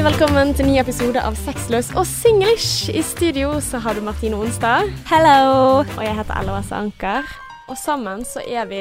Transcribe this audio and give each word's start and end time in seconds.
Velkommen 0.00 0.54
til 0.56 0.64
ny 0.64 0.78
episode 0.80 1.20
av 1.20 1.34
Sexløs 1.36 1.90
og 1.92 2.06
singlish. 2.08 2.88
I 2.88 3.02
studio 3.04 3.58
så 3.60 3.76
har 3.84 3.98
du 3.98 4.00
Martine 4.00 4.38
Onstad. 4.40 4.88
Hello! 5.10 5.82
Og 5.82 6.00
jeg 6.00 6.14
heter 6.16 6.38
Ella 6.40 6.54
Wesse 6.56 6.72
Anker. 6.72 7.28
Og 7.68 7.76
sammen 7.76 8.22
så 8.24 8.40
er 8.48 8.64
vi 8.70 8.80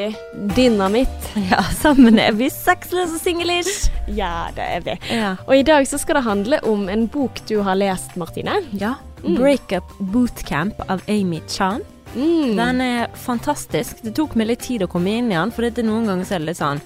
dynamitt. 0.56 1.28
Ja, 1.52 1.60
sammen 1.82 2.22
er 2.24 2.32
vi 2.40 2.48
sexløse 2.54 3.18
og 3.18 3.22
singlish. 3.22 3.90
Ja, 4.08 4.48
det 4.56 4.64
er 4.78 4.86
vi. 4.86 4.96
Ja. 5.12 5.34
Og 5.44 5.58
i 5.60 5.66
dag 5.68 5.88
så 5.92 6.00
skal 6.00 6.22
det 6.22 6.24
handle 6.30 6.62
om 6.64 6.88
en 6.90 7.04
bok 7.12 7.44
du 7.52 7.60
har 7.68 7.76
lest, 7.76 8.16
Martine. 8.16 8.62
ja. 8.72 8.96
Mm. 9.20 9.36
Breakup 9.36 9.92
Bootcamp 10.00 10.80
av 10.88 11.04
Amy 11.12 11.42
Chan. 11.52 11.84
Mm. 12.16 12.56
Den 12.56 12.82
er 12.82 13.10
fantastisk. 13.20 14.00
Det 14.06 14.16
tok 14.16 14.40
meg 14.40 14.54
litt 14.54 14.64
tid 14.64 14.88
å 14.88 14.88
komme 14.88 15.12
inn 15.20 15.28
i 15.28 15.36
den, 15.36 15.52
for 15.52 15.68
dette 15.68 15.84
noen 15.84 16.08
ganger 16.08 16.26
så 16.26 16.38
er 16.38 16.46
det 16.46 16.54
litt 16.54 16.62
sånn 16.62 16.80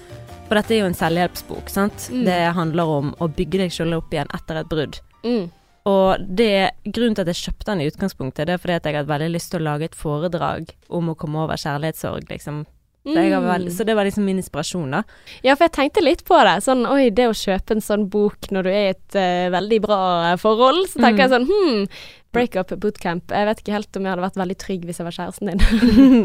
For 0.44 0.58
dette 0.58 0.74
er 0.76 0.82
jo 0.82 0.88
en 0.90 0.96
selvhjelpsbok, 0.98 1.70
sant. 1.72 2.08
Mm. 2.12 2.24
Det 2.28 2.40
handler 2.58 2.96
om 2.98 3.12
å 3.22 3.28
bygge 3.32 3.64
deg 3.64 3.72
selv 3.74 4.00
opp 4.02 4.12
igjen 4.14 4.30
etter 4.36 4.60
et 4.60 4.70
brudd. 4.70 5.00
Mm. 5.24 5.46
Og 5.88 6.22
det, 6.24 6.70
grunnen 6.84 7.16
til 7.16 7.24
at 7.24 7.32
jeg 7.32 7.42
kjøpte 7.42 7.68
den 7.70 7.82
i 7.84 7.88
utgangspunktet, 7.90 8.46
det 8.48 8.54
er 8.54 8.60
fordi 8.60 8.76
at 8.78 8.86
jeg 8.88 8.96
hadde 8.98 9.10
veldig 9.10 9.32
lyst 9.34 9.52
til 9.52 9.60
å 9.60 9.66
lage 9.66 9.88
et 9.90 9.98
foredrag 9.98 10.72
om 10.88 11.10
å 11.12 11.16
komme 11.18 11.42
over 11.44 11.60
kjærlighetssorg, 11.60 12.28
liksom. 12.32 12.64
Har 13.04 13.68
så 13.70 13.84
det 13.84 13.94
var 13.96 14.04
liksom 14.08 14.24
min 14.24 14.38
inspirasjon, 14.40 14.90
da. 14.90 15.02
Ja, 15.44 15.54
for 15.56 15.66
jeg 15.68 15.72
tenkte 15.76 16.00
litt 16.02 16.24
på 16.24 16.38
det. 16.44 16.56
Sånn, 16.64 16.86
oi, 16.88 17.10
det 17.12 17.26
å 17.28 17.36
kjøpe 17.36 17.76
en 17.76 17.84
sånn 17.84 18.08
bok 18.08 18.48
når 18.50 18.62
du 18.64 18.70
er 18.72 18.84
i 18.86 18.92
et 18.94 19.16
uh, 19.20 19.50
veldig 19.52 19.80
bra 19.84 19.98
eh, 20.32 20.36
forhold, 20.40 20.86
så 20.88 21.02
tenker 21.02 21.14
Mm. 21.14 21.24
jeg 21.24 21.32
sånn 21.34 21.48
hm, 21.50 21.88
breakup 22.34 22.72
bootcamp. 22.80 23.30
Jeg 23.30 23.46
vet 23.46 23.60
ikke 23.60 23.72
helt 23.76 23.96
om 23.96 24.02
jeg 24.08 24.10
hadde 24.10 24.24
vært 24.24 24.38
veldig 24.40 24.56
trygg 24.58 24.86
hvis 24.88 24.98
jeg 24.98 25.06
var 25.06 25.14
kjæresten 25.14 25.50
din. 25.52 25.60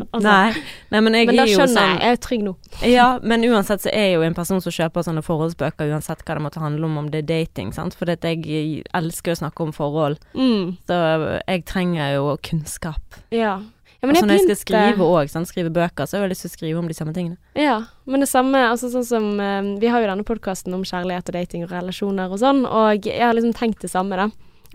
Altså, 0.13 0.23
Nei. 0.25 0.53
Nei, 0.89 1.01
men 1.05 1.13
jeg 1.19 1.27
Men 1.27 1.35
da 1.35 1.43
er 1.43 1.51
jo 1.51 1.57
skjønner 1.59 1.75
sånn 1.75 1.91
jeg. 1.91 1.99
Jeg 2.01 2.15
er 2.15 2.21
trygg 2.25 2.43
nå. 2.47 2.53
Ja, 2.89 3.07
men 3.21 3.43
uansett 3.45 3.83
så 3.83 3.91
er 3.91 4.05
jeg 4.07 4.13
jo 4.15 4.23
en 4.25 4.33
person 4.39 4.61
som 4.63 4.71
kjøper 4.73 5.05
sånne 5.05 5.21
forholdsbøker, 5.27 5.91
uansett 5.93 6.23
hva 6.25 6.37
det 6.39 6.45
måtte 6.47 6.63
handle 6.63 6.87
om, 6.87 6.97
om 7.03 7.09
det 7.11 7.25
er 7.25 7.27
dating, 7.29 7.73
sant. 7.75 7.93
For 7.99 8.09
jeg 8.09 8.85
elsker 8.95 9.35
å 9.35 9.41
snakke 9.43 9.67
om 9.67 9.75
forhold, 9.75 10.17
Mm. 10.33 10.77
så 10.87 11.41
jeg 11.45 11.65
trenger 11.65 12.15
jo 12.15 12.37
kunnskap. 12.41 13.19
Ja. 13.35 13.59
Ja 13.99 14.07
altså 14.13 14.25
når 14.25 14.37
jeg 14.37 14.45
skal 14.45 14.59
skrive 14.61 15.07
òg, 15.11 15.31
skrive 15.49 15.71
bøker, 15.75 16.07
så 16.07 16.17
har 16.17 16.23
jeg 16.23 16.31
lyst 16.31 16.45
til 16.45 16.51
å 16.51 16.55
skrive 16.55 16.79
om 16.79 16.87
de 16.87 16.95
samme 16.95 17.13
tingene. 17.15 17.35
Ja, 17.59 17.81
men 18.07 18.23
det 18.23 18.29
samme 18.31 18.61
altså 18.69 18.87
sånn 18.93 19.07
som 19.07 19.25
eh, 19.43 19.71
Vi 19.81 19.91
har 19.91 19.99
jo 19.99 20.07
denne 20.07 20.27
podkasten 20.27 20.75
om 20.75 20.85
kjærlighet 20.87 21.31
og 21.31 21.35
dating 21.35 21.65
og 21.67 21.73
relasjoner 21.73 22.31
og 22.31 22.39
sånn, 22.39 22.63
og 22.63 23.09
jeg 23.09 23.19
har 23.19 23.35
liksom 23.35 23.55
tenkt 23.59 23.83
det 23.83 23.91
samme, 23.91 24.15
da. 24.15 24.29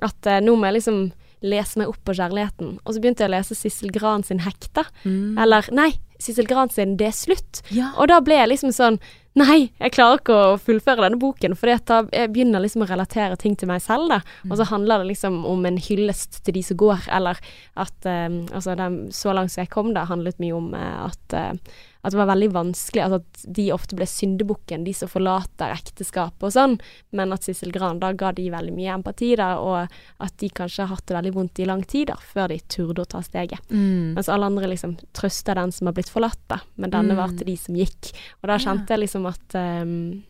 At 0.05 0.27
uh, 0.29 0.41
nå 0.43 0.57
må 0.59 0.69
jeg 0.69 0.81
liksom 0.81 0.99
lese 1.45 1.79
meg 1.81 1.91
opp 1.93 2.01
på 2.05 2.17
kjærligheten. 2.17 2.79
Og 2.83 2.95
så 2.95 3.01
begynte 3.01 3.25
jeg 3.25 3.31
å 3.31 3.35
lese 3.37 3.57
Sissel 3.57 3.93
Gran 3.95 4.25
sin 4.27 4.41
Hekta. 4.45 4.87
Eller 5.41 5.69
nei, 5.77 5.91
Sissel 6.23 6.49
Gran 6.49 6.71
sin 6.73 6.97
Det 7.01 7.11
er 7.11 7.17
slutt. 7.17 7.63
Ja. 7.75 7.93
Og 7.99 8.09
da 8.13 8.21
ble 8.25 8.39
jeg 8.39 8.55
liksom 8.55 8.75
sånn 8.75 9.01
Nei, 9.35 9.73
jeg 9.83 9.91
klarer 9.97 10.21
ikke 10.21 10.35
å 10.39 10.59
fullføre 10.63 11.03
denne 11.03 11.19
boken, 11.19 11.57
for 11.59 11.67
da 11.67 11.97
jeg 12.15 12.31
begynner 12.31 12.63
liksom 12.63 12.85
å 12.85 12.87
relatere 12.87 13.35
ting 13.35 13.57
til 13.59 13.67
meg 13.67 13.81
selv, 13.83 14.07
da. 14.13 14.21
Og 14.47 14.61
så 14.61 14.67
handler 14.69 15.03
det 15.03 15.09
liksom 15.09 15.41
om 15.51 15.67
en 15.67 15.81
hyllest 15.83 16.39
til 16.47 16.55
de 16.55 16.63
som 16.63 16.79
går, 16.79 17.09
eller 17.19 17.41
at 17.75 18.07
um, 18.07 18.45
Altså, 18.55 18.77
den, 18.79 19.01
så 19.11 19.35
langt 19.35 19.51
som 19.51 19.65
jeg 19.65 19.73
kom, 19.75 19.91
da, 19.97 20.07
handlet 20.07 20.39
mye 20.39 20.55
om 20.55 20.71
uh, 20.79 21.09
at 21.09 21.35
eh, 21.35 21.75
at 22.05 22.13
det 22.13 22.19
var 22.21 22.29
veldig 22.29 22.51
vanskelig, 22.53 23.01
altså 23.03 23.19
at 23.23 23.45
de 23.57 23.65
ofte 23.73 23.97
ble 23.97 24.05
syndebukken, 24.07 24.85
de 24.85 24.93
som 24.93 25.09
forlater 25.09 25.73
ekteskapet 25.73 26.45
og 26.45 26.53
sånn, 26.53 26.75
men 27.17 27.33
at 27.33 27.47
Sissel 27.47 27.73
Gran, 27.73 27.99
da 28.03 28.13
ga 28.13 28.31
de 28.37 28.51
veldig 28.53 28.75
mye 28.77 28.93
empati, 28.99 29.31
da, 29.41 29.55
og 29.59 29.89
at 30.21 30.37
de 30.43 30.51
kanskje 30.53 30.85
har 30.85 30.93
hatt 30.95 31.07
det 31.09 31.17
veldig 31.17 31.33
vondt 31.35 31.63
i 31.65 31.69
lang 31.71 31.83
tid, 31.89 32.11
da, 32.13 32.19
før 32.21 32.53
de 32.53 32.61
turde 32.69 33.03
å 33.03 33.09
ta 33.09 33.23
steget. 33.25 33.65
Mm. 33.73 34.13
Mens 34.19 34.29
alle 34.29 34.47
andre 34.53 34.69
liksom 34.75 34.99
trøster 35.17 35.57
den 35.57 35.73
som 35.73 35.89
har 35.89 35.97
blitt 35.97 36.13
forlatt, 36.13 36.41
da. 36.53 36.61
Men 36.77 36.91
denne 36.93 37.17
var 37.17 37.33
Mm. 37.33 37.39
til 37.39 37.47
de 37.47 37.57
som 37.57 37.75
gikk. 37.75 38.13
Og 38.43 38.49
da 38.49 38.59
kjente 38.61 38.93
jeg 38.93 39.01
liksom 39.09 39.27
at 39.27 39.55
um, 39.57 40.23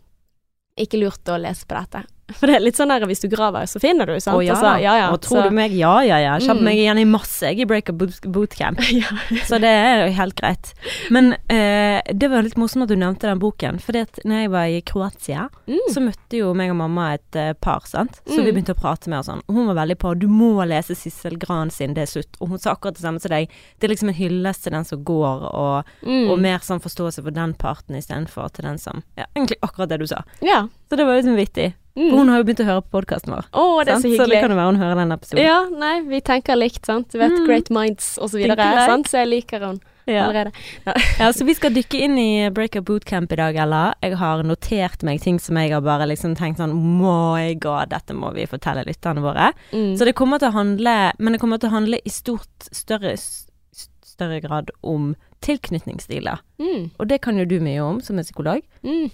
Ikke 0.79 0.99
lurt 0.99 1.25
å 1.31 1.37
lese 1.39 1.67
på 1.67 1.75
dette. 1.79 2.01
For 2.39 2.47
det 2.49 2.55
er 2.57 2.61
litt 2.65 2.77
sånn 2.79 2.89
der 2.89 3.05
hvis 3.07 3.21
du 3.21 3.29
graver, 3.29 3.67
så 3.69 3.79
finner 3.81 4.07
du, 4.07 4.15
sant. 4.21 4.39
Å 4.39 4.45
ja, 4.45 4.55
Altså, 4.55 4.71
ja, 4.83 4.95
ja, 4.97 5.09
og 5.13 5.21
tror 5.21 5.43
så- 5.43 5.49
du 5.51 5.55
meg? 5.55 5.73
Ja, 5.77 6.01
ja, 6.01 6.17
ja. 6.19 6.39
Jeg 6.39 6.49
Mm. 6.57 6.63
meg 6.65 6.77
igjen 6.79 6.99
i 6.99 7.05
masse, 7.05 7.43
jeg, 7.43 7.61
i 7.61 7.65
breaker 7.67 7.93
Boot- 7.93 8.25
Bootcamp. 8.25 8.81
Så 9.49 9.59
det 9.61 9.69
er 9.69 10.07
jo 10.07 10.13
helt 10.15 10.35
greit. 10.35 10.73
Men 11.11 11.35
eh, 11.51 12.01
det 12.13 12.31
var 12.31 12.43
litt 12.43 12.57
morsomt 12.57 12.85
at 12.85 12.89
du 12.89 12.97
nevnte 12.97 13.29
den 13.29 13.39
boken, 13.39 13.79
for 13.81 13.93
når 14.25 14.41
jeg 14.41 14.51
var 14.51 14.65
i 14.73 14.81
Kroatia, 14.81 15.49
Mm. 15.69 15.79
så 15.93 16.01
møtte 16.01 16.39
jo 16.39 16.55
meg 16.55 16.71
og 16.71 16.77
mamma 16.77 17.15
et 17.15 17.37
uh, 17.37 17.53
par, 17.61 17.81
sant. 17.87 18.21
Så 18.27 18.39
Mm. 18.41 18.45
vi 18.45 18.53
begynte 18.53 18.75
å 18.75 18.81
prate 18.81 19.09
med 19.09 19.19
og 19.19 19.25
sånn. 19.27 19.43
Og 19.49 19.55
hun 19.55 19.67
var 19.67 19.75
veldig 19.87 19.97
på 19.99 20.19
du 20.19 20.27
må 20.29 20.65
lese 20.67 20.97
Sissel 20.97 21.37
Gran 21.39 21.71
sin, 21.71 21.93
det 21.95 22.03
er 22.09 22.13
slutt. 22.21 22.37
Og 22.41 22.49
hun 22.49 22.59
sa 22.59 22.75
akkurat 22.75 22.95
det 22.95 23.03
samme 23.05 23.21
som 23.21 23.29
deg. 23.31 23.49
Det 23.81 23.85
er 23.91 23.95
liksom 23.95 24.09
en 24.09 24.15
hyllest 24.15 24.63
til 24.65 24.73
den 24.73 24.85
som 24.85 25.05
går, 25.05 25.53
og, 25.53 25.85
Mm. 26.07 26.31
og 26.31 26.39
mer 26.39 26.59
sånn 26.61 26.81
forståelse 26.81 27.23
for 27.23 27.31
den 27.31 27.53
parten 27.55 27.95
istedenfor 27.97 28.53
til 28.53 28.65
den 28.65 28.79
som 28.79 29.03
Ja, 29.19 29.25
egentlig 29.37 29.59
akkurat 29.63 29.89
det 29.89 29.99
du 30.01 30.07
sa. 30.07 30.23
Ja. 30.41 30.69
Så 30.91 30.97
det 30.97 31.05
var 31.07 31.21
liksom 31.21 31.37
vittig. 31.37 31.75
Mm. 31.97 32.11
For 32.11 32.19
hun 32.19 32.29
har 32.33 32.39
jo 32.41 32.45
begynt 32.49 32.61
å 32.65 32.67
høre 32.67 32.83
på 32.83 32.91
podkasten 32.97 33.31
vår. 33.37 33.45
Oh, 33.55 33.79
det 33.85 33.93
er 33.95 34.01
sant? 34.01 34.05
så 34.17 34.25
Så 34.25 34.29
det 34.31 34.41
kan 34.43 34.51
jo 34.51 34.57
være 34.59 34.73
hun 34.73 34.81
hører 34.83 34.97
den 34.99 35.13
episoden. 35.15 35.43
Ja, 35.45 35.59
nei, 35.71 36.01
vi 36.03 36.21
tenker 36.21 36.57
likt, 36.59 36.85
sant. 36.87 37.09
Du 37.13 37.19
vet, 37.21 37.31
Mm. 37.33 37.47
great 37.47 37.71
minds 37.71 38.19
og 38.19 38.31
så 38.31 38.39
videre, 38.43 38.57
sant. 38.87 39.07
Så 39.07 39.19
jeg 39.23 39.29
liker 39.31 39.61
hun 39.65 39.79
Ja. 40.07 40.27
allerede. 40.27 40.53
Ja, 41.21 41.31
så 41.33 41.47
vi 41.47 41.55
skal 41.55 41.71
dykke 41.73 41.95
inn 42.03 42.19
i 42.19 42.51
Breakup 42.51 42.85
Bootcamp 42.85 43.31
i 43.33 43.37
dag, 43.37 43.55
Ella. 43.57 43.95
Jeg 44.03 44.17
har 44.17 44.43
notert 44.43 45.03
meg 45.05 45.21
ting 45.23 45.39
som 45.39 45.57
jeg 45.57 45.71
har 45.71 45.81
bare 45.81 46.05
liksom 46.11 46.35
tenkt 46.37 46.59
sånn 46.59 46.75
My 46.75 47.55
god, 47.55 47.91
dette 47.91 48.13
må 48.13 48.35
vi 48.35 48.45
fortelle 48.47 48.85
lytterne 48.85 49.23
våre. 49.23 49.53
Mm. 49.73 49.95
Så 49.97 50.05
det 50.05 50.15
kommer 50.17 50.39
til 50.41 50.49
å 50.51 50.53
handle 50.53 51.13
Men 51.19 51.33
det 51.33 51.41
kommer 51.41 51.59
til 51.61 51.71
å 51.71 51.73
handle 51.79 52.01
i 52.05 52.11
stort 52.11 52.49
større 52.73 53.15
større 54.05 54.41
grad 54.41 54.71
om 54.83 55.15
tilknytningsstiler. 55.43 56.39
Mm. 56.61 56.91
Og 56.99 57.09
det 57.09 57.21
kan 57.23 57.37
jo 57.39 57.45
du 57.45 57.59
mye 57.61 57.81
om 57.83 58.01
som 58.01 58.19
en 58.19 58.25
psykolog. 58.25 58.63
Mm. 58.85 59.11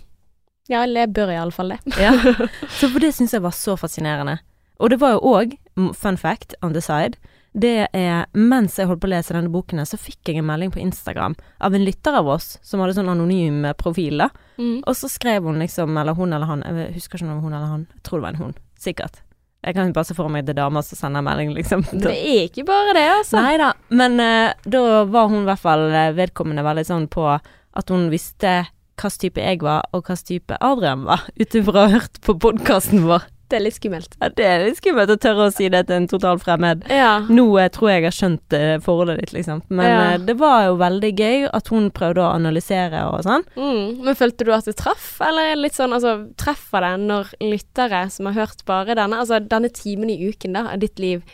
Ja, 0.70 0.84
eller 0.84 1.04
jeg 1.04 1.14
bør 1.16 1.32
iallfall 1.34 1.74
det. 1.74 1.80
Ja. 1.98 2.14
Så 2.78 2.88
for 2.92 3.02
det 3.02 3.12
syns 3.16 3.34
jeg 3.34 3.42
var 3.42 3.54
så 3.56 3.74
fascinerende. 3.80 4.38
Og 4.80 4.92
det 4.92 5.00
var 5.02 5.16
jo 5.16 5.34
òg, 5.34 5.58
fun 5.98 6.16
fact 6.16 6.54
on 6.62 6.72
the 6.76 6.82
side, 6.84 7.18
det 7.52 7.88
er 7.96 8.28
mens 8.32 8.76
jeg 8.78 8.86
holdt 8.86 9.02
på 9.02 9.08
å 9.08 9.10
lese 9.10 9.34
denne 9.34 9.50
boken, 9.50 9.82
så 9.82 9.98
fikk 9.98 10.30
jeg 10.30 10.38
en 10.38 10.46
melding 10.46 10.70
på 10.70 10.80
Instagram 10.82 11.34
av 11.58 11.74
en 11.74 11.82
lytter 11.84 12.14
av 12.20 12.28
oss 12.30 12.52
som 12.62 12.80
hadde 12.80 12.94
sånn 12.94 13.10
anonym 13.10 13.64
eh, 13.66 13.74
profil, 13.74 14.22
da. 14.22 14.28
Mm. 14.60 14.84
Og 14.86 14.94
så 14.96 15.10
skrev 15.10 15.48
hun 15.48 15.58
liksom, 15.60 15.98
eller 15.98 16.14
hun 16.14 16.30
eller 16.36 16.46
han, 16.46 16.62
jeg 16.62 16.94
husker 16.94 17.18
ikke 17.18 17.26
om 17.26 17.32
det 17.32 17.36
var 17.40 17.48
hun 17.48 17.58
eller 17.58 17.74
han, 17.74 17.84
jeg 17.90 18.04
tror 18.06 18.20
det 18.20 18.26
var 18.28 18.38
en 18.38 18.44
hun, 18.44 18.56
sikkert. 18.78 19.20
Jeg 19.66 19.76
kan 19.76 19.90
bare 19.92 20.08
se 20.08 20.16
for 20.16 20.32
meg 20.32 20.46
det 20.46 20.54
er 20.54 20.62
dama 20.62 20.80
som 20.86 20.96
sender 20.96 21.24
melding, 21.26 21.50
liksom. 21.58 21.82
Det 21.90 22.14
er 22.14 22.46
ikke 22.46 22.64
bare 22.70 22.94
det, 22.96 23.06
altså. 23.18 23.42
Nei 23.42 23.56
da, 23.60 23.72
men 23.98 24.16
uh, 24.22 24.70
da 24.76 24.84
var 25.10 25.32
hun 25.32 25.42
i 25.42 25.48
hvert 25.50 25.64
fall 25.66 25.88
eh, 25.90 26.12
vedkommende 26.16 26.64
veldig 26.64 26.86
sånn 26.86 27.10
på 27.12 27.26
at 27.34 27.92
hun 27.92 28.08
visste 28.14 28.60
hvilken 29.00 29.20
type 29.26 29.40
jeg 29.48 29.60
var, 29.64 29.84
og 29.96 30.04
hvilken 30.06 30.26
type 30.28 30.56
Adrian 30.60 31.04
var, 31.08 31.26
ut 31.40 31.54
ifra 31.60 31.76
å 31.76 31.84
ha 31.88 31.92
hørt 31.98 32.20
på 32.26 32.36
podkasten 32.46 33.06
vår. 33.08 33.26
Det 33.50 33.58
er 33.58 33.64
litt 33.64 33.74
skummelt. 33.80 34.12
Ja, 34.20 34.28
det 34.38 34.44
er 34.46 34.60
litt 34.62 34.76
skummelt 34.78 35.10
å 35.10 35.16
tørre 35.18 35.48
å 35.48 35.50
si 35.50 35.66
det 35.74 35.80
til 35.88 35.96
en 35.96 36.04
total 36.06 36.38
fremmed. 36.38 36.84
Ja. 36.86 37.16
Nå 37.26 37.48
eh, 37.58 37.66
tror 37.74 37.88
jeg 37.90 37.96
jeg 38.04 38.06
har 38.06 38.14
skjønt 38.14 38.54
eh, 38.54 38.74
forholdet 38.84 39.18
ditt, 39.24 39.32
liksom. 39.34 39.64
Men 39.74 39.88
Ja. 39.88 40.04
eh, 40.12 40.18
det 40.28 40.36
var 40.38 40.68
jo 40.68 40.76
veldig 40.78 41.10
gøy 41.18 41.48
at 41.50 41.70
hun 41.74 41.88
prøvde 41.90 42.22
å 42.22 42.28
analysere 42.36 43.00
og 43.10 43.24
sånn. 43.26 43.42
Mm. 43.58 44.04
Men 44.06 44.14
følte 44.20 44.46
du 44.46 44.52
at 44.54 44.70
det 44.70 44.76
traff, 44.78 45.08
eller 45.26 45.50
er 45.50 45.58
litt 45.58 45.74
sånn 45.74 45.96
altså 45.96 46.12
treffer 46.38 46.86
det 46.86 46.92
når 47.08 47.32
lyttere 47.42 48.04
som 48.14 48.30
har 48.30 48.38
hørt 48.38 48.62
bare 48.70 48.94
denne, 48.94 49.18
altså 49.18 49.40
denne 49.42 49.72
timen 49.74 50.14
i 50.14 50.20
uken 50.30 50.54
da, 50.54 50.68
av 50.76 50.78
ditt 50.86 51.02
liv, 51.02 51.26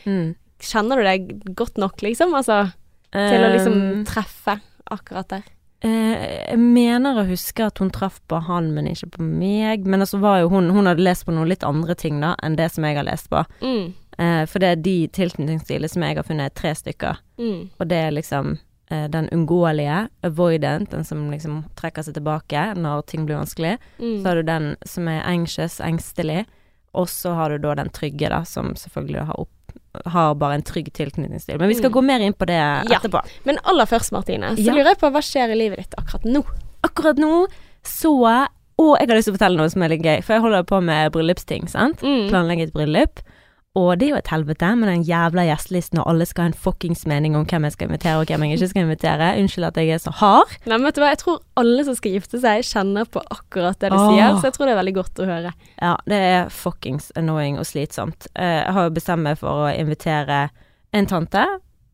kjenner 0.64 0.96
du 0.96 1.04
deg 1.04 1.28
godt 1.52 1.76
nok, 1.76 2.00
liksom? 2.00 2.32
Altså 2.32 2.62
til 3.12 3.44
å 3.44 3.52
liksom 3.52 3.76
Um, 3.76 4.00
treffe 4.08 4.56
akkurat 4.92 5.28
der. 5.36 5.44
Eh, 5.84 6.26
jeg 6.48 6.58
mener 6.58 7.18
å 7.20 7.26
huske 7.28 7.66
at 7.66 7.78
hun 7.82 7.90
traff 7.92 8.16
på 8.30 8.40
han, 8.48 8.72
men 8.74 8.88
ikke 8.90 9.10
på 9.18 9.24
meg. 9.26 9.86
Men 9.86 10.04
altså 10.04 10.20
var 10.22 10.40
jo 10.40 10.50
hun 10.54 10.70
Hun 10.72 10.88
hadde 10.88 11.04
lest 11.04 11.26
på 11.26 11.34
noen 11.34 11.50
litt 11.50 11.64
andre 11.64 11.94
ting 11.94 12.20
da 12.20 12.34
enn 12.42 12.56
det 12.56 12.70
som 12.72 12.84
jeg 12.84 12.96
har 12.96 13.06
lest 13.06 13.30
på. 13.30 13.44
Mm. 13.60 13.94
Eh, 14.18 14.44
for 14.48 14.62
det 14.62 14.68
er 14.68 14.84
de 14.84 14.96
tilknytningsstilene 15.12 15.90
som 15.92 16.02
jeg 16.02 16.16
har 16.16 16.24
funnet, 16.24 16.52
er 16.52 16.60
tre 16.60 16.72
stykker. 16.74 17.20
Mm. 17.38 17.68
Og 17.78 17.88
det 17.88 18.00
er 18.00 18.14
liksom 18.16 18.56
eh, 18.90 19.08
den 19.12 19.28
unngåelige, 19.34 20.06
avoidant, 20.24 20.90
den 20.90 21.04
som 21.04 21.26
liksom 21.30 21.64
trekker 21.76 22.06
seg 22.06 22.16
tilbake 22.16 22.70
når 22.78 23.04
ting 23.10 23.26
blir 23.28 23.40
vanskelig. 23.42 23.76
Mm. 24.00 24.22
Så 24.22 24.30
har 24.30 24.40
du 24.40 24.48
den 24.48 24.70
som 24.88 25.08
er 25.12 25.26
anxious, 25.28 25.80
engstelig. 25.84 26.46
Og 26.96 27.10
så 27.12 27.34
har 27.36 27.52
du 27.52 27.60
da 27.60 27.74
den 27.76 27.92
trygge, 27.92 28.30
da, 28.32 28.40
som 28.48 28.72
selvfølgelig 28.78 29.26
har, 29.28 29.40
opp, 29.44 29.52
har 30.06 30.34
bare 30.34 30.54
en 30.54 30.62
trygg 30.62 30.92
tilknytningsstil. 30.92 31.58
Men 31.58 31.68
vi 31.68 31.74
skal 31.74 31.90
Mm. 31.90 31.94
gå 31.94 32.04
mer 32.04 32.20
inn 32.20 32.32
på 32.34 32.46
det 32.46 32.54
Ja. 32.56 32.82
etterpå. 32.98 33.24
Men 33.44 33.58
aller 33.64 33.86
først, 33.86 34.12
Martine, 34.12 34.56
så 34.56 34.64
Ja. 34.64 34.72
lurer 34.74 34.84
jeg 34.94 34.98
på 34.98 35.10
hva 35.10 35.22
skjer 35.22 35.50
i 35.50 35.54
livet 35.56 35.76
ditt 35.78 35.94
akkurat 35.98 36.24
nå? 36.24 36.44
Akkurat 36.84 37.16
nå 37.16 37.46
så 37.84 38.48
Og 38.78 38.98
jeg 39.00 39.08
har 39.08 39.16
lyst 39.16 39.24
til 39.24 39.32
å 39.32 39.38
fortelle 39.38 39.56
noe 39.56 39.70
som 39.70 39.82
er 39.82 39.88
litt 39.88 40.02
gøy, 40.02 40.22
for 40.22 40.34
jeg 40.34 40.42
holder 40.42 40.62
på 40.64 40.82
med 40.84 41.10
bryllupsting, 41.12 41.66
sant. 41.66 41.96
Mm. 42.02 42.28
Planlegge 42.28 42.62
et 42.64 42.72
bryllup. 42.74 43.20
Og 43.76 43.90
det 44.00 44.06
er 44.06 44.12
jo 44.14 44.18
et 44.22 44.30
helvete 44.32 44.70
med 44.80 44.88
den 44.88 45.02
jævla 45.04 45.42
gjestelisten, 45.50 45.98
og 46.00 46.06
alle 46.08 46.24
skal 46.24 46.46
ha 46.46 46.48
en 46.48 46.56
fuckings 46.56 47.02
mening 47.10 47.34
om 47.36 47.44
hvem 47.44 47.66
jeg 47.68 47.74
skal 47.74 47.90
invitere 47.90 48.22
og 48.22 48.30
hvem 48.30 48.44
jeg 48.46 48.56
ikke 48.56 48.68
skal 48.70 48.86
invitere. 48.86 49.26
Unnskyld 49.42 49.66
at 49.68 49.80
jeg 49.82 49.90
er 49.92 50.00
så 50.00 50.14
hard. 50.16 50.54
Nei, 50.64 50.78
men 50.78 50.86
vet 50.88 50.96
du 50.96 51.02
hva, 51.02 51.10
jeg 51.12 51.20
tror 51.20 51.42
alle 51.60 51.84
som 51.84 51.98
skal 51.98 52.14
gifte 52.16 52.40
seg, 52.40 52.64
kjenner 52.64 53.04
på 53.12 53.20
akkurat 53.36 53.76
det 53.84 53.90
du 53.92 53.98
Åh. 53.98 54.06
sier, 54.14 54.38
så 54.40 54.48
jeg 54.48 54.56
tror 54.56 54.66
det 54.70 54.72
er 54.76 54.80
veldig 54.80 54.96
godt 55.02 55.20
å 55.20 55.28
høre. 55.28 55.52
Ja, 55.82 55.92
det 56.08 56.22
er 56.32 56.48
fuckings 56.48 57.10
annoying 57.20 57.60
og 57.60 57.68
slitsomt. 57.68 58.30
Eh, 58.34 58.62
Jeg 58.64 58.72
har 58.78 58.88
jo 58.88 58.96
bestemt 58.96 59.22
meg 59.28 59.36
for 59.44 59.66
å 59.66 59.70
invitere 59.76 60.46
en 60.96 61.06
tante. 61.12 61.44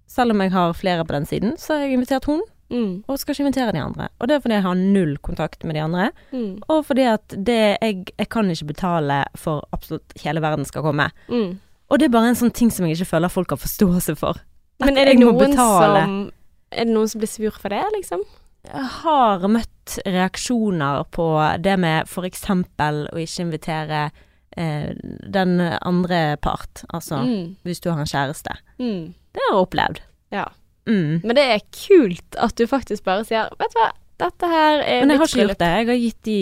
Selv 0.07 0.31
om 0.37 0.41
jeg 0.45 0.53
har 0.55 0.73
flere 0.79 1.05
på 1.09 1.17
den 1.19 1.27
siden, 1.27 1.57
så 1.59 1.75
har 1.75 1.87
jeg 1.89 1.99
invitert 1.99 2.31
hun. 2.31 2.43
Mm. 2.73 3.03
og 3.07 3.19
skal 3.21 3.35
ikke 3.35 3.43
invitere 3.45 3.73
de 3.75 3.81
andre. 3.85 4.07
Og 4.19 4.29
det 4.31 4.35
er 4.35 4.41
fordi 4.41 4.55
jeg 4.57 4.65
har 4.65 4.79
null 4.81 5.17
kontakt 5.21 5.65
med 5.69 5.75
de 5.77 5.81
andre, 5.85 6.07
Mm. 6.33 6.63
og 6.73 6.87
fordi 6.89 7.03
at 7.05 7.29
det 7.45 7.77
jeg, 7.83 8.07
jeg 8.17 8.29
kan 8.31 8.49
ikke 8.49 8.65
betale 8.71 9.19
for 9.37 9.61
absolutt 9.77 10.15
hele 10.25 10.41
verden 10.41 10.65
skal 10.65 10.81
komme. 10.87 11.11
Mm. 11.29 11.59
Og 11.93 12.01
det 12.01 12.09
er 12.09 12.15
bare 12.15 12.31
en 12.33 12.39
sånn 12.39 12.55
ting 12.57 12.71
som 12.73 12.87
jeg 12.89 12.97
ikke 12.97 13.11
føler 13.13 13.29
folk 13.33 13.53
har 13.53 13.61
forståelse 13.61 14.15
for. 14.17 14.39
At 14.81 14.89
Men 14.89 14.97
er 14.99 15.11
det 15.13 15.19
noen 15.21 15.53
som 15.53 16.33
Er 16.73 16.87
det 16.87 16.95
noen 16.95 17.11
som 17.13 17.21
blir 17.21 17.29
sur 17.29 17.53
for 17.61 17.69
det, 17.69 17.83
liksom? 17.99 18.23
Jeg 18.65 18.89
har 19.03 19.43
møtt 19.51 19.99
reaksjoner 20.07 21.03
på 21.13 21.27
det 21.61 21.75
med 21.83 22.09
for 22.09 22.25
eksempel 22.25 23.03
å 23.13 23.19
ikke 23.21 23.45
invitere 23.45 24.05
eh, 24.57 24.93
den 25.35 25.59
andre 25.61 26.37
part, 26.41 26.85
altså 26.95 27.19
Mm. 27.27 27.57
hvis 27.65 27.81
du 27.81 27.91
har 27.91 27.99
en 28.01 28.07
kjæreste. 28.09 28.57
Mm. 28.79 29.13
Det 29.35 29.41
har 29.45 29.53
jeg 29.57 29.67
opplevd. 29.67 30.01
Ja. 30.33 30.47
Mm. 30.87 31.21
Men 31.25 31.37
det 31.37 31.45
er 31.45 31.61
kult 31.71 32.37
at 32.39 32.55
du 32.57 32.67
faktisk 32.67 33.05
bare 33.05 33.25
sier 33.25 33.51
Vet 33.61 33.71
du 33.75 33.79
hva, 33.79 33.91
dette 34.21 34.49
her 34.49 34.83
er 34.83 35.01
Men 35.03 35.15
jeg 35.15 35.21
har 35.21 35.31
ikke 35.31 35.47
gjort 35.47 35.63
det. 35.63 35.71
Jeg 35.73 35.89
har 35.89 36.01
gitt 36.03 36.29
de 36.29 36.39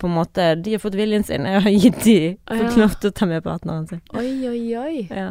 på 0.00 0.08
en 0.08 0.14
måte 0.16 0.46
De 0.64 0.74
har 0.74 0.82
fått 0.82 0.96
viljen 0.98 1.24
sin. 1.26 1.46
Jeg 1.46 1.62
har 1.66 1.76
gitt 1.84 2.02
de 2.04 2.16
ja. 2.32 2.34
fått 2.48 2.78
lov 2.80 2.96
til 2.98 3.12
å 3.12 3.16
ta 3.20 3.28
med 3.30 3.44
partneren 3.44 3.86
sin. 3.90 4.02
Oi, 4.16 4.32
oi, 4.50 4.62
oi. 4.80 4.94
Ja. 5.06 5.28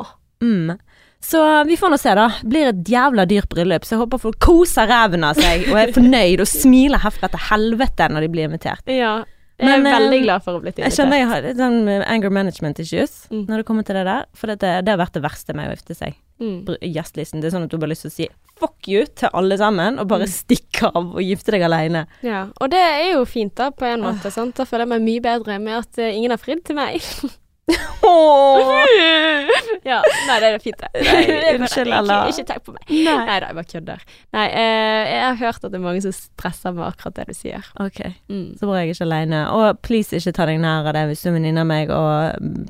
Oh. 0.00 0.12
Mm. 0.44 0.76
Så 1.20 1.42
vi 1.68 1.76
får 1.76 1.92
nå 1.92 1.98
se, 2.00 2.14
da. 2.16 2.28
Blir 2.48 2.70
et 2.70 2.88
jævla 2.88 3.26
dyrt 3.28 3.50
bryllup, 3.52 3.84
så 3.84 3.96
jeg 3.96 4.04
håper 4.04 4.22
folk 4.22 4.38
koser 4.40 4.88
ræven 4.88 5.26
av 5.26 5.40
seg 5.40 5.66
og 5.68 5.82
er 5.82 5.92
fornøyd 5.96 6.44
og 6.44 6.48
smiler 6.48 7.02
herfra 7.02 7.28
til 7.32 7.44
helvete 7.50 8.08
når 8.08 8.24
de 8.24 8.32
blir 8.32 8.48
invitert. 8.48 8.88
Ja. 8.88 9.18
Jeg 9.60 9.68
er 9.68 9.82
Men, 9.82 9.86
eh, 9.86 9.98
veldig 9.98 10.22
glad 10.24 10.42
for 10.42 10.56
å 10.58 10.60
bli 10.62 10.72
Jeg 10.72 10.76
invitert. 10.84 10.96
kjenner 10.98 11.18
jeg 11.20 11.28
har 11.28 11.42
sånn 11.60 11.88
eh, 11.88 12.04
anger 12.08 12.30
management 12.30 12.78
issues 12.80 13.26
Mm. 13.30 13.46
når 13.46 13.56
det 13.58 13.66
kommer 13.66 13.84
til 13.84 13.94
det 13.94 14.04
der. 14.06 14.24
For 14.34 14.46
det, 14.46 14.58
det 14.60 14.88
har 14.88 14.96
vært 14.98 15.12
det 15.12 15.22
verste 15.22 15.54
med 15.54 15.68
å 15.68 15.74
gifte 15.76 15.94
seg. 15.96 16.14
Mm. 16.40 16.64
Gjestelisten. 16.80 17.40
Det 17.42 17.52
er 17.52 17.58
sånn 17.58 17.64
at 17.64 17.70
du 17.70 17.76
bare 17.76 17.90
har 17.90 17.94
lyst 17.94 18.02
til 18.08 18.10
å 18.10 18.16
si 18.16 18.28
fuck 18.60 18.88
you 18.88 19.04
til 19.06 19.28
alle 19.34 19.56
sammen, 19.58 19.98
og 20.00 20.08
bare 20.08 20.24
Mm. 20.24 20.32
stikke 20.32 20.90
av 20.94 21.14
og 21.14 21.20
gifte 21.20 21.50
deg 21.52 21.62
aleine. 21.62 22.06
Ja, 22.22 22.46
og 22.60 22.70
det 22.70 22.78
er 22.80 23.12
jo 23.12 23.24
fint 23.26 23.54
da, 23.54 23.70
på 23.70 23.82
en 23.86 24.00
måte. 24.02 24.30
Sant? 24.32 24.54
Da 24.54 24.64
føler 24.64 24.86
jeg 24.86 24.88
meg 24.88 25.02
mye 25.02 25.20
bedre 25.22 25.58
med 25.60 25.78
at 25.78 25.98
eh, 25.98 26.12
ingen 26.16 26.30
har 26.30 26.38
fridd 26.38 26.64
til 26.64 26.76
meg. 26.76 27.00
ja, 29.90 29.98
nei, 30.28 30.36
det 30.42 30.48
er 30.50 30.58
fint, 30.62 30.80
det. 30.80 30.88
Nei, 31.06 31.20
unnskyld, 31.56 31.88
ikke, 31.90 31.98
Ella. 32.00 32.16
ikke 32.30 32.44
tenk 32.48 32.62
på 32.66 32.72
meg. 32.74 32.84
Nei. 32.90 33.14
Nei 33.26 33.38
da, 33.42 33.46
jeg 33.50 33.56
bare 33.58 33.70
kødder. 33.72 34.00
Nei, 34.36 34.46
eh, 34.48 35.02
jeg 35.10 35.22
har 35.26 35.38
hørt 35.42 35.64
at 35.64 35.70
det 35.72 35.78
er 35.80 35.84
mange 35.84 36.02
som 36.04 36.14
stresser 36.16 36.74
med 36.76 36.84
akkurat 36.88 37.14
det 37.20 37.26
du 37.30 37.34
sier. 37.36 37.62
Ok, 37.82 38.00
Mm. 38.30 38.48
så 38.58 38.66
bra 38.68 38.80
jeg 38.80 38.90
er 38.90 38.94
ikke 38.94 39.08
aleine. 39.08 39.40
Og 39.56 39.80
please, 39.82 40.16
ikke 40.16 40.34
ta 40.36 40.46
deg 40.50 40.60
nær 40.62 40.86
av 40.90 40.94
det 40.96 41.04
hvis 41.10 41.22
du 41.24 41.28
er 41.30 41.36
venninne 41.38 41.60
av 41.64 41.70
meg 41.70 41.86
og 41.94 42.12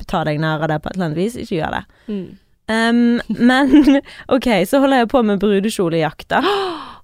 ta 0.06 0.20
tar 0.20 0.24
deg 0.30 0.40
nær 0.42 0.62
av 0.62 0.68
det 0.68 0.80
på 0.82 0.90
et 0.90 0.96
eller 0.96 1.06
annet 1.10 1.20
vis. 1.20 1.36
Ikke 1.40 1.58
gjør 1.60 1.72
det. 1.78 1.84
Mm. 2.08 2.28
Um, 2.70 3.20
men 3.40 4.00
ok, 4.36 4.48
så 4.68 4.80
holder 4.82 5.02
jeg 5.04 5.10
på 5.10 5.22
med 5.26 5.40
brudekjolejakt, 5.42 6.28
da. 6.30 6.40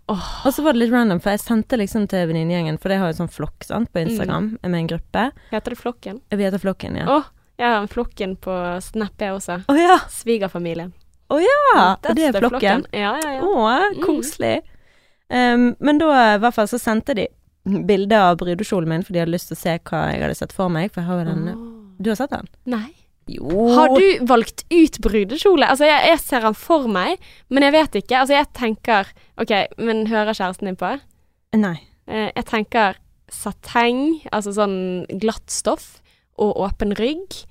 Åh. 0.06 0.26
Og 0.46 0.52
så 0.54 0.62
var 0.62 0.76
det 0.76 0.84
litt 0.84 0.92
random, 0.94 1.18
for 1.18 1.34
jeg 1.34 1.40
sendte 1.42 1.74
liksom 1.80 2.04
til 2.06 2.28
venninnegjengen, 2.30 2.76
for 2.78 2.92
det 2.92 3.00
har 3.00 3.10
jo 3.10 3.16
sånn 3.24 3.32
flokk 3.32 3.64
sant, 3.66 3.88
på 3.90 3.98
Mm. 4.04 4.10
Instagram 4.12 4.44
med 4.62 4.76
en 4.78 4.86
gruppe. 4.92 5.24
Heter 5.50 5.74
det 5.74 5.80
Flokken? 5.80 6.20
Vi 6.30 6.44
heter 6.46 6.62
Flokken, 6.62 6.94
ja. 7.00 7.06
Å, 7.10 7.24
en 7.58 7.88
Flokken 7.88 8.36
på 8.36 8.52
Snap, 8.84 9.14
jeg 9.18 9.32
også. 9.32 9.60
Å 9.68 9.76
ja! 9.78 9.98
Svigerfamilien. 10.12 10.92
Å 11.32 11.38
ja. 11.42 11.96
That's 12.02 12.14
Det 12.14 12.26
er 12.28 12.36
flokken? 12.36 12.84
Flokken. 12.84 12.84
Ja, 12.92 13.14
ja, 13.22 13.32
ja. 13.38 13.40
Å, 13.42 13.94
Mm. 13.96 14.02
koselig. 14.04 14.60
Um, 15.28 15.74
men 15.80 15.98
da 15.98 16.10
i 16.36 16.38
hvert 16.38 16.54
fall 16.54 16.68
så 16.70 16.78
sendte 16.78 17.14
de 17.14 17.26
bilde 17.64 18.14
av 18.14 18.36
brudekjolen 18.38 18.88
min, 18.88 19.02
for 19.02 19.12
de 19.12 19.18
hadde 19.24 19.32
lyst 19.34 19.48
til 19.50 19.56
å 19.56 19.62
se 19.64 19.78
hva 19.88 20.04
jeg 20.12 20.22
hadde 20.22 20.36
sett 20.38 20.52
for 20.54 20.68
meg. 20.70 20.92
For 20.92 21.00
jeg 21.02 21.08
har 21.08 21.18
jo 21.24 21.24
den 21.32 21.48
oh. 21.50 21.64
Du 21.98 22.10
har 22.12 22.16
sett 22.20 22.30
den? 22.30 22.46
Nei. 22.66 22.92
Jo. 23.26 23.72
Har 23.74 23.88
du 23.96 24.04
valgt 24.28 24.62
ut 24.70 25.00
brudekjole? 25.02 25.66
Altså, 25.66 25.88
jeg, 25.88 26.12
jeg 26.12 26.20
ser 26.22 26.44
den 26.46 26.54
for 26.54 26.86
meg, 26.86 27.18
men 27.50 27.64
jeg 27.66 27.72
vet 27.74 27.96
ikke. 28.04 28.20
Altså, 28.20 28.36
jeg 28.36 28.46
tenker 28.54 29.08
OK, 29.42 29.50
men 29.82 30.04
hører 30.06 30.36
kjæresten 30.36 30.68
din 30.70 30.76
på? 30.78 30.92
Nei. 31.58 31.74
Eh, 32.06 32.28
jeg 32.36 32.46
tenker 32.46 33.00
sateng, 33.32 34.20
altså 34.30 34.52
sånn 34.54 34.76
glatt 35.18 35.50
stoff, 35.50 35.96
og 36.38 36.56
åpen 36.66 36.94
rygg. 36.98 37.42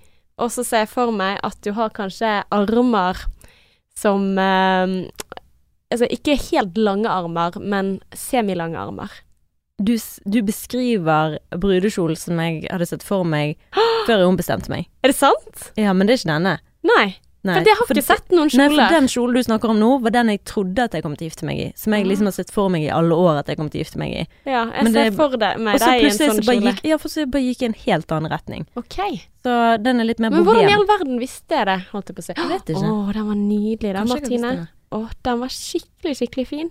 Og 0.41 0.51
så 0.51 0.65
ser 0.67 0.83
jeg 0.83 0.91
for 0.91 1.13
meg 1.15 1.39
at 1.47 1.57
du 1.63 1.71
har 1.77 1.93
kanskje 1.95 2.41
armer 2.53 3.21
som 3.95 4.33
eh, 4.39 5.05
Altså 5.93 6.07
ikke 6.11 6.33
helt 6.49 6.79
lange 6.81 7.07
armer, 7.07 7.53
men 7.61 7.99
semilange 8.17 8.75
armer. 8.81 9.11
Du, 9.77 9.93
du 10.25 10.39
beskriver 10.43 11.37
brudekjolen 11.53 12.17
som 12.19 12.41
jeg 12.41 12.65
hadde 12.71 12.87
sett 12.89 13.05
for 13.05 13.23
meg 13.27 13.53
før 14.07 14.23
jeg 14.23 14.27
ombestemte 14.27 14.73
meg. 14.73 14.89
Er 15.05 15.13
det 15.13 15.19
sant? 15.19 15.67
Ja, 15.77 15.93
men 15.93 16.09
det 16.09 16.15
er 16.15 16.21
ikke 16.23 16.31
denne. 16.33 16.55
Nei. 16.89 17.05
Nei, 17.45 17.53
for 17.59 17.65
det 17.67 17.73
har 17.77 17.85
for 17.85 17.93
ikke 17.93 18.01
det- 18.01 18.05
sett 18.09 18.31
noen 18.33 18.49
Nei, 18.57 18.67
for 18.73 18.93
den 18.95 19.07
kjolen 19.11 19.33
du 19.37 19.41
snakker 19.45 19.69
om 19.69 19.79
nå, 19.79 19.89
var 20.01 20.11
den 20.15 20.31
jeg 20.33 20.43
trodde 20.49 20.79
at 20.87 20.91
jeg 20.97 21.03
kom 21.05 21.15
til 21.15 21.27
å 21.27 21.29
gifte 21.29 21.45
meg 21.45 21.59
i. 21.61 21.67
Som 21.77 21.93
jeg 21.93 22.05
liksom 22.09 22.25
har 22.25 22.35
sett 22.35 22.49
for 22.51 22.69
meg 22.73 22.83
i 22.87 22.89
alle 22.89 23.13
år 23.15 23.39
at 23.39 23.47
jeg 23.47 23.57
kom 23.57 23.69
til 23.69 23.81
å 23.81 23.83
gifte 23.85 23.97
meg 24.01 24.13
i. 24.13 24.23
Ja, 24.49 24.65
jeg 24.71 24.83
Men 24.83 24.93
ser 24.93 25.03
det- 25.09 25.13
for 25.15 25.29
det, 25.37 25.51
meg 25.59 25.79
deg 25.79 26.01
i 26.01 26.05
en 26.05 26.11
sånn 26.11 26.41
så 26.41 26.51
kjole. 26.51 26.73
gikk 26.73 26.81
Ja, 26.83 26.97
for 26.97 27.09
så 27.09 27.25
bare 27.29 27.41
gikk 27.45 27.61
i 27.61 27.65
en 27.65 27.73
helt 27.85 28.07
annen 28.11 28.31
retning. 28.31 28.65
Ok. 28.75 28.97
Så 29.45 29.83
den 29.83 29.99
er 30.01 30.05
litt 30.05 30.19
mer 30.19 30.31
bohem. 30.31 30.43
Men 30.43 30.55
hvordan 30.55 30.69
i 30.69 30.73
all 30.73 30.85
verden 30.85 31.19
visste 31.19 31.49
jeg 31.49 31.65
det, 31.67 31.79
holdt 31.91 32.07
jeg 32.07 32.15
på 32.15 32.19
å 32.19 32.23
si. 32.23 32.33
Jeg 32.33 32.49
vet 32.49 32.65
ikke. 32.75 32.89
Å, 32.89 33.13
den 33.13 33.27
var 33.27 33.35
nydelig, 33.35 33.93
den, 33.93 34.07
Martine. 34.07 34.67
Å, 34.91 35.09
den 35.23 35.39
var 35.39 35.47
skikkelig, 35.49 36.15
skikkelig 36.17 36.47
fin. 36.47 36.69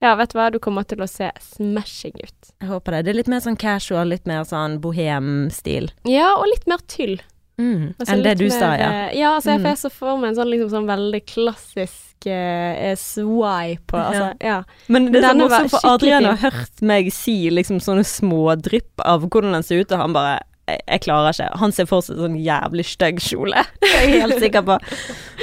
Ja, 0.00 0.14
vet 0.14 0.30
du 0.30 0.38
hva, 0.38 0.50
du 0.52 0.60
kommer 0.60 0.86
til 0.86 0.98
å 0.98 1.08
se 1.08 1.28
smashing 1.42 2.14
ut. 2.22 2.52
Jeg 2.60 2.68
håper 2.70 2.92
det. 2.92 3.04
Det 3.04 3.10
er 3.10 3.16
litt 3.18 3.26
mer 3.28 3.40
sånn 3.40 3.58
casual, 3.58 4.06
litt 4.06 4.26
mer 4.26 4.44
sånn 4.44 4.78
bohem-stil. 4.80 5.90
Ja, 6.04 6.36
og 6.38 6.46
litt 6.46 6.66
mer 6.70 6.78
tyll. 6.86 7.18
Mm. 7.58 7.94
Altså 7.98 8.12
Enn 8.14 8.22
det 8.22 8.34
du 8.38 8.44
du 8.44 8.50
sa, 8.54 8.68
ja. 8.78 8.90
eh, 9.08 9.16
Ja, 9.18 9.32
altså 9.36 9.50
jeg, 9.50 9.60
Mm. 9.60 9.64
jeg 9.72 9.78
så 9.80 9.90
for 9.90 10.16
meg 10.18 10.28
en 10.30 10.36
sånn, 10.36 10.50
liksom, 10.52 10.70
sånn 10.70 10.86
veldig 10.86 11.20
klassisk 11.26 12.26
eh, 12.26 12.94
swipe 12.96 13.94
Altså, 13.98 14.28
ja. 14.42 14.60
Men 14.88 15.10
det 15.12 15.22
er 15.22 15.28
sånn 15.30 15.42
Denne 15.48 15.68
for 15.72 15.88
Adrian 15.90 16.24
har 16.24 16.36
hørt 16.50 16.82
meg 16.82 17.10
si 17.12 17.50
liksom 17.50 17.80
sånne 17.82 18.04
små 18.06 18.54
drypp 18.62 19.02
av 19.04 19.26
hvordan 19.28 19.52
den 19.58 19.62
ser 19.66 19.82
ut, 19.82 19.92
og 19.92 19.98
han 20.04 20.12
bare 20.16 20.38
jeg, 20.68 20.82
jeg 20.86 21.00
klarer 21.00 21.32
ikke. 21.32 21.46
Han 21.62 21.72
ser 21.72 21.86
for 21.88 22.04
seg 22.04 22.18
sånn 22.20 22.34
jævlig 22.44 22.84
stygg 22.84 23.22
kjole. 23.24 23.62
Det 23.80 23.88
er 23.88 24.02
jeg 24.10 24.20
helt 24.20 24.38
sikker 24.42 24.62
på. 24.68 24.74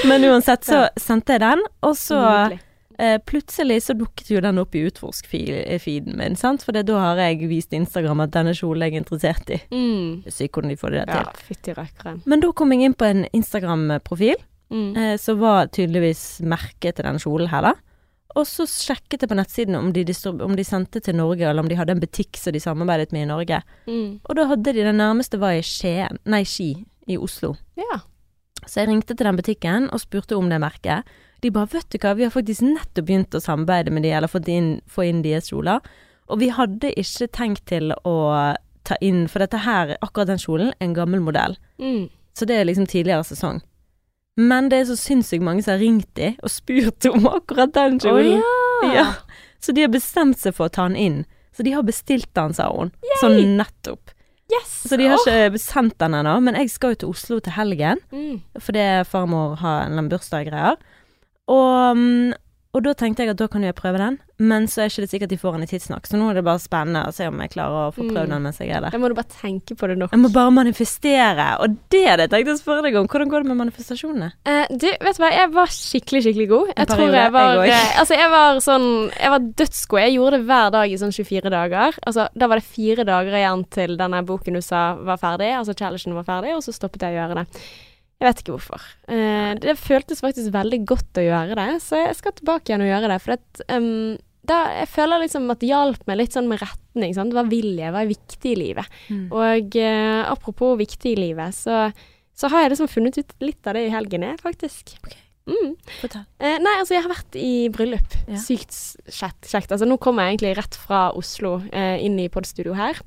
Men 0.06 0.22
uansett 0.30 0.68
så 0.68 0.84
sendte 1.02 1.34
jeg 1.34 1.42
den, 1.42 1.64
og 1.82 1.96
så 1.98 2.20
Nydelig. 2.22 2.60
Eh, 3.00 3.18
plutselig 3.26 3.82
så 3.84 3.94
dukket 3.98 4.30
jo 4.32 4.42
den 4.42 4.58
opp 4.62 4.76
i 4.76 4.86
utforsk-feeden 4.90 6.16
min, 6.18 6.36
sant. 6.40 6.64
For 6.66 6.72
da 6.76 7.00
har 7.00 7.18
jeg 7.22 7.48
vist 7.50 7.74
Instagram 7.76 8.22
at 8.26 8.32
denne 8.36 8.54
kjolen 8.58 8.84
er 8.88 8.98
interessert 9.00 9.50
i. 9.56 9.60
Mm. 9.72 10.24
Så 10.30 10.48
hvordan 10.50 10.70
de 10.74 10.78
får 10.80 10.92
det 10.96 11.04
Ja, 11.08 11.24
til. 11.24 11.44
fytti 11.50 11.76
rakkeren. 11.78 12.22
Men 12.26 12.40
da 12.44 12.52
kom 12.52 12.72
jeg 12.72 12.82
inn 12.90 12.94
på 12.98 13.06
en 13.10 13.26
Instagram-profil 13.34 14.36
Mm. 14.72 14.98
eh, 14.98 15.18
som 15.18 15.38
var 15.40 15.68
tydeligvis 15.68 16.42
merket 16.42 16.96
til 16.96 17.06
den 17.06 17.20
kjolen 17.22 17.50
her, 17.52 17.62
da. 17.62 17.74
Og 18.36 18.46
så 18.50 18.66
sjekket 18.66 19.22
jeg 19.22 19.30
på 19.30 19.36
nettsiden 19.38 19.76
om 19.78 19.92
de, 19.94 20.04
om 20.44 20.56
de 20.58 20.64
sendte 20.64 21.00
til 21.00 21.16
Norge, 21.16 21.46
eller 21.48 21.62
om 21.62 21.70
de 21.70 21.75
hadde 21.78 21.92
en 21.92 22.00
butikk 22.02 22.36
som 22.36 22.52
de 22.52 22.60
samarbeidet 22.60 23.12
med 23.14 23.22
i 23.22 23.30
Norge. 23.30 23.62
Mm. 23.88 24.20
Og 24.28 24.36
da 24.36 24.48
hadde 24.48 24.74
de 24.74 24.84
den 24.84 24.98
nærmeste 24.98 25.38
var 25.40 25.52
i 25.54 25.62
Skien, 25.62 26.18
nei 26.25 26.42
Ski, 26.44 26.84
i 27.08 27.16
Oslo. 27.16 27.56
Ja. 27.78 28.00
Så 28.66 28.82
jeg 28.82 28.88
ringte 28.90 29.16
til 29.16 29.24
den 29.28 29.38
butikken 29.38 29.88
og 29.94 30.02
spurte 30.02 30.36
om 30.36 30.50
det 30.50 30.60
merket. 30.60 31.06
De 31.42 31.50
bare 31.51 31.68
'vet 31.68 31.89
du 31.89 31.98
hva, 31.98 32.15
vi 32.15 32.24
har 32.24 32.32
faktisk 32.32 32.62
nettopp 32.62 33.06
begynt 33.06 33.36
å 33.36 33.42
samarbeide 33.44 33.92
med 33.92 34.04
de, 34.04 34.12
eller 34.12 34.27
fått 34.27 34.48
inn, 34.48 34.82
få 34.88 35.06
inn 35.10 35.22
deres 35.22 35.50
kjoler'. 35.51 35.82
Og 36.30 36.39
vi 36.39 36.50
hadde 36.50 36.94
ikke 36.98 37.27
tenkt 37.32 37.65
til 37.65 37.92
å 38.06 38.56
ta 38.84 38.96
inn 39.01 39.27
For 39.27 39.39
dette 39.39 39.58
her, 39.65 39.98
akkurat 40.01 40.27
den 40.27 40.38
kjolen, 40.38 40.74
en 40.80 40.94
gammel 40.94 41.20
modell. 41.20 41.58
Mm. 41.80 42.10
Så 42.36 42.46
det 42.46 42.56
er 42.60 42.65
liksom 42.65 42.86
tidligere 42.88 43.24
sesong. 43.24 43.62
Men 44.38 44.70
det 44.70 44.80
er 44.80 44.86
så 44.86 44.96
sinnssykt 45.00 45.42
mange 45.42 45.63
som 45.63 45.72
har 45.74 45.80
ringt 45.80 46.13
de 46.15 46.36
og 46.44 46.50
spurt 46.51 47.06
om 47.06 47.25
akkurat 47.27 47.72
den 47.74 48.00
kjolen. 48.00 48.42
Oh, 48.44 48.86
ja. 48.86 48.94
Ja. 48.94 49.06
Så 49.60 49.74
de 49.74 49.82
har 49.82 49.89
bestemt 49.89 50.38
seg 50.38 50.54
for 50.54 50.68
å 50.68 50.72
ta 50.72 50.88
den 50.88 50.96
inn. 50.98 51.25
Så 51.56 51.63
de 51.63 51.72
har 51.72 51.84
bestilt 51.88 52.34
den, 52.36 52.54
sa 52.54 52.70
hun. 52.70 52.92
Sånn 53.22 53.58
nettopp. 53.58 54.12
Yes! 54.51 54.84
Så 54.89 54.98
de 54.98 55.08
har 55.08 55.18
ikke 55.18 55.58
sendt 55.58 55.98
den 55.98 56.13
ennå. 56.13 56.36
Men 56.44 56.54
jeg 56.60 56.70
skal 56.70 56.94
jo 56.94 56.96
til 56.96 57.10
Oslo 57.10 57.39
til 57.39 57.54
helgen, 57.54 57.98
Mm. 58.12 58.42
fordi 58.60 59.06
farmor 59.08 59.56
har 59.58 59.86
en 59.88 60.10
bursdag-greier. 60.10 60.75
Og, 61.52 61.98
mm, 61.98 62.34
og 62.75 62.82
da 62.84 62.92
tenkte 62.98 63.24
jeg 63.24 63.32
at 63.32 63.40
da 63.40 63.46
kan 63.48 63.64
jo 63.64 63.70
jeg 63.70 63.75
prøve 63.78 64.00
den, 64.02 64.16
men 64.44 64.66
så 64.68 64.82
er 64.84 64.90
ikke 64.90 65.06
det 65.06 65.12
sikkert 65.14 65.30
de 65.32 65.38
får 65.40 65.54
den 65.56 65.64
i 65.64 65.68
tidsnok. 65.70 66.08
Så 66.10 66.18
nå 66.20 66.25
er 66.28 66.36
det 66.36 66.42
bare 66.44 66.60
spennende 66.60 67.06
å 67.08 67.14
se 67.16 67.24
om 67.30 67.38
jeg 67.40 67.54
klarer 67.54 67.86
å 67.86 67.94
få 67.96 68.04
prøvd 68.04 68.25
Mm. 68.28 68.34
den 68.34 68.44
mens 68.44 68.58
jeg 68.60 68.74
er 68.75 68.82
der. 68.84 68.92
Da 68.92 69.00
må 69.00 69.08
du 69.08 69.16
bare 69.16 69.32
tenke 69.32 69.78
på 69.80 69.88
det 69.88 69.96
nok. 70.02 70.12
Jeg 70.12 70.20
må 70.20 70.32
bare 70.34 70.52
manifestere, 70.52 71.46
og 71.64 71.78
det 71.94 72.02
hadde 72.04 72.25
jeg 72.25 72.32
tenkte 72.34 72.56
å 72.58 72.60
spørre 72.60 72.84
deg 72.84 72.98
om. 73.00 73.08
Hvordan 73.08 73.32
går 73.32 73.46
det 73.46 73.50
med 73.54 73.60
manifestasjonene? 73.62 74.30
Eh, 74.44 74.66
du, 74.75 74.88
vet 74.92 75.16
du 75.16 75.24
hva, 75.24 75.32
jeg 75.38 75.54
var 75.56 75.72
skikkelig, 75.72 76.24
skikkelig 76.28 76.50
god. 76.52 76.74
Jeg 76.75 76.88
tror 76.92 77.16
jeg 77.16 77.32
var 77.38 77.64
jeg 77.64 77.78
eh, 77.80 77.96
Altså, 78.02 78.20
jeg 78.20 78.30
var 78.36 78.60
sånn 78.68 78.90
Jeg 79.22 79.30
var 79.38 79.40
dødsgod. 79.64 80.00
Jeg 80.04 80.14
gjorde 80.18 80.36
det 80.42 80.46
hver 80.52 80.70
dag 80.75 80.92
i 80.92 81.00
sånn 81.06 81.16
24 81.16 81.56
dager. 81.56 82.00
Altså, 82.04 82.28
da 82.36 82.48
var 82.52 82.60
det 82.60 82.68
fire 82.75 83.08
dager 83.08 83.40
igjen 83.40 83.64
til 83.72 83.96
denne 83.96 84.25
boken 84.28 84.54
du 84.60 84.62
sa 84.66 84.84
var 85.00 85.22
ferdig, 85.24 85.54
altså 85.56 85.78
challengen 85.80 86.20
var 86.20 86.28
ferdig, 86.28 86.52
og 86.58 86.64
så 86.68 86.75
stoppet 86.75 87.08
jeg 87.08 87.16
å 87.16 87.22
gjøre 87.24 87.40
det. 87.46 87.48
Jeg 88.25 88.32
vet 88.32 88.39
ikke 88.41 88.55
hvorfor. 88.55 88.86
Eh, 89.13 89.51
det 89.62 89.75
føltes 89.77 90.24
faktisk 90.24 90.50
veldig 90.55 90.79
godt 90.89 91.20
å 91.22 91.25
gjøre 91.25 91.58
det, 91.60 91.67
så 91.86 92.00
jeg 92.00 92.15
skal 92.17 92.34
tilbake 92.34 92.72
igjen 92.72 92.82
og 92.82 92.89
gjøre 92.89 93.12
det. 93.12 93.17
For 93.22 93.36
at, 93.36 93.62
um, 93.70 94.15
da, 94.50 94.58
jeg 94.79 94.89
føler 94.96 95.22
liksom 95.22 95.46
at 95.53 95.62
det 95.62 95.70
hjalp 95.70 96.10
meg 96.10 96.17
litt 96.24 96.34
sånn 96.34 96.50
med 96.50 96.63
retning. 96.63 97.13
Sant? 97.13 97.36
Hva 97.38 97.46
vil 97.46 97.75
jeg? 97.77 97.94
Hva 97.94 98.01
er 98.01 98.10
viktig 98.10 98.55
i 98.55 98.58
livet? 98.58 98.98
Og 99.29 99.77
uh, 99.77 100.24
apropos 100.32 100.74
viktig 100.82 101.13
i 101.13 101.22
livet, 101.22 101.53
så, 101.53 101.84
så 102.34 102.50
har 102.50 102.65
jeg 102.65 102.74
liksom 102.74 102.89
funnet 102.96 103.22
ut 103.22 103.38
litt 103.46 103.70
av 103.70 103.77
det 103.77 103.86
i 103.86 103.94
helgen, 103.94 104.25
jeg, 104.25 104.41
faktisk. 104.41 104.96
Mm. 105.46 105.75
Fortell. 106.00 106.25
Eh, 106.41 106.58
nei, 106.58 106.74
altså 106.79 106.96
jeg 106.96 107.05
har 107.05 107.13
vært 107.13 107.38
i 107.38 107.53
bryllup. 107.70 108.17
Ja. 108.25 108.41
Sykt 108.41 108.74
kjekt. 109.05 109.70
Altså 109.70 109.86
nå 109.86 110.00
kommer 110.01 110.25
jeg 110.25 110.39
egentlig 110.39 110.55
rett 110.58 110.82
fra 110.82 111.12
Oslo 111.13 111.60
eh, 111.70 112.01
inn 112.01 112.17
i 112.24 112.32
podstudio 112.34 112.74
her. 112.74 112.98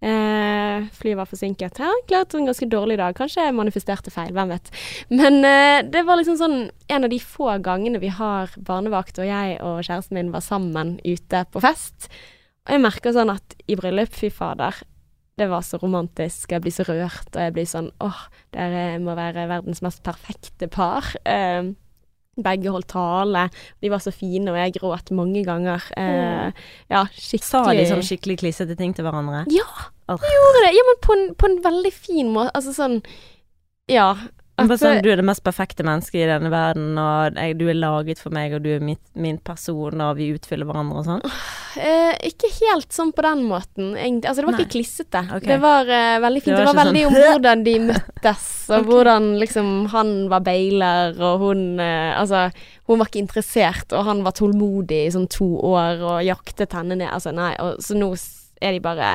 Eh, 0.00 0.86
flyet 0.96 1.18
var 1.18 1.28
forsinket. 1.28 1.78
Ja, 1.82 1.90
klart 2.08 2.34
en 2.34 2.48
ganske 2.48 2.68
dårlig 2.72 2.96
dag. 3.00 3.16
Kanskje 3.18 3.44
jeg 3.44 3.56
manifesterte 3.56 4.12
feil, 4.12 4.32
hvem 4.32 4.54
vet. 4.54 4.70
Men 5.12 5.40
eh, 5.44 5.80
det 5.84 6.06
var 6.08 6.16
liksom 6.20 6.38
sånn 6.40 6.58
en 6.88 7.04
av 7.04 7.12
de 7.12 7.18
få 7.20 7.52
gangene 7.64 8.00
vi 8.00 8.12
har 8.16 8.52
barnevakt, 8.56 9.20
og 9.20 9.28
jeg 9.28 9.58
og 9.60 9.82
kjæresten 9.84 10.16
min 10.16 10.32
var 10.32 10.44
sammen 10.46 10.96
ute 11.04 11.44
på 11.52 11.60
fest. 11.64 12.08
Og 12.64 12.76
jeg 12.76 12.84
merker 12.84 13.12
sånn 13.16 13.34
at 13.34 13.56
i 13.68 13.76
bryllup, 13.76 14.14
fy 14.16 14.32
fader, 14.32 14.80
det 15.40 15.48
var 15.52 15.64
så 15.64 15.78
romantisk. 15.80 16.52
Jeg 16.52 16.64
blir 16.64 16.74
så 16.74 16.84
rørt, 16.88 17.28
og 17.34 17.40
jeg 17.44 17.54
blir 17.56 17.68
sånn 17.68 17.92
åh, 18.04 18.24
dere 18.56 18.98
må 19.04 19.16
være 19.18 19.48
verdens 19.52 19.84
mest 19.84 20.02
perfekte 20.06 20.68
par. 20.72 21.12
Eh, 21.28 21.72
begge 22.42 22.72
holdt 22.74 22.88
tale. 22.92 23.46
De 23.82 23.90
var 23.92 24.02
så 24.04 24.12
fine, 24.14 24.50
og 24.52 24.58
jeg 24.58 24.76
gråt 24.78 25.12
mange 25.16 25.44
ganger. 25.46 25.84
Eh, 25.96 26.50
ja, 26.92 27.04
skikkelig 27.14 27.50
Sa 27.50 27.64
de 27.72 27.86
sånn 27.88 28.04
skikkelig 28.06 28.38
klissete 28.42 28.76
ting 28.78 28.94
til 28.96 29.06
hverandre? 29.06 29.44
Ja, 29.52 29.66
de 30.10 30.34
gjorde 30.34 30.64
det. 30.66 30.74
Ja, 30.76 30.84
men 30.90 31.00
på 31.06 31.16
en, 31.16 31.24
på 31.38 31.50
en 31.50 31.58
veldig 31.64 31.92
fin 31.94 32.32
måte. 32.34 32.54
Altså 32.58 32.74
sånn 32.76 33.00
Ja. 33.90 34.14
At- 34.60 34.80
sånn, 34.80 35.00
du 35.02 35.08
er 35.12 35.20
det 35.20 35.24
mest 35.24 35.42
perfekte 35.46 35.84
mennesket 35.86 36.22
i 36.22 36.28
denne 36.28 36.50
verden, 36.52 36.98
og 37.00 37.38
jeg, 37.38 37.56
du 37.60 37.66
er 37.70 37.78
laget 37.78 38.20
for 38.22 38.34
meg, 38.34 38.54
og 38.56 38.62
du 38.64 38.70
er 38.74 38.84
mitt, 38.84 39.00
min 39.14 39.38
person, 39.38 40.00
og 40.04 40.16
vi 40.18 40.30
utfyller 40.34 40.68
hverandre 40.68 41.00
og 41.00 41.06
sånn. 41.08 41.24
Eh, 41.80 42.14
ikke 42.30 42.50
helt 42.60 42.92
sånn 42.92 43.12
på 43.16 43.22
den 43.26 43.44
måten, 43.48 43.92
egentlig. 43.94 44.28
Altså, 44.30 44.42
det 44.42 44.48
var 44.48 44.56
Nei. 44.56 44.64
ikke 44.64 44.74
klissete. 44.74 45.22
Okay. 45.38 45.48
Det 45.52 45.60
var 45.62 45.92
eh, 45.96 46.16
veldig 46.24 46.42
fint. 46.42 46.50
Det 46.50 46.58
Det 46.60 46.66
var 46.66 46.74
var, 46.74 46.84
veldig 46.84 47.04
sånn, 47.04 47.14
om 47.14 47.28
hvordan 47.30 47.64
de 47.68 47.76
møttes, 47.90 48.48
og 48.68 48.76
okay. 48.80 48.88
hvordan 48.90 49.30
liksom 49.44 49.70
han 49.94 50.14
var 50.32 50.46
bailer, 50.50 51.14
og 51.20 51.46
hun 51.46 51.64
eh, 51.80 52.10
Altså, 52.20 52.50
hun 52.90 52.98
var 52.98 53.06
ikke 53.08 53.22
interessert, 53.22 53.92
og 53.94 54.04
han 54.04 54.24
var 54.26 54.34
tålmodig 54.36 55.04
i 55.06 55.12
sånn 55.14 55.28
to 55.30 55.46
år 55.70 56.02
og 56.02 56.18
jaktet 56.26 56.74
henne 56.74 56.98
ned. 56.98 57.08
Altså, 57.14 57.30
nei. 57.32 57.52
Og, 57.62 57.78
så 57.80 57.94
nå 57.96 58.10
er 58.60 58.74
de 58.74 58.82
bare 58.84 59.14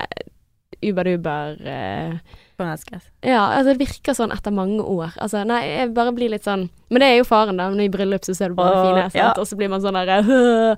uber-duber 0.86 1.60
eh, 1.68 2.16
Forelsket. 2.58 3.02
Ja, 3.22 3.42
altså 3.58 3.74
det 3.74 3.80
virker 3.88 4.14
sånn 4.16 4.32
etter 4.32 4.52
mange 4.56 4.80
år. 4.82 5.12
Altså, 5.20 5.42
nei, 5.48 5.62
jeg 5.68 5.94
bare 5.94 6.14
blir 6.16 6.30
litt 6.32 6.44
sånn 6.48 6.70
Men 6.90 7.02
det 7.02 7.08
er 7.12 7.18
jo 7.18 7.26
faren, 7.28 7.58
da. 7.58 7.70
Men 7.70 7.82
i 7.84 7.90
bryllup 7.92 8.24
så 8.24 8.36
ser 8.38 8.50
du 8.50 8.56
bare 8.56 8.76
det 8.96 9.12
fine, 9.12 9.20
ja. 9.20 9.34
og 9.36 9.48
så 9.48 9.58
blir 9.60 9.70
man 9.70 9.82
sånn 9.84 9.94
derre 10.00 10.78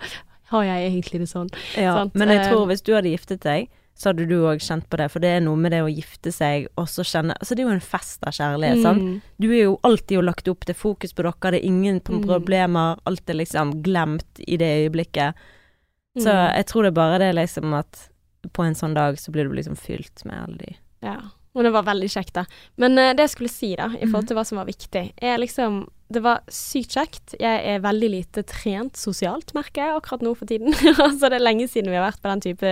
Har 0.54 0.64
jeg 0.64 0.88
egentlig 0.92 1.20
det 1.22 1.28
sånn? 1.30 1.50
Ja, 1.76 1.94
Sant, 2.00 2.16
men 2.16 2.30
jeg 2.32 2.40
eh, 2.46 2.48
tror 2.50 2.66
hvis 2.70 2.82
du 2.82 2.94
hadde 2.96 3.12
giftet 3.12 3.42
deg, 3.44 3.68
så 3.98 4.10
hadde 4.12 4.28
du 4.30 4.36
òg 4.46 4.62
kjent 4.62 4.86
på 4.90 4.98
det, 5.02 5.08
for 5.12 5.20
det 5.20 5.30
er 5.36 5.40
noe 5.42 5.58
med 5.58 5.74
det 5.74 5.82
å 5.84 5.90
gifte 5.90 6.32
seg 6.32 6.68
og 6.78 6.86
så 6.88 7.02
kjenne 7.04 7.34
Altså, 7.42 7.56
det 7.58 7.64
er 7.64 7.68
jo 7.68 7.74
en 7.76 7.82
fest 7.84 8.24
av 8.24 8.32
kjærlighet, 8.38 8.82
sant. 8.86 9.02
Mm. 9.04 9.22
Du 9.42 9.48
er 9.50 9.64
jo 9.66 9.80
alltid 9.84 10.16
jo 10.20 10.22
lagt 10.22 10.48
opp 10.48 10.66
til 10.70 10.78
fokus 10.78 11.14
på 11.18 11.26
dere, 11.26 11.52
det 11.52 11.62
er 11.64 11.68
ingen 11.68 12.00
Mm. 12.00 12.24
problemer, 12.30 12.98
alt 13.10 13.30
er 13.30 13.34
liksom 13.42 13.82
glemt 13.84 14.40
i 14.48 14.56
det 14.58 14.70
øyeblikket. 14.86 15.34
Så 16.18 16.30
Mm. 16.30 16.56
jeg 16.56 16.66
tror 16.68 16.82
det 16.84 16.88
er 16.94 17.00
bare 17.02 17.18
det 17.20 17.36
liksom 17.36 17.74
at 17.74 18.10
på 18.54 18.64
en 18.64 18.74
sånn 18.76 18.94
dag 18.96 19.18
så 19.18 19.32
blir 19.32 19.50
du 19.50 19.56
liksom 19.56 19.76
fylt 19.76 20.24
med 20.26 20.38
alle 20.46 20.58
de 20.58 20.76
Ja. 21.04 21.18
Og 21.58 21.64
det 21.66 21.72
var 21.74 21.88
veldig 21.88 22.08
kjekt, 22.14 22.36
da. 22.38 22.44
Men 22.78 22.94
uh, 23.02 23.12
det 23.18 23.24
jeg 23.26 23.32
skulle 23.34 23.50
si, 23.50 23.72
da, 23.80 23.88
i 23.98 24.04
Mhm. 24.06 24.12
forhold 24.12 24.28
til 24.30 24.38
hva 24.38 24.44
som 24.46 24.60
var 24.62 24.68
viktig, 24.70 25.06
er 25.18 25.40
liksom 25.42 25.88
Det 26.08 26.22
var 26.24 26.40
sykt 26.48 26.94
kjekt. 26.96 27.34
Jeg 27.38 27.66
er 27.68 27.82
veldig 27.84 28.08
lite 28.14 28.44
trent 28.48 28.96
sosialt, 28.96 29.50
merker 29.58 29.82
jeg, 29.84 29.96
akkurat 29.98 30.22
nå 30.24 30.32
for 30.40 30.48
tiden. 30.48 30.72
altså, 31.04 31.28
det 31.28 31.36
er 31.36 31.44
lenge 31.44 31.66
siden 31.68 31.90
vi 31.92 31.98
har 32.00 32.06
vært 32.06 32.22
på 32.24 32.30
den 32.32 32.44
type 32.46 32.70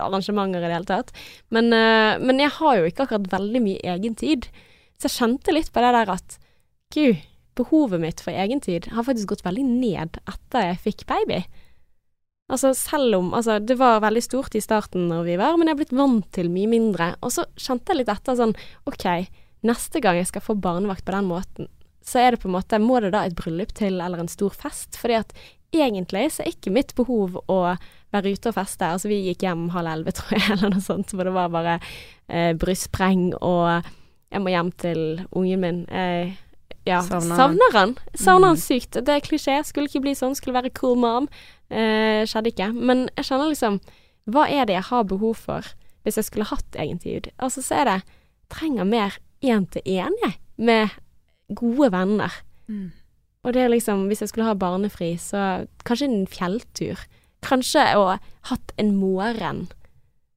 arrangementer 0.00 0.62
i 0.62 0.70
det 0.70 0.72
hele 0.78 0.88
tatt. 0.88 1.10
Men, 1.52 1.68
uh, 1.74 2.16
men 2.22 2.40
jeg 2.40 2.48
har 2.56 2.78
jo 2.78 2.86
ikke 2.88 3.04
akkurat 3.04 3.28
veldig 3.34 3.60
mye 3.66 3.82
egen 3.96 4.14
tid. 4.16 4.48
Så 4.96 5.10
jeg 5.10 5.18
kjente 5.18 5.52
litt 5.52 5.68
på 5.74 5.82
det 5.84 5.92
der 5.98 6.14
at 6.14 6.38
gud, 6.94 7.20
behovet 7.60 8.00
mitt 8.00 8.20
for 8.24 8.32
egentid 8.32 8.86
har 8.96 9.04
faktisk 9.04 9.28
gått 9.34 9.44
veldig 9.44 9.66
ned 9.68 10.16
etter 10.24 10.70
jeg 10.70 10.80
fikk 10.86 11.04
baby. 11.10 11.42
Altså 12.52 12.74
selv 12.76 13.16
om 13.16 13.30
Altså, 13.34 13.58
det 13.58 13.78
var 13.80 14.02
veldig 14.04 14.22
stort 14.24 14.56
i 14.58 14.64
starten 14.64 15.08
når 15.10 15.24
vi 15.30 15.38
var, 15.40 15.56
men 15.56 15.68
jeg 15.68 15.76
har 15.76 15.80
blitt 15.80 15.96
vant 15.96 16.26
til 16.36 16.50
mye 16.52 16.68
mindre. 16.70 17.14
Og 17.24 17.32
så 17.34 17.46
kjente 17.56 17.92
jeg 17.92 18.02
litt 18.02 18.12
etter 18.12 18.36
sånn 18.38 18.52
OK, 18.88 19.06
neste 19.68 20.02
gang 20.04 20.20
jeg 20.20 20.28
skal 20.28 20.44
få 20.44 20.58
barnevakt 20.60 21.06
på 21.06 21.14
den 21.16 21.30
måten, 21.30 21.70
så 22.02 22.18
er 22.18 22.34
det 22.34 22.42
på 22.42 22.50
en 22.50 22.56
måte 22.56 22.80
Må 22.82 22.98
det 23.00 23.12
da 23.14 23.24
et 23.24 23.36
bryllup 23.38 23.72
til, 23.78 24.00
eller 24.02 24.20
en 24.20 24.30
stor 24.30 24.54
fest? 24.54 24.98
Fordi 25.00 25.20
at 25.20 25.34
egentlig 25.72 26.26
så 26.34 26.42
er 26.42 26.52
ikke 26.52 26.74
mitt 26.74 26.92
behov 26.98 27.38
å 27.48 27.58
være 28.12 28.34
ute 28.34 28.50
og 28.50 28.58
feste. 28.58 28.84
Altså 28.84 29.08
vi 29.08 29.22
gikk 29.28 29.46
hjem 29.46 29.70
halv 29.72 29.94
elleve, 29.94 30.14
tror 30.18 30.36
jeg, 30.36 30.48
eller 30.56 30.74
noe 30.74 30.84
sånt, 30.84 31.14
hvor 31.14 31.28
det 31.28 31.34
var 31.36 31.52
bare 31.54 31.78
eh, 32.28 32.52
brystspreng 32.58 33.30
og 33.40 33.88
jeg 34.32 34.40
må 34.40 34.52
hjem 34.52 34.70
til 34.80 35.02
ungen 35.36 35.60
min. 35.60 35.80
Eh, 35.92 36.32
ja, 36.86 37.00
Savner 37.02 37.36
savner, 37.36 37.72
han. 37.72 37.96
Savner 38.14 38.48
han 38.48 38.56
Mm. 38.56 38.62
sykt. 38.62 38.92
Det 39.04 39.08
er 39.08 39.20
klisjé. 39.20 39.64
Skulle 39.64 39.86
ikke 39.88 40.02
bli 40.02 40.14
sånn. 40.14 40.34
Skulle 40.34 40.54
være 40.62 40.72
cool 40.74 40.96
mom. 40.96 41.28
Eh, 41.70 42.24
skjedde 42.26 42.50
ikke. 42.52 42.72
Men 42.74 43.08
jeg 43.16 43.24
kjenner 43.24 43.48
liksom 43.52 43.80
Hva 44.28 44.44
er 44.50 44.66
det 44.66 44.74
jeg 44.74 44.84
har 44.84 45.04
behov 45.04 45.36
for 45.36 45.62
hvis 46.04 46.16
jeg 46.16 46.24
skulle 46.24 46.44
hatt 46.46 46.76
egen 46.78 46.98
tid? 46.98 47.30
Altså, 47.38 47.62
så 47.62 47.80
er 47.80 47.84
det 47.84 48.02
Trenger 48.50 48.84
mer 48.84 49.16
én-til-én, 49.42 50.12
jeg. 50.22 50.36
Med 50.58 50.90
gode 51.54 51.90
venner. 51.92 52.30
Og 53.44 53.52
det 53.52 53.62
er 53.62 53.68
liksom 53.68 54.06
Hvis 54.08 54.20
jeg 54.20 54.28
skulle 54.28 54.46
ha 54.46 54.54
barnefri, 54.54 55.14
så 55.18 55.66
kanskje 55.84 56.04
en 56.10 56.26
fjelltur. 56.26 56.98
Kanskje 57.42 57.94
å 57.96 58.18
hatt 58.44 58.72
en 58.78 58.96
morgen. 58.96 59.68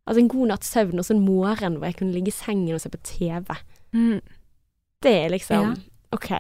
Altså 0.08 0.20
en 0.22 0.28
god 0.30 0.48
natts 0.48 0.72
søvn 0.74 1.00
og 1.00 1.06
så 1.06 1.12
en 1.16 1.26
morgen 1.26 1.78
hvor 1.78 1.86
jeg 1.86 1.98
kunne 1.98 2.14
ligge 2.14 2.28
i 2.28 2.32
sengen 2.32 2.74
og 2.76 2.82
se 2.82 2.90
på 2.90 3.02
TV. 3.04 3.46
Mm. 3.94 4.22
Det 5.02 5.14
er 5.26 5.30
liksom 5.30 5.62
Ja. 5.62 5.74
OK. 6.16 6.32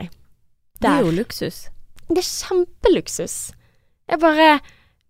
Det 0.81 0.89
er 0.91 1.05
jo 1.05 1.13
luksus. 1.15 1.65
Det 2.09 2.19
er 2.21 2.27
kjempeluksus. 2.29 3.37
Jeg 4.09 4.19
bare 4.21 4.59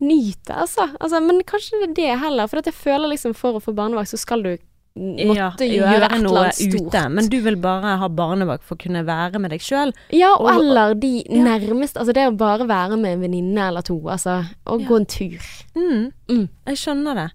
nyter, 0.03 0.61
altså. 0.65 0.89
altså. 0.99 1.19
Men 1.23 1.41
kanskje 1.47 1.81
det 1.81 1.89
er 1.89 1.95
det 1.99 2.19
heller. 2.21 2.47
For 2.51 2.61
jeg 2.63 2.75
føler 2.77 3.11
liksom 3.15 3.33
for 3.37 3.57
å 3.59 3.63
få 3.63 3.73
barnevakt, 3.75 4.11
så 4.13 4.19
skal 4.21 4.43
du 4.45 4.53
måtte 4.95 5.65
gjøre, 5.67 6.05
et 6.07 6.13
eller 6.15 6.21
noe 6.23 6.51
ute. 6.55 6.99
Men 7.11 7.27
du 7.31 7.37
vil 7.43 7.57
bare 7.59 7.97
ha 7.99 8.07
barnevakt 8.07 8.63
for 8.63 8.77
å 8.77 8.83
kunne 8.85 9.01
være 9.07 9.41
med 9.43 9.51
deg 9.51 9.63
sjøl. 9.63 9.91
Ja, 10.15 10.29
og, 10.37 10.45
Og- 10.47 10.59
eller 10.61 10.93
de 10.95 11.13
ja. 11.25 11.41
nærmeste. 11.43 11.99
Altså 11.99 12.13
det 12.15 12.27
å 12.29 12.37
bare 12.37 12.67
være 12.69 12.95
med 12.97 13.17
en 13.17 13.25
venninne 13.25 13.67
eller 13.67 13.81
to, 13.83 13.97
altså. 14.07 14.45
Og 14.65 14.81
Ja. 14.81 14.87
gå 14.87 14.95
en 15.01 15.05
tur. 15.05 15.41
Mm. 15.75 16.13
Mm. 16.29 16.49
Jeg 16.67 16.77
skjønner 16.77 17.15
det. 17.15 17.31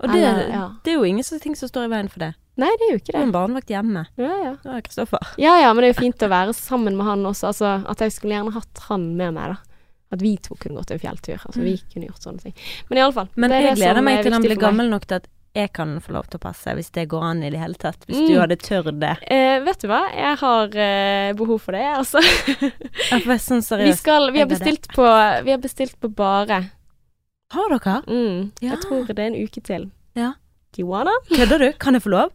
Og 0.00 0.08
det, 0.08 0.22
Eller, 0.24 0.48
ja. 0.48 0.68
det 0.84 0.92
er 0.92 0.96
jo 0.96 1.02
ingen 1.04 1.24
sånne 1.24 1.40
ting 1.42 1.54
som 1.56 1.68
står 1.68 1.84
i 1.84 1.88
veien 1.88 2.08
for 2.08 2.20
det. 2.20 2.34
Nei, 2.56 2.68
det 2.78 2.86
er 2.88 2.90
jo 2.92 2.98
ikke 3.00 3.12
det. 3.14 3.20
en 3.22 3.32
barnevakt 3.32 3.68
hjemme. 3.72 4.06
Ja, 4.20 4.34
ja. 4.44 4.52
Det 4.62 4.72
er 4.74 4.80
Kristoffer. 4.82 5.18
Ja 5.38 5.54
ja, 5.60 5.72
men 5.72 5.82
det 5.82 5.90
er 5.90 5.94
jo 5.94 6.00
fint 6.02 6.22
å 6.26 6.28
være 6.28 6.52
sammen 6.52 6.96
med 6.96 7.06
han 7.06 7.22
også. 7.24 7.46
Altså, 7.54 7.70
at 7.88 7.98
jeg 8.04 8.12
skulle 8.12 8.34
gjerne 8.36 8.52
hatt 8.52 8.78
han 8.88 9.16
med 9.16 9.34
meg, 9.34 9.54
da. 9.54 9.56
At 10.12 10.20
vi 10.20 10.36
to 10.42 10.56
kunne 10.58 10.74
gått 10.80 10.90
en 10.90 10.98
fjelltur. 10.98 11.38
Altså, 11.46 11.60
vi 11.62 11.76
kunne 11.92 12.08
gjort 12.10 12.20
sånne 12.26 12.42
ting. 12.42 12.54
Men 12.90 12.98
iallfall. 12.98 13.28
Men 13.36 13.50
jeg 13.54 13.76
gleder 13.78 14.02
meg 14.02 14.22
til 14.26 14.32
han 14.34 14.42
blir 14.42 14.58
gammel 14.58 14.90
nok 14.90 15.06
til 15.06 15.20
at 15.22 15.28
jeg 15.54 15.72
kan 15.74 15.96
få 16.02 16.12
lov 16.14 16.26
til 16.30 16.38
å 16.38 16.42
passe, 16.44 16.70
hvis 16.78 16.90
det 16.94 17.08
går 17.10 17.22
an 17.26 17.40
i 17.42 17.50
det 17.50 17.58
hele 17.58 17.74
tatt. 17.74 18.04
Hvis 18.06 18.20
Mm. 18.20 18.26
du 18.28 18.34
hadde 18.38 18.56
tørt 18.56 19.00
det. 19.00 19.16
Eh, 19.26 19.58
vet 19.66 19.80
du 19.82 19.88
hva, 19.88 20.02
jeg 20.14 20.36
har 20.38 20.76
eh, 20.78 21.32
behov 21.34 21.58
for 21.60 21.72
det, 21.72 21.86
altså. 21.96 22.20
Jeg 22.22 23.22
får 23.24 23.38
sånn 23.38 23.62
sånn 23.62 23.78
Vi, 23.82 23.90
seriøst. 23.90 23.98
skal, 24.04 24.30
vi, 24.30 24.38
har 24.38 24.46
bestilt 24.46 24.86
på, 24.94 25.06
vi 25.44 25.50
har 25.50 25.58
bestilt 25.58 25.96
på 26.00 26.08
bare. 26.14 26.70
Har 27.50 27.68
dere? 27.78 27.96
Mm, 28.06 28.52
Ja. 28.60 28.70
Jeg 28.76 28.80
tror 28.84 29.06
det 29.10 29.18
er 29.18 29.26
en 29.26 29.40
uke 29.42 29.60
til. 29.62 29.90
Ja. 30.14 30.34
Do 30.72 30.82
you 30.82 30.86
wanna? 30.86 31.10
Kødder 31.30 31.58
du? 31.58 31.72
Kan 31.78 31.94
jeg 31.94 32.02
få 32.02 32.10
lov? 32.14 32.30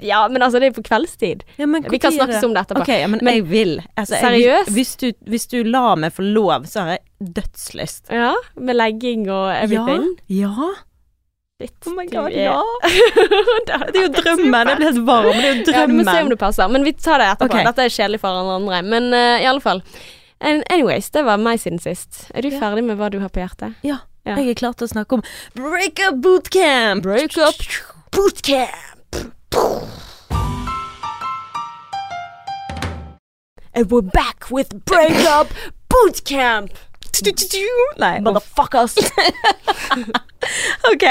Ja, 0.00 0.24
men 0.28 0.42
altså, 0.42 0.58
det 0.58 0.70
er 0.70 0.74
på 0.74 0.82
kveldstid. 0.82 1.42
Ja, 1.60 1.66
men 1.66 1.84
Vi 1.90 1.98
kan 2.02 2.12
snakkes 2.12 2.42
om 2.44 2.54
det 2.54 2.62
etterpå. 2.64 2.82
Ok, 2.82 2.88
ja, 2.88 3.06
men, 3.06 3.20
Men- 3.22 3.34
jeg 3.34 3.44
vil. 3.50 3.74
Altså, 3.96 4.16
Seriøst? 4.20 4.70
hvis, 4.74 4.96
du, 4.96 5.12
hvis 5.28 5.46
du 5.46 5.62
lar 5.62 5.96
meg 5.96 6.12
få 6.16 6.22
lov, 6.24 6.64
så 6.66 6.80
har 6.80 6.88
jeg 6.96 7.34
dødslyst. 7.36 8.10
Ja, 8.10 8.32
med 8.56 8.74
legging 8.76 9.28
og 9.30 9.52
everything. 9.54 10.08
Ja. 10.28 10.48
ja. 10.50 10.68
Litt. 11.60 11.86
Oh 11.86 11.94
my 11.94 12.06
god, 12.06 12.30
er- 12.30 12.44
ja. 12.48 12.62
det, 13.66 13.96
er 13.98 14.02
jo 14.04 14.12
drømmen. 14.14 14.54
Jeg 14.54 14.76
blir 14.78 14.84
helt 14.88 15.00
varm. 15.06 15.32
Det 15.32 15.44
er 15.44 15.56
jo 15.56 15.64
drømmen. 15.66 15.74
Ja, 15.74 15.86
du 15.86 15.94
må 15.98 16.04
se 16.06 16.20
om 16.22 16.28
det 16.30 16.38
passer. 16.38 16.68
Men 16.70 16.84
vi 16.86 16.92
tar 16.94 17.18
det 17.18 17.26
etterpå. 17.32 17.50
Okay. 17.50 17.64
Dette 17.66 17.82
er 17.88 17.94
kjedelig 17.96 18.20
for 18.22 18.28
alle 18.30 18.58
andre. 18.60 18.82
Men 18.86 19.08
uh, 19.12 19.38
i 19.42 19.46
alle 19.50 19.60
fall. 19.64 19.82
An- 20.40 20.62
Anyways, 20.70 21.10
det 21.10 21.24
var 21.26 21.36
meg 21.42 21.58
siden 21.58 21.80
sist. 21.82 22.28
Er 22.34 22.46
du 22.46 22.48
Ja. 22.52 22.60
ferdig 22.62 22.84
med 22.86 22.96
hva 23.00 23.10
du 23.10 23.18
har 23.18 23.28
på 23.34 23.42
hjertet? 23.42 23.74
Ja. 23.82 23.98
Ja. 24.24 24.36
Jeg 24.38 24.50
er 24.50 24.54
klar 24.60 24.74
til 24.78 24.86
å 24.86 24.92
snakke 24.92 25.18
om 25.18 25.22
breakup 25.56 26.22
bootcamp. 26.22 27.02
Breakup 27.02 27.58
bootcamp. 28.14 28.97
And 33.74 33.90
we're 33.90 34.02
back 34.02 34.50
with 34.50 34.84
breakup 34.84 35.48
bootcamp. 35.88 36.70
Nei, 37.98 38.20
Motherfuckers. 38.20 38.94
Ok, 40.94 41.04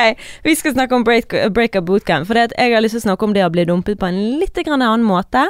vi 0.44 0.56
skal 0.56 0.74
snakke 0.74 0.96
om 0.96 1.04
break, 1.04 1.34
breakup 1.52 1.86
bootcamp. 1.86 2.28
For 2.28 2.34
jeg 2.40 2.74
har 2.74 2.82
lyst 2.82 2.96
til 2.96 3.04
å 3.04 3.08
snakke 3.10 3.26
om 3.28 3.34
det 3.36 3.44
å 3.46 3.52
bli 3.52 3.66
dumpet 3.68 4.00
på 4.00 4.08
en 4.08 4.40
litt 4.40 4.56
grann 4.56 4.82
annen 4.82 5.06
måte. 5.06 5.44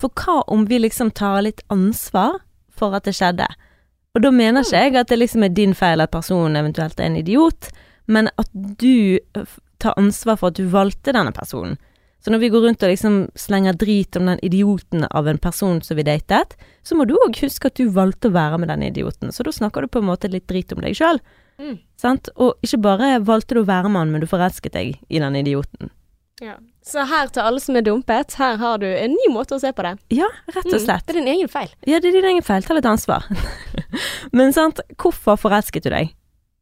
For 0.00 0.12
hva 0.12 0.42
om 0.52 0.66
vi 0.68 0.78
liksom 0.82 1.10
tar 1.16 1.40
litt 1.46 1.62
ansvar 1.72 2.42
for 2.70 2.94
at 2.94 3.08
det 3.08 3.16
skjedde? 3.16 3.48
Og 4.12 4.22
da 4.22 4.30
mener 4.34 4.66
ikke 4.66 4.82
jeg 4.84 4.96
at 5.00 5.08
det 5.08 5.18
liksom 5.18 5.46
er 5.46 5.54
din 5.56 5.72
feil 5.74 6.04
at 6.04 6.12
personen 6.12 6.58
eventuelt 6.60 7.00
er 7.00 7.08
en 7.08 7.16
idiot, 7.16 7.70
men 8.06 8.28
at 8.36 8.50
du 8.52 9.16
øh, 9.16 9.54
tar 9.80 9.96
ansvar 9.96 10.36
for 10.36 10.52
at 10.52 10.60
du 10.60 10.68
valgte 10.68 11.14
denne 11.16 11.32
personen. 11.32 11.78
Så 12.22 12.30
når 12.30 12.38
vi 12.38 12.48
går 12.54 12.62
rundt 12.68 12.82
og 12.86 12.92
liksom 12.92 13.16
slenger 13.34 13.74
drit 13.74 14.16
om 14.16 14.28
den 14.30 14.38
idioten 14.46 15.04
av 15.10 15.26
en 15.28 15.38
person 15.42 15.80
som 15.82 15.96
vi 15.98 16.04
datet, 16.06 16.54
så 16.86 16.94
må 16.94 17.06
du 17.08 17.16
òg 17.18 17.34
huske 17.42 17.66
at 17.66 17.74
du 17.80 17.88
valgte 17.90 18.30
å 18.30 18.34
være 18.36 18.60
med 18.62 18.70
den 18.70 18.84
idioten. 18.86 19.32
Så 19.34 19.42
da 19.42 19.50
snakker 19.52 19.82
du 19.82 19.90
på 19.90 19.98
en 20.02 20.06
måte 20.06 20.30
litt 20.30 20.46
drit 20.46 20.70
om 20.76 20.84
deg 20.84 20.94
sjøl. 20.94 21.18
Mm. 21.58 21.80
Sant? 21.98 22.30
Og 22.38 22.54
ikke 22.62 22.78
bare 22.84 23.16
valgte 23.26 23.58
du 23.58 23.64
å 23.64 23.66
være 23.68 23.90
med 23.90 24.04
han, 24.04 24.12
men 24.14 24.22
du 24.22 24.28
forelsket 24.30 24.72
deg 24.78 25.00
i 25.10 25.18
den 25.22 25.36
idioten. 25.42 25.90
Ja. 26.42 26.56
Så 26.82 27.04
her 27.06 27.28
til 27.30 27.42
alle 27.46 27.60
som 27.62 27.76
er 27.78 27.84
dumpet, 27.86 28.34
her 28.38 28.56
har 28.58 28.78
du 28.82 28.86
en 28.88 29.12
ny 29.14 29.26
måte 29.30 29.54
å 29.54 29.60
se 29.62 29.70
på 29.74 29.84
det. 29.86 29.92
Ja, 30.14 30.26
rett 30.50 30.64
og 30.66 30.72
Mm, 30.78 30.82
slett. 30.86 31.04
Det 31.06 31.14
er 31.14 31.20
din 31.20 31.28
egen 31.34 31.48
feil. 31.50 31.70
Ja, 31.86 32.00
det 32.02 32.08
er 32.10 32.16
din 32.20 32.30
egen 32.32 32.42
feil. 32.42 32.62
Ta 32.66 32.74
litt 32.74 32.86
ansvar. 32.90 33.26
Men 34.32 34.52
sant, 34.54 34.80
hvorfor 34.98 35.38
forelsket 35.38 35.84
du 35.86 35.90
deg 35.94 36.10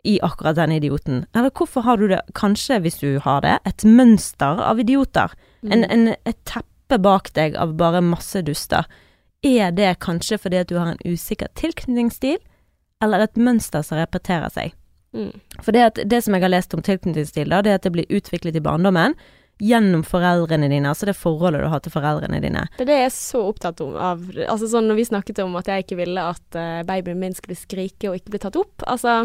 i 0.04 0.18
akkurat 0.24 0.56
den 0.56 0.72
idioten? 0.76 1.22
Eller 1.34 1.50
hvorfor 1.52 1.84
har 1.84 1.96
du 2.00 2.08
det, 2.08 2.20
kanskje 2.36 2.80
hvis 2.84 3.00
du 3.00 3.18
har 3.24 3.40
det, 3.44 3.58
et 3.68 3.84
mønster 3.84 4.60
av 4.64 4.80
idioter? 4.80 5.32
En, 5.62 5.84
Mm. 5.84 5.90
en, 5.90 6.08
et 6.24 6.38
teppe 6.48 6.98
bak 6.98 7.32
deg 7.36 7.56
av 7.56 7.74
bare 7.76 8.00
masse 8.00 8.42
duster. 8.42 8.86
Er 9.44 9.70
det 9.72 9.98
kanskje 10.00 10.38
fordi 10.38 10.60
at 10.60 10.68
du 10.68 10.76
har 10.78 10.86
en 10.92 11.02
usikker 11.04 11.48
tilknytningsstil, 11.54 12.38
eller 13.02 13.20
et 13.24 13.36
mønster 13.36 13.82
som 13.84 13.98
repeterer 13.98 14.50
seg? 14.52 14.72
Mm. 15.16 15.32
For 15.62 15.72
det, 15.72 15.80
at, 15.82 16.00
det 16.08 16.22
som 16.24 16.34
jeg 16.34 16.42
har 16.44 16.52
lest 16.52 16.74
om 16.74 16.82
tilknytningsstil, 16.82 17.48
da, 17.50 17.62
det 17.62 17.70
er 17.72 17.80
at 17.80 17.86
det 17.88 17.92
blir 17.92 18.10
utviklet 18.10 18.56
i 18.56 18.60
barndommen 18.64 19.14
gjennom 19.60 20.00
foreldrene 20.08 20.70
dine, 20.72 20.88
altså 20.88 21.04
det 21.10 21.16
forholdet 21.20 21.60
du 21.60 21.68
har 21.68 21.82
til 21.84 21.92
foreldrene 21.92 22.38
dine. 22.40 22.62
Det 22.78 22.86
er 22.86 22.88
det 22.88 22.98
jeg 23.02 23.08
er 23.10 23.16
så 23.16 23.42
opptatt 23.50 23.80
om 23.84 23.92
av 24.00 24.22
Altså 24.48 24.70
sånn 24.72 24.88
når 24.88 24.96
vi 24.96 25.04
snakket 25.10 25.42
om 25.44 25.56
at 25.60 25.68
jeg 25.68 25.84
ikke 25.84 25.98
ville 26.00 26.22
at 26.32 26.56
eh, 26.56 26.80
babyen 26.88 27.20
min 27.20 27.36
skulle 27.36 27.58
skrike 27.60 28.08
og 28.08 28.16
ikke 28.16 28.32
bli 28.36 28.40
tatt 28.40 28.56
opp. 28.56 28.86
Altså, 28.88 29.18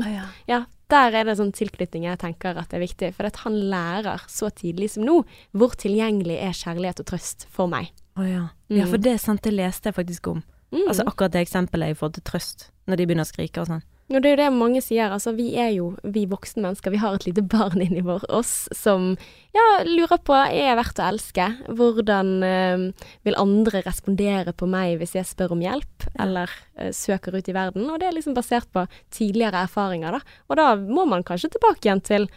ja, 0.49 0.65
der 0.91 1.15
er 1.17 1.23
det 1.25 1.37
sånn 1.39 1.53
tilknytning 1.55 2.03
jeg 2.05 2.19
tenker 2.21 2.57
at 2.61 2.69
det 2.69 2.77
er 2.77 2.83
viktig. 2.85 3.13
For 3.17 3.25
at 3.25 3.39
han 3.45 3.55
lærer 3.71 4.25
så 4.29 4.51
tidlig 4.53 4.91
som 4.93 5.05
nå 5.07 5.19
hvor 5.57 5.73
tilgjengelig 5.81 6.37
er 6.45 6.53
kjærlighet 6.53 7.01
og 7.01 7.07
trøst 7.09 7.47
for 7.49 7.67
meg. 7.71 7.91
Å 8.15 8.23
ja. 8.27 8.43
ja, 8.69 8.85
Mm. 8.85 8.91
for 8.91 8.97
det 8.97 9.13
er 9.13 9.17
sant, 9.17 9.41
det 9.43 9.53
leste 9.53 9.89
jeg 9.89 9.95
faktisk 9.97 10.27
om. 10.27 10.43
Mm. 10.71 10.87
Altså 10.87 11.03
akkurat 11.07 11.31
det 11.33 11.41
eksempelet 11.45 11.91
i 11.91 11.97
forhold 11.97 12.13
til 12.19 12.23
trøst, 12.23 12.69
når 12.87 12.97
de 12.97 13.05
begynner 13.07 13.25
å 13.25 13.31
skrike 13.31 13.61
og 13.61 13.67
sånn. 13.67 13.83
Og 14.05 14.21
det 14.21 14.29
er 14.29 14.35
jo 14.35 14.37
det 14.37 14.47
mange 14.53 14.81
sier, 14.85 15.09
altså 15.09 15.31
vi 15.33 15.47
er 15.57 15.71
jo, 15.73 15.87
vi 16.13 16.27
voksne 16.29 16.61
mennesker, 16.61 16.93
vi 16.93 16.99
har 17.01 17.15
et 17.17 17.25
lite 17.25 17.41
barn 17.49 17.81
inni 17.81 18.03
vår, 18.05 18.27
oss, 18.29 18.67
som 18.77 19.15
ja, 19.55 19.63
lurer 19.87 20.19
på, 20.21 20.35
er 20.37 20.69
jeg 20.69 20.77
verdt 20.77 21.01
å 21.01 21.07
elske? 21.07 21.47
Hvordan 21.79 22.29
eh, 22.45 22.85
vil 23.25 23.39
andre 23.41 23.81
respondere 23.87 24.53
på 24.53 24.69
meg 24.69 24.99
hvis 25.01 25.15
jeg 25.17 25.25
spør 25.25 25.55
om 25.57 25.65
hjelp, 25.65 26.05
eller 26.21 26.53
eh, 26.77 26.93
søker 26.93 27.33
ut 27.33 27.49
i 27.49 27.57
verden? 27.57 27.89
Og 27.89 27.97
det 28.01 28.11
er 28.11 28.17
liksom 28.19 28.37
basert 28.37 28.69
på 28.75 28.85
tidligere 29.09 29.65
erfaringer, 29.65 30.19
da. 30.19 30.37
Og 30.53 30.61
da 30.61 30.67
må 30.77 31.07
man 31.09 31.25
kanskje 31.25 31.55
tilbake 31.55 31.89
igjen 31.89 32.05
til 32.05 32.29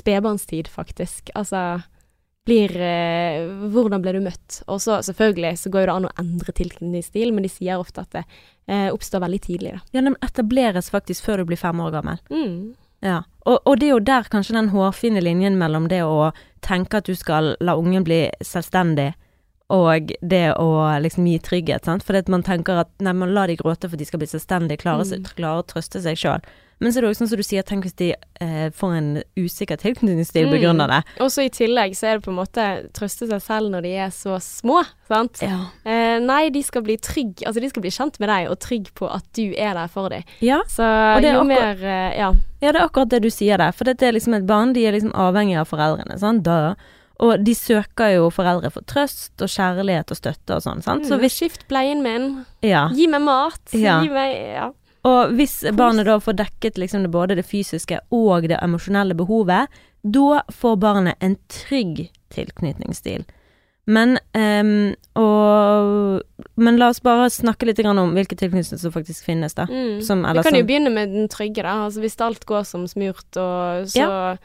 spedbarnstid, 0.00 0.72
faktisk. 0.72 1.28
Altså 1.36 1.82
blir 2.50 2.74
eh, 2.82 3.46
Hvordan 3.70 4.02
ble 4.04 4.16
du 4.16 4.20
møtt? 4.24 4.60
Og 4.66 4.82
så 4.82 4.98
selvfølgelig 5.06 5.54
så 5.62 5.72
går 5.72 5.86
det 5.88 5.94
an 5.94 6.08
å 6.10 6.12
endre 6.20 6.54
tilknytningsstil, 6.58 7.30
men 7.36 7.46
de 7.46 7.52
sier 7.52 7.80
ofte 7.80 8.02
at 8.04 8.12
det 8.18 8.24
eh, 8.66 8.88
oppstår 8.90 9.22
veldig 9.24 9.40
tidlig, 9.46 9.76
da. 9.78 9.82
Ja, 9.94 10.04
den 10.06 10.18
etableres 10.26 10.90
faktisk 10.92 11.26
før 11.28 11.42
du 11.44 11.50
blir 11.52 11.60
fem 11.60 11.80
år 11.82 11.94
gammel. 11.96 12.20
Mm. 12.34 12.74
Ja, 13.00 13.22
og, 13.48 13.62
og 13.64 13.78
det 13.80 13.88
er 13.88 13.94
jo 13.94 14.04
der 14.04 14.26
kanskje 14.28 14.58
den 14.58 14.68
hårfine 14.74 15.22
linjen 15.24 15.56
mellom 15.60 15.86
det 15.88 16.02
å 16.04 16.30
tenke 16.66 17.00
at 17.00 17.08
du 17.08 17.16
skal 17.16 17.54
la 17.64 17.78
ungen 17.80 18.04
bli 18.04 18.26
selvstendig, 18.44 19.14
og 19.70 20.10
det 20.20 20.48
å 20.58 20.66
liksom 21.00 21.28
gi 21.30 21.38
trygghet, 21.46 21.86
sant. 21.86 22.02
For 22.04 22.18
man 22.28 22.42
tenker 22.44 22.82
at 22.82 22.90
nei, 23.00 23.14
man 23.16 23.32
la 23.32 23.46
de 23.48 23.56
gråte 23.56 23.86
for 23.88 23.94
at 23.96 24.02
de 24.02 24.08
skal 24.08 24.20
bli 24.20 24.28
selvstendige, 24.28 24.82
klare, 24.82 25.06
Mm. 25.06 25.30
klare 25.38 25.62
å 25.62 25.66
trøste 25.66 26.02
seg 26.02 26.18
sjøl. 26.18 26.42
Men 26.80 26.92
så 26.92 26.98
er 26.98 27.02
det 27.02 27.10
også 27.10 27.20
sånn 27.24 27.28
som 27.28 27.36
du 27.36 27.42
sier, 27.44 27.62
tenk 27.62 27.84
hvis 27.84 27.96
de 28.00 28.14
eh, 28.40 28.70
får 28.72 28.94
en 28.96 29.08
usikker 29.36 29.76
tilknytningsstil 29.76 30.46
Mm. 30.48 30.52
begrunnet 30.54 30.88
det. 30.88 31.00
Og 31.20 31.28
så 31.30 31.44
i 31.44 31.50
tillegg 31.52 31.92
så 31.94 32.06
er 32.08 32.14
det 32.18 32.24
på 32.24 32.30
en 32.32 32.38
måte 32.40 32.90
trøste 32.96 33.28
seg 33.28 33.42
selv 33.44 33.68
når 33.70 33.82
de 33.82 33.92
er 34.00 34.08
så 34.08 34.38
små, 34.40 34.82
sant. 35.06 35.42
Ja. 35.44 35.66
Eh, 35.84 36.18
nei, 36.24 36.48
de 36.48 36.62
skal 36.62 36.82
bli 36.82 36.96
trygg, 36.96 37.42
altså 37.44 37.60
de 37.60 37.68
skal 37.68 37.82
bli 37.84 37.90
kjent 37.90 38.18
med 38.18 38.28
deg 38.32 38.48
og 38.50 38.58
trygg 38.60 38.88
på 38.94 39.10
at 39.12 39.24
du 39.36 39.52
er 39.58 39.74
der 39.74 39.88
for 39.88 40.08
dem. 40.08 40.22
ja. 40.40 40.62
Så 40.66 40.80
jo 41.22 41.44
mer 41.44 41.76
eh, 41.84 42.16
Ja. 42.18 42.32
Ja, 42.62 42.72
det 42.72 42.80
er 42.80 42.88
akkurat 42.88 43.08
det 43.08 43.22
du 43.22 43.28
sier 43.30 43.56
der. 43.58 43.72
For 43.72 43.84
dette 43.84 44.02
er 44.08 44.12
liksom 44.12 44.34
et 44.36 44.46
barn, 44.46 44.72
de 44.72 44.86
er 44.86 44.92
liksom 44.92 45.12
avhengig 45.12 45.56
av 45.60 45.68
foreldrene, 45.68 46.18
sant. 46.18 46.42
Da. 46.42 46.74
Og 47.20 47.44
de 47.44 47.52
søker 47.54 48.14
jo 48.16 48.30
foreldre 48.32 48.70
for 48.72 48.80
trøst 48.88 49.32
og 49.44 49.48
kjærlighet 49.48 50.10
og 50.10 50.16
støtte 50.16 50.56
og 50.56 50.62
sånn, 50.64 50.82
sant. 50.82 51.04
Så 51.04 51.16
Mm, 51.16 51.20
hvis 51.20 51.36
Skift 51.36 51.68
bleien 51.68 52.02
min, 52.02 52.46
Ja. 52.62 52.88
gi 52.88 53.06
meg 53.06 53.20
mat, 53.20 53.60
Ja. 53.72 54.00
gi 54.02 54.08
meg 54.08 54.54
Ja. 54.54 54.70
Og 55.08 55.34
hvis 55.38 55.62
barnet 55.76 56.08
da 56.08 56.18
får 56.20 56.36
dekket 56.42 56.78
liksom 56.80 57.06
det, 57.06 57.12
både 57.12 57.38
det 57.38 57.46
fysiske 57.48 58.02
og 58.12 58.48
det 58.50 58.58
emosjonelle 58.60 59.16
behovet, 59.16 59.70
da 60.02 60.42
får 60.52 60.80
barnet 60.80 61.24
en 61.24 61.36
trygg 61.48 62.08
tilknytningsstil. 62.34 63.24
Men, 63.90 64.18
um, 64.36 64.92
og, 65.18 66.20
men 66.60 66.78
la 66.78 66.90
oss 66.92 67.00
bare 67.02 67.30
snakke 67.32 67.66
litt 67.66 67.80
om 67.82 68.12
hvilke 68.14 68.36
tilknytninger 68.38 68.78
som 68.78 68.94
faktisk 68.94 69.26
finnes, 69.26 69.56
da. 69.56 69.66
Mm. 69.66 69.98
Som, 70.06 70.22
Vi 70.22 70.44
kan 70.46 70.58
jo 70.58 70.68
begynne 70.68 70.92
med 70.94 71.14
den 71.16 71.30
trygge, 71.32 71.64
da. 71.64 71.86
Altså 71.88 72.04
hvis 72.04 72.18
alt 72.22 72.46
går 72.46 72.68
som 72.68 72.86
smurt, 72.90 73.28
og 73.36 73.90
så 73.90 74.38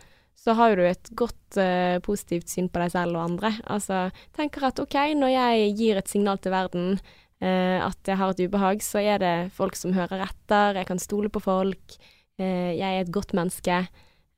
Så 0.45 0.53
har 0.53 0.75
du 0.77 0.83
et 0.85 1.09
godt 1.17 1.57
uh, 1.57 1.97
positivt 2.05 2.51
syn 2.51 2.67
på 2.69 2.77
deg 2.77 2.91
selv 2.93 3.17
og 3.17 3.23
andre. 3.31 3.49
Altså, 3.65 4.11
tenker 4.37 4.67
at 4.67 4.77
OK, 4.77 4.93
når 5.17 5.31
jeg 5.33 5.71
gir 5.79 5.97
et 5.97 6.11
signal 6.11 6.37
til 6.37 6.53
verden 6.53 6.99
at 7.47 8.09
jeg 8.09 8.17
har 8.17 8.33
et 8.33 8.41
ubehag, 8.47 8.83
så 8.83 9.01
er 9.03 9.21
det 9.21 9.35
folk 9.55 9.77
som 9.77 9.93
hører 9.95 10.23
etter, 10.25 10.79
jeg 10.79 10.89
kan 10.89 11.01
stole 11.01 11.29
på 11.29 11.43
folk, 11.43 11.97
eh, 12.39 12.73
jeg 12.77 12.87
er 12.89 13.05
et 13.05 13.13
godt 13.13 13.35
menneske. 13.37 13.85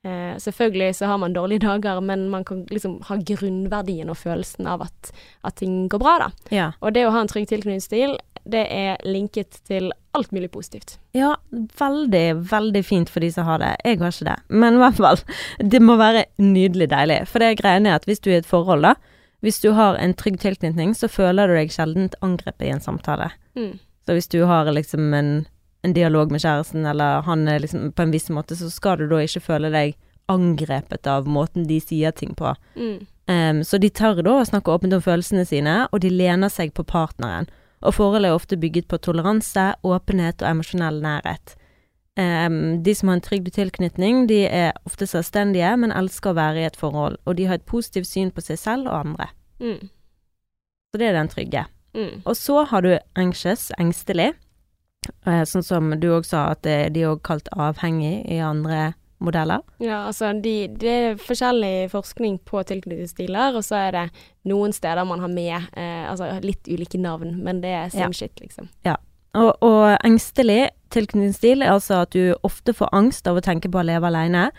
Eh, 0.06 0.38
selvfølgelig 0.38 0.96
så 0.96 1.06
har 1.06 1.17
man 1.17 1.34
dårlige 1.34 1.65
dager, 1.67 2.00
men 2.00 2.30
man 2.30 2.46
kan 2.46 2.65
liksom 2.72 3.02
ha 3.10 3.17
grunnverdien 3.17 4.10
og 4.10 4.17
følelsen 4.17 4.67
av 4.67 4.86
at, 4.88 5.12
at 5.43 5.60
ting 5.62 5.88
går 5.89 6.04
bra, 6.04 6.17
da. 6.28 6.32
Ja. 6.54 6.72
Og 6.82 6.93
det 6.93 7.08
å 7.08 7.13
ha 7.15 7.24
en 7.24 7.32
trygg 7.32 7.50
tilknytningsstil, 7.52 8.17
det 8.48 8.63
er 8.72 9.02
linket 9.04 9.60
til 9.67 9.91
alt 10.15 10.32
mulig 10.32 10.48
positivt. 10.52 10.98
ja, 11.13 11.34
veldig, 11.80 12.48
veldig 12.48 12.84
fint 12.86 13.10
for 13.12 13.20
de 13.20 13.30
som 13.34 13.46
har 13.46 13.60
det. 13.60 13.74
Jeg 13.84 14.00
har 14.00 14.13
ikke 14.13 14.30
det. 14.30 14.38
Men 14.48 14.78
i 14.78 14.82
hvert 14.82 15.02
fall, 15.02 15.20
det 15.60 15.82
må 15.84 15.98
være 16.00 16.26
nydelig 16.39 16.88
deilig. 16.93 17.20
For 17.28 17.43
det 17.43 17.58
greiene 17.60 17.91
er 17.91 18.00
at 18.00 18.08
hvis 18.08 18.24
du 18.24 18.32
er 18.32 18.38
i 18.38 18.41
et 18.41 18.50
forhold, 18.50 18.88
da, 18.88 18.96
hvis 19.45 19.60
du 19.62 19.69
har 19.78 20.00
en 20.02 20.15
trygg 20.17 20.39
tilknytning, 20.41 20.95
så 20.97 21.10
føler 21.12 21.47
du 21.47 21.58
deg 21.58 21.73
sjelden 21.73 22.10
angrepet 22.26 22.65
i 22.65 22.71
en 22.73 22.82
samtale. 22.82 23.30
Mm. 23.58 23.78
Så 24.08 24.15
hvis 24.15 24.32
du 24.34 24.39
har 24.50 24.69
liksom 24.71 25.13
en, 25.13 25.32
en 25.86 25.93
dialog 25.93 26.32
med 26.32 26.41
kjæresten, 26.41 26.88
eller 26.89 27.21
han 27.28 27.47
er 27.47 27.62
liksom 27.62 27.91
på 27.93 28.06
en 28.06 28.13
viss 28.15 28.32
måte, 28.34 28.58
så 28.58 28.71
skal 28.73 28.97
du 29.02 29.06
da 29.12 29.21
ikke 29.21 29.43
føle 29.45 29.71
deg 29.73 29.97
angrepet 30.32 31.08
av 31.08 31.28
måten 31.30 31.67
de 31.69 31.78
sier 31.84 32.15
ting 32.15 32.34
på. 32.36 32.56
Mm. 32.76 33.06
Um, 33.28 33.62
så 33.63 33.80
de 33.80 33.91
tør 33.91 34.23
da 34.23 34.39
å 34.39 34.47
snakke 34.47 34.73
åpent 34.73 34.95
om 34.95 35.04
følelsene 35.04 35.45
sine, 35.47 35.80
og 35.91 36.02
de 36.04 36.12
lener 36.12 36.52
seg 36.52 36.73
på 36.76 36.88
partneren. 36.88 37.50
Og 37.86 37.93
forholdet 37.93 38.32
er 38.32 38.39
ofte 38.39 38.58
bygget 38.60 38.88
på 38.89 39.00
toleranse, 39.04 39.69
åpenhet 39.86 40.41
og 40.41 40.50
emosjonell 40.50 41.02
nærhet. 41.04 41.54
Em, 42.17 42.84
de 42.84 42.95
som 42.97 43.12
har 43.12 43.19
en 43.19 43.21
trygg 43.21 43.51
tilknytning, 43.53 44.23
de 44.30 44.39
er 44.49 44.71
ofte 44.89 45.06
selvstendige, 45.06 45.69
men 45.77 45.93
elsker 45.93 46.34
å 46.34 46.38
være 46.39 46.63
i 46.63 46.65
et 46.65 46.80
forhold, 46.80 47.19
og 47.30 47.38
de 47.38 47.45
har 47.45 47.60
et 47.60 47.67
positivt 47.69 48.10
syn 48.10 48.32
på 48.34 48.41
seg 48.41 48.58
selv 48.58 48.89
og 48.89 49.03
andre. 49.03 49.27
Mm. 49.62 49.91
Så 50.89 51.01
det 51.01 51.12
er 51.12 51.17
den 51.19 51.30
trygge. 51.30 51.67
Mm. 51.93 52.23
Og 52.25 52.34
så 52.38 52.63
har 52.71 52.82
du 52.82 52.95
anxious, 53.19 53.69
engstelig. 53.77 54.32
Uh, 55.27 55.43
sånn 55.45 55.63
som 55.63 55.91
du 56.01 56.08
òg 56.15 56.25
sa, 56.25 56.47
at 56.56 56.63
det, 56.65 56.77
de 56.95 57.06
er 57.06 57.13
òg 57.13 57.21
kalt 57.27 57.51
avhengig 57.53 58.23
i 58.34 58.39
andre 58.43 58.95
modeller. 59.23 59.62
Ja, 59.82 60.08
altså 60.10 60.32
de, 60.41 60.56
det 60.73 60.93
er 60.93 61.21
forskjellig 61.21 61.91
forskning 61.93 62.39
på 62.45 62.63
tilknytningsstiler, 62.69 63.56
og 63.58 63.65
så 63.65 63.77
er 63.88 63.93
det 63.93 64.03
noen 64.49 64.73
steder 64.73 65.06
man 65.10 65.21
har 65.21 65.32
med 65.32 65.69
uh, 65.77 66.10
altså 66.12 66.32
litt 66.41 66.65
ulike 66.65 66.97
navn, 67.01 67.38
men 67.45 67.62
det 67.62 67.75
er 67.77 67.93
same 67.93 68.10
Ja. 68.10 68.19
shit, 68.25 68.41
liksom. 68.41 68.73
Og, 69.38 69.53
og 69.62 69.97
engstelig 70.01 70.71
tilknytningsstil 70.93 71.63
er 71.63 71.73
altså 71.76 72.02
at 72.06 72.15
du 72.15 72.36
ofte 72.47 72.73
får 72.76 72.91
angst 72.95 73.28
av 73.30 73.39
å 73.39 73.43
tenke 73.43 73.71
på 73.71 73.82
å 73.82 73.86
leve 73.88 74.10
alene. 74.10 74.50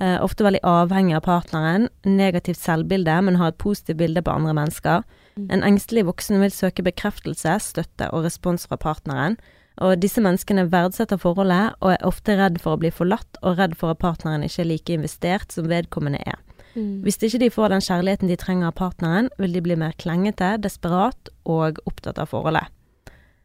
Eh, 0.00 0.16
ofte 0.20 0.44
veldig 0.44 0.60
avhengig 0.66 1.16
av 1.16 1.24
partneren. 1.24 1.88
Negativt 2.04 2.60
selvbilde, 2.60 3.14
men 3.24 3.38
har 3.40 3.52
et 3.52 3.60
positivt 3.62 4.00
bilde 4.02 4.22
på 4.22 4.34
andre 4.34 4.52
mennesker. 4.56 5.06
Mm. 5.36 5.46
En 5.50 5.64
engstelig 5.70 6.04
voksen 6.08 6.42
vil 6.42 6.52
søke 6.52 6.84
bekreftelse, 6.84 7.56
støtte 7.64 8.10
og 8.12 8.26
respons 8.28 8.68
fra 8.68 8.76
partneren. 8.80 9.38
Og 9.84 9.98
disse 10.00 10.22
menneskene 10.24 10.68
verdsetter 10.72 11.20
forholdet 11.20 11.76
og 11.84 11.92
er 11.92 12.04
ofte 12.08 12.36
redd 12.36 12.60
for 12.60 12.76
å 12.76 12.80
bli 12.80 12.92
forlatt, 12.92 13.40
og 13.42 13.58
redd 13.60 13.76
for 13.76 13.92
at 13.92 14.00
partneren 14.00 14.44
ikke 14.44 14.64
er 14.64 14.70
like 14.70 14.96
investert 14.96 15.52
som 15.52 15.68
vedkommende 15.68 16.20
er. 16.24 16.40
Mm. 16.76 17.00
Hvis 17.04 17.20
ikke 17.24 17.40
de 17.40 17.52
får 17.52 17.72
den 17.72 17.84
kjærligheten 17.84 18.30
de 18.30 18.36
trenger 18.40 18.68
av 18.68 18.76
partneren, 18.76 19.28
vil 19.40 19.56
de 19.56 19.64
bli 19.64 19.76
mer 19.80 19.96
klengete, 20.00 20.56
desperat 20.60 21.32
og 21.48 21.80
opptatt 21.88 22.20
av 22.20 22.32
forholdet. 22.32 22.68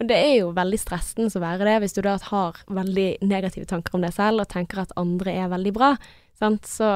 Og 0.02 0.08
det 0.10 0.18
er 0.18 0.32
jo 0.40 0.50
veldig 0.58 0.80
stressende 0.82 1.30
å 1.30 1.44
være 1.44 1.66
det, 1.68 1.76
hvis 1.84 1.94
du 1.94 2.02
da 2.02 2.16
har 2.32 2.58
veldig 2.74 3.10
negative 3.22 3.68
tanker 3.70 3.94
om 3.94 4.02
deg 4.02 4.16
selv, 4.16 4.42
og 4.42 4.50
tenker 4.50 4.82
at 4.82 4.96
andre 4.98 5.36
er 5.44 5.52
veldig 5.52 5.74
bra, 5.76 5.92
sant? 6.42 6.66
så 6.66 6.88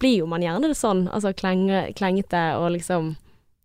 blir 0.00 0.22
jo 0.22 0.28
man 0.30 0.40
gjerne 0.40 0.70
det 0.72 0.78
sånn, 0.78 1.04
altså 1.12 1.34
klenge, 1.36 1.90
klengete 1.98 2.46
og 2.56 2.72
liksom 2.78 3.16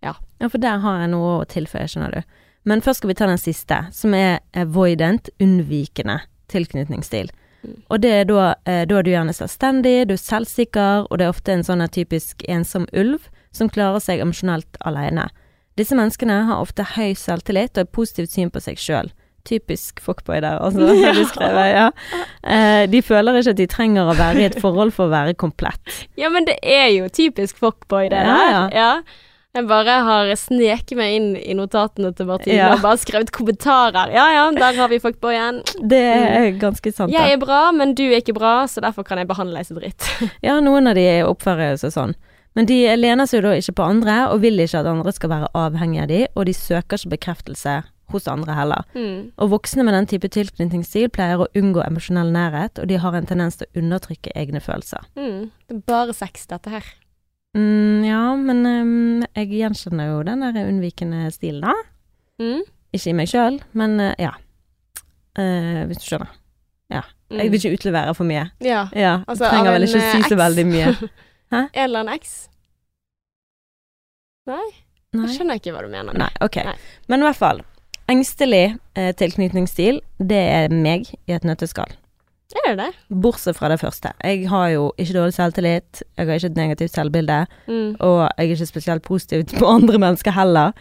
Ja, 0.04 0.18
Ja, 0.44 0.50
for 0.52 0.60
der 0.60 0.84
har 0.84 1.00
jeg 1.00 1.14
noe 1.14 1.38
å 1.40 1.48
tilføye, 1.48 1.88
skjønner 1.88 2.18
du. 2.18 2.36
Men 2.68 2.84
først 2.84 3.00
skal 3.00 3.14
vi 3.14 3.16
ta 3.16 3.30
den 3.30 3.40
siste, 3.40 3.78
som 3.96 4.14
er 4.14 4.42
avoidant, 4.58 5.30
unnvikende 5.40 6.20
tilknytningsstil. 6.52 7.32
Mm. 7.64 7.78
Og 7.88 8.02
det 8.04 8.12
er 8.12 8.28
da, 8.28 8.56
eh, 8.68 8.84
da 8.90 9.00
er 9.00 9.08
du 9.08 9.12
gjerne 9.14 9.34
selvstendig, 9.34 9.96
du 10.10 10.14
er 10.18 10.22
selvsikker, 10.22 11.08
og 11.08 11.18
det 11.18 11.26
er 11.26 11.32
ofte 11.32 11.56
en 11.56 11.64
sånn 11.64 11.88
typisk 11.88 12.44
ensom 12.52 12.90
ulv 12.92 13.30
som 13.56 13.72
klarer 13.72 14.04
seg 14.04 14.20
emosjonelt 14.20 14.78
alene. 14.84 15.30
Disse 15.76 15.96
menneskene 15.98 16.38
har 16.48 16.62
ofte 16.64 16.86
høy 16.96 17.14
selvtillit 17.20 17.76
og 17.76 17.84
et 17.88 17.92
positivt 17.96 18.32
syn 18.32 18.52
på 18.54 18.62
seg 18.64 18.80
sjøl. 18.80 19.10
Typisk 19.46 20.00
fuckboy 20.02 20.40
der, 20.42 20.58
altså. 20.64 20.88
Ja. 20.98 21.12
du 21.14 21.22
skrevet, 21.30 21.68
ja. 21.76 21.90
Eh, 22.42 22.86
de 22.90 23.02
føler 23.06 23.38
ikke 23.42 23.54
at 23.54 23.60
de 23.60 23.68
trenger 23.70 24.08
å 24.10 24.16
være 24.18 24.42
i 24.42 24.48
et 24.48 24.58
forhold 24.64 24.96
for 24.96 25.06
å 25.10 25.14
være 25.14 25.36
komplett. 25.38 26.00
Ja, 26.18 26.32
men 26.34 26.48
det 26.48 26.56
er 26.64 26.88
jo 26.96 27.10
typisk 27.14 27.60
fuckboy, 27.62 28.08
det 28.14 28.24
Ja, 28.26 28.42
ja. 28.50 28.64
Ja. 28.74 28.92
Jeg 29.56 29.70
bare 29.70 29.94
har 30.04 30.30
sneket 30.36 30.98
meg 31.00 31.14
inn 31.16 31.28
i 31.40 31.54
notatene 31.56 32.10
til 32.18 32.28
Martine 32.28 32.58
Ja. 32.58 32.74
og 32.74 32.82
bare 32.84 33.00
skrevet 33.00 33.30
kommentarer. 33.32 34.12
Ja 34.12 34.26
ja, 34.34 34.50
der 34.52 34.76
har 34.82 34.90
vi 34.92 35.00
fuckboyen. 35.00 35.62
Det 35.80 36.02
er 36.02 36.50
ganske 36.60 36.92
sant. 36.92 37.14
Jeg 37.14 37.38
er 37.38 37.40
bra, 37.40 37.70
men 37.72 37.94
du 37.96 38.04
er 38.10 38.18
ikke 38.20 38.36
bra, 38.36 38.66
så 38.68 38.84
derfor 38.84 39.08
kan 39.08 39.22
jeg 39.22 39.30
behandle 39.30 39.56
deg 39.62 39.70
som 39.70 39.80
dritt. 39.80 40.10
Ja, 40.44 40.58
noen 40.60 40.92
av 40.92 40.96
de 41.00 41.06
oppfører 41.24 41.78
seg 41.80 41.94
sånn. 41.96 42.16
Men 42.56 42.70
de 42.70 42.78
lener 42.96 43.28
seg 43.28 43.42
jo 43.42 43.50
da 43.50 43.58
ikke 43.60 43.76
på 43.80 43.88
andre, 43.90 44.16
og 44.32 44.40
vil 44.46 44.62
ikke 44.64 44.80
at 44.80 44.88
andre 44.88 45.12
skal 45.16 45.32
være 45.34 45.52
avhengig 45.60 46.02
av 46.06 46.12
de, 46.12 46.22
og 46.36 46.48
de 46.48 46.56
søker 46.56 47.00
ikke 47.00 47.16
bekreftelse 47.18 47.82
hos 48.14 48.28
andre 48.32 48.56
heller. 48.56 48.86
Mm. 48.96 49.32
Og 49.42 49.52
voksne 49.56 49.84
med 49.84 49.98
den 49.98 50.08
type 50.12 50.30
tilknytningsstil 50.32 51.10
pleier 51.14 51.42
å 51.42 51.50
unngå 51.58 51.82
emosjonell 51.84 52.32
nærhet, 52.32 52.80
og 52.80 52.88
de 52.92 53.00
har 53.02 53.18
en 53.18 53.28
tendens 53.28 53.60
til 53.60 53.68
å 53.68 53.82
undertrykke 53.82 54.32
egne 54.38 54.62
følelser. 54.64 55.04
Mm. 55.18 55.50
Det 55.68 55.76
er 55.76 55.84
bare 55.90 56.16
sex, 56.16 56.48
dette 56.52 56.72
her. 56.72 56.88
Mm, 57.58 58.06
ja, 58.08 58.22
men 58.40 58.64
um, 58.68 59.28
jeg 59.36 59.52
gjenkjenner 59.60 60.12
jo 60.12 60.24
den 60.28 60.46
der 60.46 60.64
unnvikende 60.64 61.28
stilen, 61.36 61.68
da. 61.68 61.76
Mm. 62.40 62.64
Ikke 62.96 63.12
i 63.12 63.20
meg 63.20 63.32
sjøl, 63.32 63.60
men 63.76 64.00
uh, 64.00 64.14
ja. 64.22 64.36
Uh, 65.36 65.84
hvis 65.90 66.00
du 66.00 66.08
skjønner. 66.08 66.32
Mm. 67.30 67.40
Jeg 67.40 67.52
vil 67.52 67.60
ikke 67.60 67.74
utlevere 67.74 68.14
for 68.14 68.28
mye. 68.28 68.50
Ja. 68.62 68.88
Ja, 68.94 69.20
Altså, 69.28 69.50
trenger 69.50 69.74
vel 69.74 69.88
ikke 69.88 70.02
eh, 70.02 70.12
si 70.14 70.30
så 70.30 70.38
veldig 70.38 70.66
mye. 70.70 70.92
En 71.52 71.70
eller 71.74 72.00
annen 72.04 72.16
eks. 72.18 72.36
Nei, 74.50 74.66
jeg 75.16 75.36
skjønner 75.38 75.58
ikke 75.60 75.74
hva 75.74 75.84
du 75.86 75.90
mener. 75.92 76.18
Nei, 76.20 76.30
ok. 76.46 76.60
Nei. 76.68 76.76
Men 77.10 77.24
i 77.24 77.28
hvert 77.30 77.40
fall. 77.40 77.62
Engstelig 78.12 78.66
eh, 78.94 79.12
tilknytningsstil, 79.18 80.02
det 80.22 80.42
er 80.54 80.74
meg 80.74 81.08
i 81.26 81.34
et 81.34 81.46
nøtteskall. 81.48 81.94
Er 82.56 82.76
det 82.76 82.76
det? 82.84 82.92
Bortsett 83.24 83.58
fra 83.58 83.68
det 83.72 83.80
første. 83.82 84.12
Jeg 84.24 84.46
har 84.52 84.68
jo 84.72 84.84
ikke 85.02 85.16
dårlig 85.18 85.34
selvtillit, 85.36 86.04
jeg 86.16 86.28
har 86.30 86.38
ikke 86.38 86.52
et 86.54 86.60
negativt 86.60 86.94
selvbilde, 86.94 87.40
Mm. 87.68 87.96
og 88.00 88.20
jeg 88.38 88.46
er 88.46 88.54
ikke 88.54 88.68
spesielt 88.70 89.04
positiv 89.04 89.44
på 89.58 89.66
andre 89.68 89.98
mennesker 90.00 90.32
heller. 90.38 90.72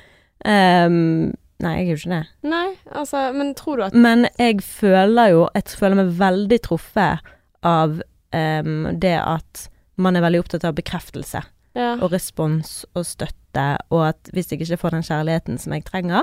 Um, 0.45 1.33
nei, 1.65 1.73
jeg 1.81 1.87
er 1.87 1.91
jo 1.95 1.97
ikke 2.03 2.13
det. 2.13 2.23
Nei, 2.53 2.67
altså, 2.93 3.25
men 3.33 3.55
tror 3.57 3.77
du 3.81 3.85
at 3.87 3.95
Men 3.97 4.27
jeg 4.39 4.59
føler 4.61 5.31
jo 5.31 5.45
Jeg 5.55 5.63
føler 5.79 5.95
meg 6.03 6.11
veldig 6.19 6.59
truffet 6.67 7.23
av 7.65 7.95
um, 8.35 8.89
det 9.01 9.15
at 9.23 9.69
man 9.97 10.17
er 10.17 10.25
veldig 10.25 10.43
opptatt 10.45 10.67
av 10.67 10.77
bekreftelse 10.79 11.45
Ja. 11.75 11.95
og 11.99 12.13
respons 12.13 12.85
og 12.95 13.07
støtte, 13.07 13.65
og 13.91 14.09
at 14.09 14.31
hvis 14.35 14.53
jeg 14.53 14.63
ikke 14.63 14.79
får 14.79 14.95
den 14.97 15.07
kjærligheten 15.07 15.59
som 15.59 15.75
jeg 15.75 15.85
trenger, 15.85 16.23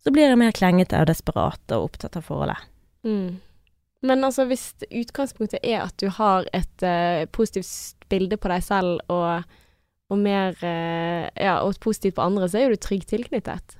så 0.00 0.12
blir 0.12 0.28
jeg 0.28 0.38
mer 0.40 0.54
klengete 0.56 1.00
og 1.00 1.08
desperat 1.10 1.74
og 1.74 1.90
opptatt 1.90 2.16
av 2.16 2.24
forholdet. 2.28 2.64
Mm. 3.04 3.40
Men 4.06 4.24
altså, 4.24 4.44
hvis 4.46 4.74
utgangspunktet 4.86 5.60
er 5.64 5.86
at 5.86 5.96
du 6.00 6.08
har 6.12 6.46
et 6.54 6.84
uh, 6.84 7.24
positivt 7.32 7.96
bilde 8.08 8.36
på 8.36 8.50
deg 8.52 8.62
selv 8.62 9.00
og, 9.12 9.42
og 10.12 10.20
mer 10.20 10.54
uh, 10.62 11.26
Ja, 11.34 11.58
og 11.64 11.80
positivt 11.80 12.16
på 12.18 12.26
andre, 12.26 12.48
så 12.48 12.60
er 12.60 12.66
jo 12.66 12.76
du 12.76 12.82
trygg 12.86 13.06
tilknyttet. 13.08 13.76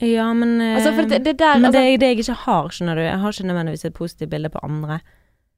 Ja, 0.00 0.30
men 0.32 0.60
eh, 0.60 0.78
Altså, 0.78 0.94
for 0.96 1.08
det, 1.08 1.24
det 1.26 1.38
der 1.38 1.58
Men 1.58 1.68
altså, 1.68 1.80
det 1.80 2.00
det 2.00 2.06
jeg 2.08 2.18
ikke 2.18 2.38
har, 2.46 2.68
skjønner 2.72 2.96
du. 2.96 3.02
Jeg 3.04 3.18
har 3.20 3.34
ikke 3.34 3.46
nødvendigvis 3.50 3.84
et 3.84 3.94
positivt 3.94 4.30
bilde 4.30 4.48
på 4.48 4.62
andre. 4.64 5.00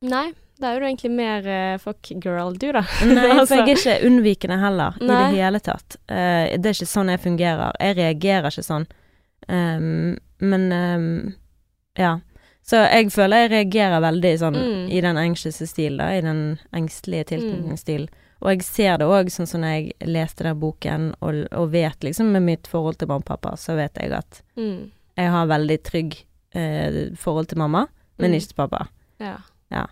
Nei, 0.02 0.32
da 0.60 0.72
er 0.74 0.80
du 0.82 0.86
egentlig 0.86 1.10
mer 1.14 1.46
uh, 1.46 1.78
fuck 1.82 2.10
girl, 2.22 2.52
du, 2.58 2.68
da. 2.72 2.82
Nei, 3.06 3.28
for 3.28 3.40
Altså. 3.42 3.60
jeg 3.60 3.68
er 3.68 3.78
ikke 3.80 4.06
unnvikende 4.08 4.58
heller, 4.62 4.98
i 5.00 5.06
det 5.06 5.20
hele 5.36 5.60
tatt. 5.60 5.96
Uh, 6.10 6.50
det 6.58 6.66
er 6.66 6.76
ikke 6.76 6.90
sånn 6.90 7.10
jeg 7.12 7.20
fungerer. 7.22 7.72
Jeg 7.80 7.96
reagerer 7.98 8.50
ikke 8.50 8.66
sånn. 8.66 8.86
Um, 9.48 10.16
men 10.42 10.68
um, 10.72 11.34
ja. 11.98 12.16
Så 12.62 12.78
jeg 12.78 13.08
føler 13.10 13.42
jeg 13.48 13.50
reagerer 13.56 14.00
veldig 14.04 14.32
sånn 14.38 14.54
Mm. 14.54 14.82
i 14.94 15.00
den 15.02 15.16
anxious 15.18 15.58
stil, 15.66 15.96
da, 15.98 16.12
i 16.14 16.20
den 16.22 16.58
engstelige 16.72 17.24
tilknytningsstilen. 17.32 18.08
Og 18.42 18.50
jeg 18.52 18.62
ser 18.66 18.98
det 18.98 19.06
òg, 19.06 19.30
sånn 19.30 19.46
som 19.46 19.60
når 19.62 19.72
jeg 19.74 20.08
leste 20.10 20.42
den 20.46 20.58
boken 20.58 21.08
og, 21.22 21.40
og 21.54 21.68
vet 21.74 22.00
liksom 22.02 22.30
med 22.34 22.42
mitt 22.42 22.66
forhold 22.70 22.98
til 22.98 23.06
mamma 23.10 23.22
og 23.22 23.26
pappa, 23.26 23.56
så 23.58 23.74
vet 23.78 23.98
jeg 23.98 24.12
at 24.14 24.42
Mm. 24.56 24.90
jeg 25.18 25.30
har 25.30 25.46
veldig 25.46 25.78
trygg 25.82 26.16
eh, 26.54 27.10
forhold 27.16 27.48
til 27.48 27.58
mamma, 27.58 27.86
men 28.18 28.30
Mm. 28.30 28.36
ikke 28.38 28.48
til 28.48 28.56
pappa. 28.62 28.86
Ja. 29.20 29.36
Ja. 29.72 29.88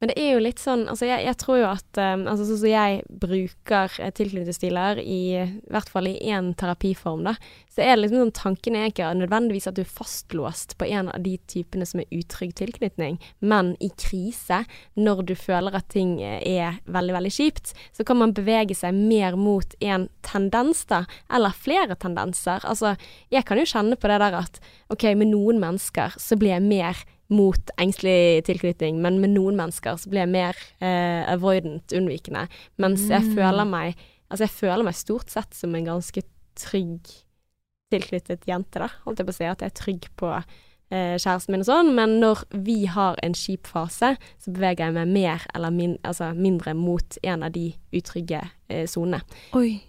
Men 0.00 0.08
det 0.08 0.16
er 0.16 0.30
jo 0.32 0.42
litt 0.42 0.60
sånn 0.60 0.86
Altså, 0.88 1.06
jeg, 1.08 1.24
jeg 1.28 1.36
tror 1.40 1.58
jo 1.60 1.66
at 1.68 2.00
um, 2.00 2.24
Altså, 2.30 2.46
sånn 2.48 2.60
som 2.62 2.70
jeg 2.70 3.00
bruker 3.22 3.96
eh, 4.00 4.12
tilknytningsstiler, 4.16 5.00
i, 5.02 5.20
i 5.44 5.72
hvert 5.72 5.90
fall 5.92 6.08
i 6.08 6.16
én 6.32 6.52
terapiform, 6.58 7.26
da, 7.28 7.34
så 7.70 7.84
er 7.84 7.92
det 7.92 8.04
liksom 8.04 8.22
sånn 8.24 8.34
Tanken 8.40 8.78
er 8.78 8.88
ikke 8.90 9.10
nødvendigvis 9.18 9.68
at 9.68 9.76
du 9.76 9.82
er 9.82 9.90
fastlåst 9.90 10.76
på 10.80 10.88
en 10.88 11.10
av 11.12 11.20
de 11.24 11.36
typene 11.50 11.86
som 11.88 12.00
er 12.00 12.16
utrygg 12.16 12.54
tilknytning, 12.58 13.18
men 13.44 13.74
i 13.84 13.90
krise, 14.00 14.62
når 14.96 15.24
du 15.28 15.34
føler 15.38 15.76
at 15.76 15.90
ting 15.92 16.16
eh, 16.24 16.40
er 16.40 16.80
veldig, 16.88 17.16
veldig 17.18 17.34
kjipt, 17.36 17.74
så 17.96 18.06
kan 18.06 18.20
man 18.22 18.34
bevege 18.36 18.76
seg 18.78 18.96
mer 18.96 19.36
mot 19.38 19.76
en 19.84 20.08
tendens, 20.26 20.86
da, 20.88 21.04
eller 21.32 21.56
flere 21.56 21.98
tendenser. 22.00 22.64
Altså, 22.64 22.96
jeg 23.34 23.44
kan 23.48 23.60
jo 23.60 23.68
kjenne 23.68 24.00
på 24.00 24.10
det 24.10 24.20
der 24.24 24.40
at 24.40 24.60
OK, 24.92 25.10
med 25.12 25.34
noen 25.34 25.60
mennesker 25.62 26.16
så 26.20 26.40
blir 26.40 26.56
jeg 26.56 26.68
mer 26.70 27.04
mot 27.30 27.70
engstelig 27.78 28.44
tilknytning, 28.48 29.00
men 29.02 29.20
med 29.22 29.30
noen 29.36 29.56
mennesker 29.56 29.96
så 30.02 30.10
blir 30.10 30.24
jeg 30.24 30.32
mer 30.34 30.56
eh, 30.82 31.24
avoidant, 31.30 31.92
unnvikende. 31.96 32.48
Mens 32.82 33.06
jeg 33.08 33.22
Mm. 33.22 33.34
føler 33.36 33.64
meg 33.70 33.94
Altså, 34.30 34.44
jeg 34.46 34.50
føler 34.60 34.84
meg 34.86 34.94
stort 34.94 35.28
sett 35.30 35.54
som 35.58 35.74
en 35.74 35.84
ganske 35.88 36.22
trygg 36.54 37.00
tilknyttet 37.90 38.44
jente, 38.46 38.78
da. 38.78 38.86
Holdt 39.02 39.18
jeg 39.18 39.26
på 39.26 39.32
å 39.34 39.38
si 39.40 39.48
at 39.50 39.62
jeg 39.64 39.72
er 39.72 39.74
trygg 39.80 40.06
på 40.20 40.28
eh, 40.92 41.16
kjæresten 41.18 41.50
min 41.50 41.64
og 41.64 41.66
sånn, 41.66 41.90
men 41.96 42.20
når 42.22 42.44
vi 42.66 42.84
har 42.86 43.18
en 43.26 43.34
kjip 43.34 43.66
fase, 43.66 44.12
så 44.38 44.52
beveger 44.54 44.86
jeg 44.86 44.94
meg 44.94 45.10
mer 45.10 45.46
eller 45.54 45.74
min, 45.74 45.96
altså 46.06 46.30
mindre 46.38 46.74
mot 46.78 47.18
en 47.26 47.42
av 47.42 47.50
de 47.56 47.72
utrygge 47.98 48.44
eh, 48.70 48.86
sonene. 48.86 49.22
Oi, 49.58 49.80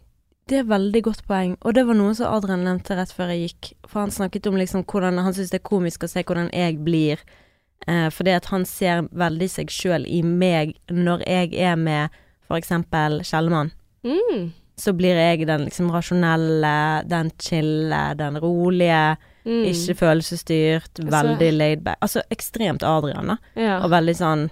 det 0.49 0.57
er 0.59 0.63
veldig 0.67 1.01
godt 1.03 1.21
poeng. 1.27 1.53
Og 1.61 1.73
det 1.77 1.85
var 1.87 1.95
noe 1.95 2.13
som 2.17 2.33
Adrian 2.33 2.63
nevnte 2.65 2.95
rett 2.97 3.11
før 3.15 3.29
jeg 3.31 3.49
gikk. 3.51 3.71
For 3.87 4.01
han 4.03 4.11
snakket 4.11 4.47
om 4.49 4.57
liksom 4.59 4.83
hvordan 4.89 5.19
han 5.23 5.33
syns 5.37 5.51
det 5.53 5.61
er 5.61 5.69
komisk 5.69 6.03
å 6.03 6.09
se 6.11 6.23
hvordan 6.23 6.49
jeg 6.53 6.79
blir. 6.83 7.21
Eh, 7.87 8.09
fordi 8.13 8.33
at 8.35 8.45
han 8.51 8.65
ser 8.65 9.05
veldig 9.11 9.47
seg 9.49 9.71
sjøl 9.73 10.03
i 10.05 10.21
meg 10.25 10.75
når 10.91 11.23
jeg 11.27 11.53
er 11.57 11.75
med 11.79 12.09
for 12.47 12.59
eksempel 12.59 13.21
Kjellemann. 13.25 13.71
Mm. 14.03 14.51
Så 14.81 14.93
blir 14.97 15.15
jeg 15.17 15.45
den 15.47 15.67
liksom 15.67 15.91
rasjonelle, 15.93 16.75
den 17.09 17.31
chille, 17.41 18.03
den 18.17 18.37
rolige, 18.41 19.17
Mm. 19.41 19.63
ikke 19.65 19.95
følelsesstyrt, 19.97 20.99
veldig 21.01 21.47
laid 21.57 21.79
back. 21.81 21.97
Altså 22.05 22.21
ekstremt 22.29 22.83
Adrian, 22.85 23.25
da. 23.31 23.37
ja. 23.57 23.79
Og 23.81 23.89
veldig 23.89 24.13
sånn 24.13 24.43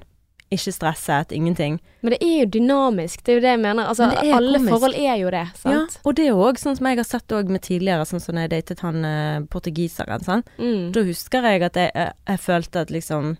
ikke 0.51 0.71
stresset, 0.73 1.31
ingenting. 1.35 1.79
Men 2.01 2.13
det 2.15 2.19
er 2.25 2.39
jo 2.39 2.45
dynamisk, 2.57 3.21
det 3.23 3.31
er 3.31 3.37
jo 3.37 3.41
det 3.43 3.51
jeg 3.53 3.59
mener. 3.61 3.85
Altså, 3.85 4.07
Men 4.07 4.15
det 4.15 4.33
alle 4.33 4.57
komisk. 4.57 4.71
forhold 4.73 4.95
er 4.97 5.15
jo 5.21 5.29
det, 5.35 5.43
sant? 5.59 5.75
Ja, 5.97 6.01
og 6.09 6.15
det 6.15 6.23
er 6.25 6.29
jo 6.31 6.39
òg 6.47 6.57
sånn 6.61 6.77
som 6.79 6.87
jeg 6.89 6.97
har 6.97 7.05
sett 7.09 7.35
med 7.53 7.61
tidligere, 7.61 8.05
sånn 8.09 8.23
som 8.23 8.35
jeg 8.41 8.49
datet 8.49 8.79
han 8.85 9.05
eh, 9.05 9.39
portugiseren, 9.53 10.23
sant. 10.25 10.49
Mm. 10.57 10.91
Da 10.95 11.03
husker 11.05 11.41
jeg 11.51 11.61
at 11.67 11.75
jeg, 11.75 11.91
jeg, 11.93 12.13
jeg 12.31 12.39
følte 12.39 12.81
at 12.81 12.89
liksom 12.89 13.37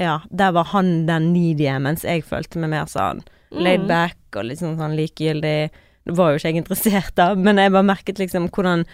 Ja, 0.00 0.20
der 0.30 0.52
var 0.52 0.64
han 0.72 1.06
den 1.06 1.32
needy, 1.32 1.68
mens 1.78 2.02
jeg 2.04 2.24
følte 2.24 2.58
meg 2.58 2.70
mer 2.70 2.86
sånn 2.90 3.22
laid 3.52 3.80
Mm. 3.84 3.88
back 3.88 4.16
og 4.36 4.44
liksom 4.48 4.76
sånn 4.78 4.96
likegyldig. 4.96 5.70
Det 6.04 6.14
var 6.16 6.32
jo 6.32 6.38
ikke 6.40 6.48
jeg 6.48 6.56
interessert 6.64 7.18
av, 7.18 7.36
men 7.38 7.56
jeg 7.60 7.70
bare 7.72 7.84
merket 7.84 8.18
liksom 8.18 8.48
hvordan 8.50 8.84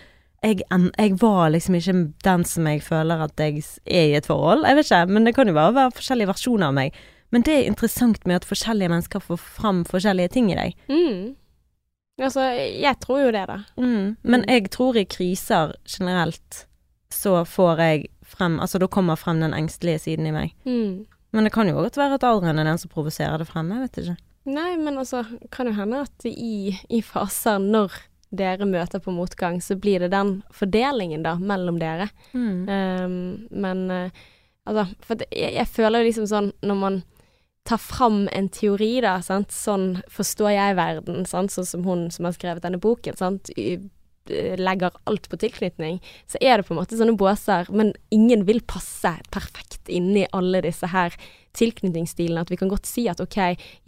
jeg, 0.45 0.61
jeg 0.71 1.17
var 1.21 1.51
liksom 1.51 1.75
ikke 1.75 1.95
den 2.25 2.45
som 2.45 2.67
jeg 2.71 2.83
føler 2.83 3.25
at 3.25 3.41
jeg 3.43 3.63
er 3.87 4.05
i 4.13 4.17
et 4.19 4.27
forhold. 4.27 4.65
Jeg 4.69 4.77
vet 4.79 4.87
ikke, 4.91 5.07
men 5.13 5.25
det 5.27 5.35
kan 5.35 5.49
jo 5.51 5.55
bare 5.57 5.75
være 5.75 5.97
forskjellige 5.99 6.31
versjoner 6.31 6.69
av 6.69 6.75
meg. 6.79 6.95
Men 7.31 7.43
det 7.45 7.55
er 7.59 7.67
interessant 7.69 8.23
med 8.27 8.37
at 8.39 8.47
forskjellige 8.49 8.89
mennesker 8.89 9.21
får 9.21 9.37
fram 9.43 9.83
forskjellige 9.85 10.29
ting 10.33 10.53
i 10.53 10.57
deg. 10.57 10.77
Mm. 10.89 11.35
Altså, 12.21 12.41
jeg 12.83 12.97
tror 13.03 13.21
jo 13.27 13.33
det, 13.35 13.45
da. 13.51 13.59
Mm. 13.77 14.17
Men 14.23 14.41
Mm. 14.43 14.49
jeg 14.49 14.71
tror 14.71 14.97
i 14.97 15.05
kriser 15.05 15.75
generelt 15.87 16.65
så 17.11 17.45
får 17.47 17.79
jeg 17.79 18.07
frem 18.25 18.59
Altså 18.61 18.79
da 18.79 18.87
kommer 18.87 19.17
frem 19.17 19.41
den 19.41 19.55
engstelige 19.55 19.99
siden 19.99 20.27
i 20.27 20.31
meg. 20.31 20.53
Mm. 20.67 21.07
Men 21.33 21.45
det 21.45 21.53
kan 21.53 21.69
jo 21.69 21.75
godt 21.75 21.97
være 21.97 22.15
at 22.15 22.25
alderen 22.25 22.59
er 22.59 22.65
den 22.65 22.79
som 22.79 22.91
provoserer 22.91 23.39
det 23.39 23.47
frem, 23.49 23.71
jeg 23.73 23.81
vet 23.81 23.99
ikke. 23.99 24.17
Nei, 24.47 24.77
men 24.77 24.99
altså, 24.99 25.25
kan 25.53 25.67
jo 25.67 25.73
hende 25.73 26.01
at 26.01 26.25
i, 26.25 26.77
i 26.89 27.01
faser 27.03 27.59
når 27.59 27.93
dere 28.31 28.67
møter 28.69 29.01
på 29.01 29.13
motgang, 29.15 29.61
så 29.65 29.77
blir 29.81 30.01
det 30.05 30.11
den 30.13 30.43
fordelingen, 30.53 31.23
da, 31.25 31.37
mellom 31.41 31.79
dere. 31.81 32.09
Mm. 32.35 32.69
Um, 32.69 33.47
men 33.51 33.85
uh, 33.91 34.11
altså, 34.69 34.87
for 35.01 35.23
jeg, 35.33 35.55
jeg 35.57 35.67
føler 35.73 36.03
jo 36.03 36.09
liksom 36.11 36.27
sånn 36.29 36.51
når 36.63 36.81
man 36.83 36.99
tar 37.69 37.81
fram 37.81 38.27
en 38.33 38.49
teori, 38.49 38.95
da, 39.05 39.19
sant, 39.21 39.53
sånn 39.53 39.99
forstår 40.09 40.55
jeg 40.55 40.77
verden, 40.79 41.27
sant, 41.29 41.53
sånn 41.53 41.67
som 41.69 41.83
hun 41.85 42.07
som 42.15 42.25
har 42.29 42.33
skrevet 42.37 42.65
denne 42.65 42.81
boken, 42.81 43.17
sant, 43.21 43.51
i- 43.61 43.77
eh, 44.31 44.55
legger 44.57 44.93
alt 45.09 45.29
på 45.29 45.37
tilknytning, 45.41 45.99
så 46.29 46.41
er 46.41 46.57
det 46.57 46.67
på 46.69 46.73
en 46.73 46.81
måte 46.81 46.97
sånne 46.97 47.17
båser, 47.21 47.69
men 47.73 47.93
ingen 48.11 48.47
vil 48.49 48.61
passe 48.65 49.13
perfekt 49.33 49.89
inni 49.93 50.27
alle 50.33 50.63
disse 50.65 50.89
her 50.93 51.13
tilknytningsstilene. 51.59 52.41
At 52.45 52.51
vi 52.53 52.57
kan 52.61 52.71
godt 52.71 52.87
si 52.89 53.07
at 53.11 53.21
OK, 53.21 53.37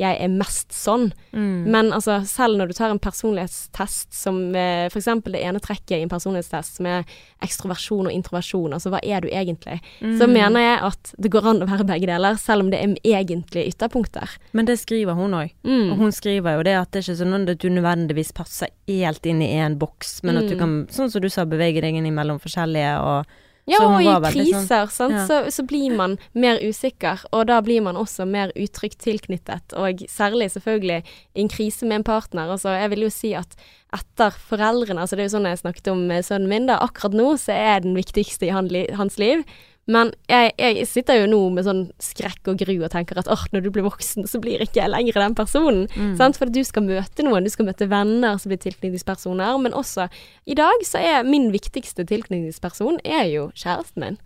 jeg 0.01 0.19
er 0.21 0.29
mest 0.33 0.73
sånn, 0.77 1.13
Mm. 1.33 1.65
men 1.71 1.93
altså, 1.95 2.21
selv 2.27 2.59
når 2.59 2.69
du 2.69 2.73
tar 2.75 2.91
en 2.91 2.99
personlighetstest 2.99 4.13
som 4.13 4.55
eh, 4.57 4.87
f.eks. 4.91 5.07
det 5.25 5.41
ene 5.43 5.61
trekket 5.63 5.99
i 5.99 6.03
en 6.03 6.11
personlighetstest 6.11 6.77
som 6.81 6.87
er 6.91 7.05
ekstroversjon 7.43 8.09
og 8.11 8.13
introversjon, 8.15 8.73
altså 8.75 8.91
hva 8.91 9.01
er 9.03 9.21
du 9.23 9.29
egentlig? 9.29 9.81
Så 10.01 10.27
Mm. 10.27 10.33
mener 10.33 10.61
jeg 10.61 10.79
at 10.83 11.15
det 11.19 11.31
går 11.31 11.47
an 11.47 11.63
å 11.63 11.69
være 11.71 11.87
begge 11.87 12.07
deler, 12.07 12.35
selv 12.37 12.65
om 12.65 12.71
det 12.71 12.81
er 12.83 12.95
egentlige 13.05 13.69
ytterpunkter. 13.73 14.29
Men 14.53 14.67
det 14.67 14.79
skriver 14.79 15.15
hun 15.15 15.31
òg. 15.33 15.53
Mm. 15.65 15.93
Og 15.93 15.97
hun 15.99 16.13
skriver 16.13 16.57
jo 16.59 16.63
det 16.63 16.75
at 16.77 16.91
det 16.91 16.99
er 17.07 17.13
ikke 17.13 17.25
sånn 17.25 17.49
at 17.49 17.59
du 17.59 17.69
nødvendigvis 17.71 18.33
passer 18.35 18.69
helt 18.89 19.25
inn 19.27 19.41
i 19.43 19.55
én 19.55 19.79
boks, 19.79 20.23
men 20.25 20.37
at 20.39 20.49
du 20.49 20.55
Mm. 20.57 20.59
kan, 20.59 20.87
sånn 20.89 21.11
som 21.11 21.21
du 21.23 21.29
sa, 21.29 21.45
bevege 21.45 21.81
deg 21.81 21.95
innimellom 21.95 22.41
forskjellige 22.41 23.01
og 23.01 23.27
Ja, 23.71 23.81
og 23.87 24.01
i 24.03 24.07
sånn- 24.07 24.29
kriser, 24.35 24.91
sant? 24.93 25.15
ja. 25.15 25.25
Så, 25.29 25.41
så 25.55 25.65
blir 25.67 25.95
man 25.97 26.19
mer 26.35 26.61
usikker, 26.61 27.25
og 27.33 27.47
da 27.51 27.61
blir 27.65 27.83
man 27.87 27.97
også 27.97 28.27
mer 28.29 28.53
utrygt 28.59 28.99
tilknyttet, 29.05 29.75
og 29.79 30.03
særlig 30.11 30.51
selvfølgelig 30.55 31.03
i 31.05 31.41
en 31.45 31.49
krise 31.53 31.87
med 31.87 32.01
en 32.01 32.09
partner. 32.11 32.51
Altså, 32.51 32.75
jeg 32.77 32.91
vil 32.91 33.07
jo 33.07 33.11
si 33.15 33.35
at 33.39 33.55
etter 33.95 34.31
foreldrene, 34.31 35.03
altså 35.03 35.17
det 35.17 35.25
er 35.25 35.29
jo 35.31 35.37
sånn 35.39 35.49
jeg 35.51 35.63
snakket 35.65 35.89
om 35.91 36.05
sønnen 36.23 36.49
min, 36.51 36.67
da, 36.71 36.79
akkurat 36.85 37.17
nå 37.19 37.33
så 37.43 37.57
er 37.57 37.81
den 37.87 37.97
viktigste 37.99 38.47
i 38.47 38.55
hans 38.55 39.19
liv. 39.19 39.43
Men 39.91 40.13
jeg, 40.31 40.53
jeg 40.61 40.87
sitter 40.89 41.19
jo 41.19 41.29
nå 41.31 41.41
med 41.55 41.67
sånn 41.67 41.83
skrekk 42.03 42.53
og 42.53 42.61
gru 42.63 42.75
og 42.79 42.91
tenker 42.93 43.19
at 43.21 43.29
åh, 43.31 43.43
når 43.55 43.65
du 43.65 43.71
blir 43.75 43.87
voksen, 43.87 44.27
så 44.31 44.41
blir 44.43 44.63
ikke 44.63 44.83
jeg 44.83 44.93
lenger 44.93 45.19
den 45.25 45.37
personen. 45.39 45.87
Mm. 45.97 46.15
Sant? 46.21 46.39
For 46.39 46.53
du 46.53 46.61
skal 46.67 46.87
møte 46.87 47.27
noen, 47.27 47.47
du 47.47 47.53
skal 47.53 47.69
møte 47.69 47.89
venner 47.91 48.39
som 48.41 48.53
blir 48.53 48.61
tilknytningspersoner, 48.63 49.59
men 49.63 49.77
også 49.77 50.07
i 50.47 50.57
dag 50.59 50.85
så 50.87 51.03
er 51.03 51.29
min 51.29 51.51
viktigste 51.55 52.07
tilknytningsperson 52.09 53.01
er 53.05 53.27
jo 53.33 53.49
kjæresten 53.59 54.05
min. 54.05 54.21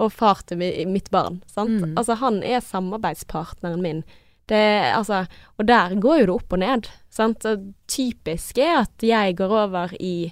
Og 0.00 0.12
far 0.14 0.44
til 0.48 0.60
mi, 0.60 0.70
mitt 0.88 1.10
barn. 1.12 1.40
Sant? 1.50 1.80
Mm. 1.80 1.96
Altså 2.00 2.18
han 2.20 2.42
er 2.46 2.64
samarbeidspartneren 2.64 3.82
min. 3.84 4.04
Det, 4.50 4.60
altså, 4.90 5.24
og 5.60 5.66
der 5.68 5.94
går 6.02 6.22
jo 6.22 6.28
det 6.28 6.36
opp 6.36 6.54
og 6.56 6.62
ned. 6.62 6.88
Sant? 7.12 7.46
Og 7.46 7.70
typisk 7.90 8.58
er 8.58 8.82
at 8.82 9.04
jeg 9.04 9.36
går 9.38 9.56
over 9.64 9.92
i 10.00 10.30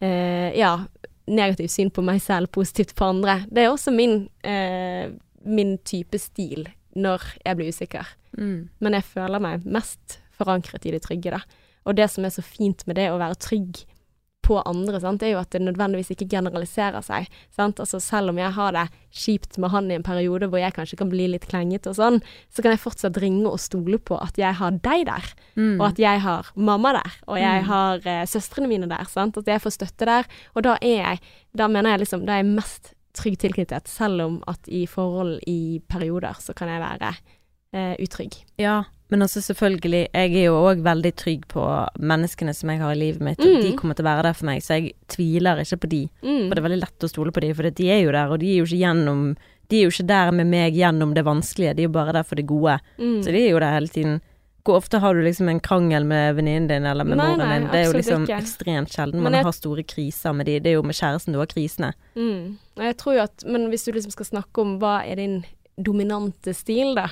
eh, 0.00 0.54
ja, 0.58 0.76
negativt 1.28 1.70
syn 1.74 1.90
på 1.94 2.02
meg 2.04 2.20
selv, 2.24 2.50
positivt 2.54 2.94
på 2.98 3.08
andre. 3.12 3.42
Det 3.50 3.64
er 3.64 3.70
også 3.72 3.92
min, 3.94 4.28
eh, 4.44 5.10
min 5.44 5.76
type 5.84 6.18
stil 6.18 6.66
når 6.96 7.22
jeg 7.44 7.56
blir 7.56 7.68
usikker 7.74 8.14
Mm. 8.38 8.68
men 8.80 8.92
jeg 8.92 9.04
føler 9.04 9.40
meg 9.40 9.64
mest 9.64 10.18
forankret 10.36 10.84
i 10.84 10.90
det 10.92 11.00
trygge, 11.02 11.30
da. 11.30 11.40
Og 11.86 11.96
det 11.96 12.10
som 12.10 12.24
er 12.24 12.28
så 12.28 12.42
fint 12.44 12.86
med 12.86 12.96
det 12.96 13.08
å 13.10 13.18
være 13.18 13.38
trygg 13.40 13.84
på 14.48 14.56
andre, 14.64 14.98
sant, 15.02 15.22
er 15.22 15.34
jo 15.34 15.40
at 15.42 15.50
det 15.52 15.60
nødvendigvis 15.66 16.10
ikke 16.14 16.28
generaliserer 16.32 17.04
seg. 17.04 17.28
Sant? 17.54 17.80
Altså 17.84 18.00
selv 18.02 18.32
om 18.32 18.38
jeg 18.40 18.50
har 18.56 18.72
det 18.72 18.86
kjipt 19.12 19.58
med 19.60 19.70
han 19.74 19.90
i 19.92 19.96
en 19.98 20.06
periode 20.06 20.48
hvor 20.48 20.60
jeg 20.62 20.72
kanskje 20.76 20.98
kan 21.02 21.10
bli 21.12 21.26
litt 21.28 21.44
klengete 21.50 21.92
og 21.92 21.98
sånn, 22.00 22.18
så 22.52 22.64
kan 22.64 22.72
jeg 22.72 22.80
fortsatt 22.82 23.20
ringe 23.20 23.46
og 23.50 23.60
stole 23.60 24.00
på 24.00 24.16
at 24.24 24.40
jeg 24.40 24.56
har 24.60 24.70
deg 24.80 25.06
der, 25.10 25.28
Mm. 25.58 25.80
og 25.80 25.86
at 25.90 25.98
jeg 25.98 26.20
har 26.24 26.46
mamma 26.56 26.92
der, 26.96 27.12
og 27.26 27.36
jeg 27.38 27.62
Mm. 27.62 27.66
har 27.68 27.94
eh, 28.06 28.24
søstrene 28.26 28.68
mine 28.68 28.88
der, 28.88 29.04
sant. 29.10 29.36
At 29.36 29.46
jeg 29.46 29.60
får 29.60 29.72
støtte 29.76 30.06
der. 30.06 30.24
Og 30.56 30.62
da 30.62 30.76
er 30.80 31.02
jeg, 31.02 31.20
da 31.56 31.66
mener 31.68 31.90
jeg 31.90 32.00
liksom, 32.06 32.24
da 32.26 32.32
er 32.38 32.42
jeg 32.44 32.54
mest 32.54 32.94
trygg 33.14 33.38
tilknyttet, 33.38 33.88
selv 33.88 34.20
om 34.22 34.42
at 34.46 34.60
i 34.68 34.86
forhold 34.86 35.40
i 35.48 35.80
perioder 35.88 36.36
så 36.38 36.54
kan 36.54 36.68
jeg 36.68 36.80
være 36.80 37.16
eh, 37.74 37.96
utrygg. 38.00 38.36
Ja, 38.58 38.84
men 39.10 39.22
altså 39.22 39.40
selvfølgelig, 39.40 40.08
jeg 40.12 40.34
er 40.36 40.44
jo 40.44 40.54
òg 40.68 40.82
veldig 40.84 41.12
trygg 41.16 41.46
på 41.48 41.62
menneskene 41.98 42.54
som 42.54 42.70
jeg 42.70 42.80
har 42.80 42.92
i 42.92 42.98
livet 42.98 43.20
mitt, 43.20 43.40
og 43.40 43.46
Mm. 43.46 43.62
de 43.62 43.76
kommer 43.76 43.94
til 43.96 44.04
å 44.04 44.08
være 44.10 44.22
der 44.22 44.32
for 44.34 44.44
meg, 44.46 44.60
så 44.62 44.74
jeg 44.80 44.92
tviler 45.08 45.56
ikke 45.64 45.80
på 45.80 45.88
de. 45.88 46.02
Mm. 46.22 46.48
For 46.48 46.54
det 46.54 46.58
er 46.58 46.68
veldig 46.68 46.80
lett 46.82 46.98
å 47.06 47.08
stole 47.08 47.30
på 47.32 47.40
de, 47.40 47.52
for 47.54 47.62
de 47.70 47.88
er 47.90 48.02
jo 48.04 48.12
der, 48.12 48.28
og 48.30 48.38
de 48.40 48.46
er 48.52 48.58
jo 48.58 48.64
ikke 48.64 48.82
gjennom 48.84 49.36
De 49.68 49.76
er 49.82 49.84
jo 49.84 49.90
ikke 49.90 50.06
der 50.08 50.30
med 50.32 50.46
meg 50.46 50.72
gjennom 50.74 51.12
det 51.14 51.24
vanskelige, 51.26 51.74
de 51.76 51.82
er 51.82 51.88
jo 51.88 51.92
bare 51.92 52.12
der 52.14 52.22
for 52.24 52.36
det 52.36 52.46
gode. 52.46 52.80
Mm. 52.98 53.18
Så 53.22 53.26
de 53.30 53.36
er 53.36 53.50
jo 53.50 53.58
der 53.60 53.70
hele 53.74 53.88
tiden. 53.88 54.20
Hvor 54.64 54.76
ofte 54.80 54.98
har 54.98 55.12
du 55.14 55.20
liksom 55.20 55.46
en 55.50 55.60
krangel 55.60 56.04
med 56.06 56.36
venninnen 56.36 56.68
din 56.68 56.86
eller 56.86 57.04
med 57.04 57.18
Nei, 57.18 57.26
moren 57.36 57.38
nei, 57.38 57.58
din? 57.58 57.68
Det 57.68 57.74
er 57.74 57.84
jo 57.84 57.92
liksom 57.98 58.24
ikke. 58.24 58.38
ekstremt 58.40 58.88
sjelden 58.88 59.20
man 59.20 59.32
jeg- 59.34 59.44
har 59.44 59.52
store 59.52 59.82
kriser 59.84 60.32
med 60.34 60.46
de. 60.46 60.58
Det 60.60 60.70
er 60.70 60.74
jo 60.80 60.82
med 60.82 60.94
kjæresten 60.96 61.32
du 61.34 61.38
har 61.38 61.46
krisene. 61.46 61.92
Mm. 62.16 62.56
Jeg 62.78 62.96
tror 62.96 63.14
jo 63.14 63.20
at, 63.24 63.44
men 63.46 63.68
hvis 63.68 63.84
du 63.84 63.92
liksom 63.92 64.10
skal 64.10 64.24
snakke 64.24 64.58
om 64.58 64.78
hva 64.78 65.04
er 65.06 65.16
din 65.16 65.44
dominante 65.78 66.54
stil, 66.54 66.94
da, 66.94 67.08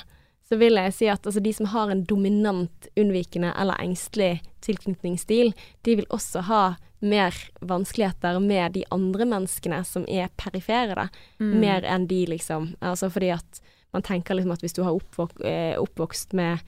så 0.48 0.56
vil 0.60 0.78
jeg 0.78 0.94
si 0.94 1.08
at 1.10 1.26
altså, 1.26 1.42
de 1.42 1.52
som 1.52 1.66
har 1.72 1.90
en 1.90 2.04
dominant, 2.06 2.88
unnvikende 2.96 3.52
eller 3.58 3.80
engstelig 3.82 4.40
tilknytningsstil, 4.62 5.52
de 5.82 5.96
vil 6.00 6.06
også 6.14 6.44
ha 6.46 6.64
mer 7.06 7.34
vanskeligheter 7.60 8.38
med 8.40 8.72
de 8.78 8.84
andre 8.94 9.26
menneskene 9.28 9.82
som 9.84 10.06
er 10.08 10.30
perifere, 10.38 10.94
da. 10.96 11.08
Mm. 11.42 11.50
Mer 11.60 11.84
enn 11.84 12.06
de, 12.10 12.22
liksom. 12.30 12.70
Altså 12.80 13.10
fordi 13.12 13.32
at 13.34 13.60
man 13.94 14.02
tenker 14.06 14.34
liksom 14.38 14.54
at 14.54 14.62
hvis 14.64 14.76
du 14.76 14.82
har 14.84 14.94
oppvok 14.96 15.36
eh, 15.44 15.74
oppvokst 15.80 16.32
med 16.38 16.62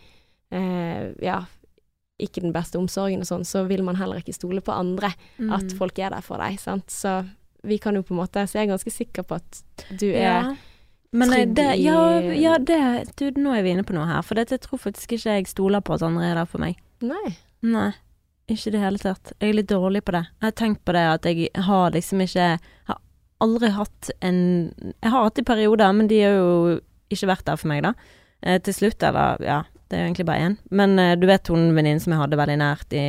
eh, 0.50 1.14
ja, 1.24 1.42
ikke 2.18 2.42
den 2.42 2.54
beste 2.54 2.78
omsorgen 2.80 3.22
og 3.22 3.28
sånn, 3.30 3.46
så 3.46 3.62
vil 3.70 3.84
man 3.86 3.98
heller 3.98 4.20
ikke 4.22 4.34
stole 4.36 4.62
på 4.64 4.74
andre 4.74 5.12
Mm. 5.38 5.52
at 5.54 5.72
folk 5.78 5.98
er 6.02 6.10
der 6.10 6.24
for 6.26 6.42
deg, 6.42 6.58
sant. 6.58 6.90
Så 6.90 7.20
vi 7.62 7.78
kan 7.78 7.94
jo 7.94 8.02
på 8.02 8.14
en 8.14 8.20
måte 8.20 8.42
Så 8.46 8.58
jeg 8.58 8.66
er 8.66 8.72
ganske 8.72 8.90
sikker 8.90 9.22
på 9.22 9.36
at 9.38 9.62
du 9.98 10.08
er 10.10 10.22
ja. 10.22 10.56
Men 11.12 11.32
eh, 11.32 11.46
det, 11.48 11.68
ja, 11.80 12.20
ja, 12.36 12.58
det 12.58 13.14
Du, 13.16 13.30
nå 13.40 13.54
er 13.56 13.64
vi 13.64 13.72
inne 13.72 13.86
på 13.86 13.96
noe 13.96 14.08
her. 14.08 14.24
For 14.26 14.38
dette, 14.38 14.58
jeg 14.58 14.66
tror 14.66 14.82
faktisk 14.82 15.16
ikke 15.16 15.38
jeg 15.38 15.48
stoler 15.48 15.84
på 15.84 15.96
at 15.96 16.04
andre 16.06 16.26
er 16.28 16.40
der 16.40 16.50
for 16.50 16.62
meg. 16.62 16.80
Nei. 17.04 17.36
Nei, 17.64 17.90
ikke 18.50 18.70
i 18.70 18.74
det 18.76 18.82
hele 18.82 19.00
tatt. 19.02 19.32
Jeg 19.38 19.50
er 19.50 19.58
litt 19.58 19.70
dårlig 19.70 20.04
på 20.06 20.14
det. 20.14 20.24
Jeg 20.38 20.46
har 20.46 20.58
tenkt 20.58 20.84
på 20.86 20.94
det 20.94 21.06
at 21.10 21.26
jeg 21.26 21.48
har 21.68 21.90
liksom 21.94 22.22
ikke 22.22 22.50
Har 22.90 23.00
aldri 23.42 23.70
hatt 23.74 24.10
en 24.20 24.38
Jeg 24.76 25.10
har 25.10 25.26
hatt 25.26 25.40
i 25.40 25.46
perioder, 25.46 25.92
men 25.96 26.10
de 26.10 26.22
har 26.22 26.38
jo 26.38 26.78
ikke 27.08 27.30
vært 27.30 27.46
der 27.48 27.58
for 27.58 27.70
meg, 27.72 27.82
da. 27.86 27.94
Eh, 28.44 28.60
til 28.62 28.74
slutt, 28.76 29.02
eller 29.02 29.42
ja, 29.42 29.62
det 29.88 29.96
er 29.96 30.02
jo 30.02 30.08
egentlig 30.10 30.26
bare 30.28 30.48
én. 30.50 30.56
Men 30.70 30.98
eh, 31.00 31.16
du 31.16 31.26
vet 31.26 31.48
hun 31.48 31.72
venninnen 31.72 32.02
som 32.02 32.12
jeg 32.12 32.20
hadde 32.20 32.38
veldig 32.38 32.58
nært 32.60 32.92
i 32.92 33.04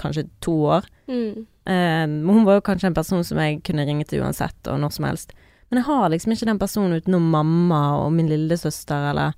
kanskje 0.00 0.28
to 0.44 0.54
år. 0.78 0.86
Mm. 1.10 1.46
Eh, 1.66 2.04
hun 2.06 2.46
var 2.46 2.60
jo 2.60 2.66
kanskje 2.70 2.92
en 2.92 2.96
person 2.96 3.24
som 3.26 3.40
jeg 3.42 3.60
kunne 3.66 3.86
ringe 3.88 4.06
til 4.06 4.22
uansett, 4.22 4.58
og 4.70 4.78
når 4.80 4.94
som 4.94 5.08
helst. 5.10 5.34
Men 5.72 5.80
jeg 5.80 5.86
har 5.88 6.10
liksom 6.12 6.34
ikke 6.34 6.46
den 6.50 6.58
personen 6.60 6.98
utenom 7.00 7.30
mamma 7.32 7.78
og 8.04 8.10
min 8.12 8.28
lillesøster, 8.28 9.06
eller 9.10 9.32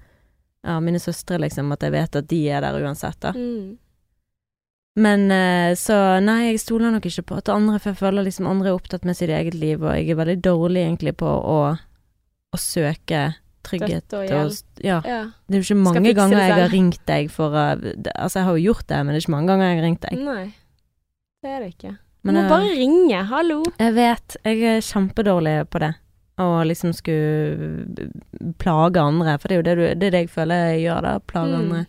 ja, 0.67 0.81
mine 0.83 0.99
søstre, 0.99 1.39
liksom, 1.39 1.71
at 1.77 1.85
jeg 1.87 1.93
vet 1.95 2.17
at 2.19 2.27
de 2.27 2.41
er 2.51 2.65
der 2.65 2.79
uansett, 2.83 3.21
da. 3.23 3.31
Mm. 3.37 3.77
Men 4.97 5.25
eh, 5.35 5.75
så 5.79 5.95
nei, 6.23 6.51
jeg 6.53 6.61
stoler 6.63 6.91
nok 6.95 7.07
ikke 7.07 7.25
på 7.27 7.39
at 7.39 7.49
andre, 7.51 7.79
for 7.83 7.91
jeg 7.93 7.99
føler 8.03 8.27
liksom 8.27 8.47
andre 8.51 8.71
er 8.73 8.77
opptatt 8.79 9.07
med 9.07 9.17
sitt 9.19 9.31
eget 9.35 9.55
liv, 9.59 9.83
og 9.83 9.95
jeg 9.95 10.11
er 10.11 10.19
veldig 10.21 10.37
dårlig 10.43 10.85
egentlig 10.85 11.15
på 11.23 11.27
å, 11.31 11.57
å 12.55 12.61
søke 12.61 13.25
trygghet 13.65 14.13
og 14.19 14.29
og. 14.29 14.53
Ja. 14.85 14.99
Ja. 15.07 15.21
Det 15.49 15.57
er 15.57 15.63
jo 15.63 15.67
ikke 15.69 15.81
mange 15.83 16.13
ganger 16.19 16.39
jeg 16.43 16.53
har 16.59 16.71
ringt 16.75 17.03
deg 17.09 17.31
for 17.33 17.51
det- 17.81 18.13
Altså, 18.15 18.39
jeg 18.41 18.45
har 18.51 18.57
jo 18.59 18.65
gjort 18.73 18.87
det, 18.87 18.99
men 19.05 19.07
det 19.15 19.17
er 19.19 19.25
ikke 19.25 19.35
mange 19.39 19.49
ganger 19.53 19.67
jeg 19.71 19.79
har 19.79 19.87
ringt 19.89 20.01
deg. 20.05 20.19
Nei. 20.19 20.45
Det 21.43 21.51
er 21.51 21.61
det 21.61 21.71
ikke. 21.75 21.95
Du 22.25 22.31
må 22.31 22.41
jeg- 22.41 22.49
bare 22.51 22.75
ringe. 22.79 23.25
Hallo. 23.29 23.63
Jeg 23.79 23.95
vet, 23.95 24.37
jeg 24.45 24.63
er 24.63 24.81
kjempedårlig 24.81 25.69
på 25.71 25.79
det. 25.81 25.95
Å 26.43 26.47
liksom 26.67 26.91
skulle 26.97 28.09
plage 28.59 28.99
andre, 28.99 29.37
for 29.39 29.49
det 29.49 29.55
er 29.55 29.61
jo 29.61 29.67
det, 29.69 29.75
du, 29.79 29.83
det, 30.01 30.09
er 30.09 30.15
det 30.17 30.23
jeg 30.25 30.33
føler 30.35 30.65
jeg 30.73 30.81
gjør, 30.89 31.05
da. 31.07 31.13
Plage 31.31 31.53
Mm. 31.55 31.61
andre. 31.61 31.85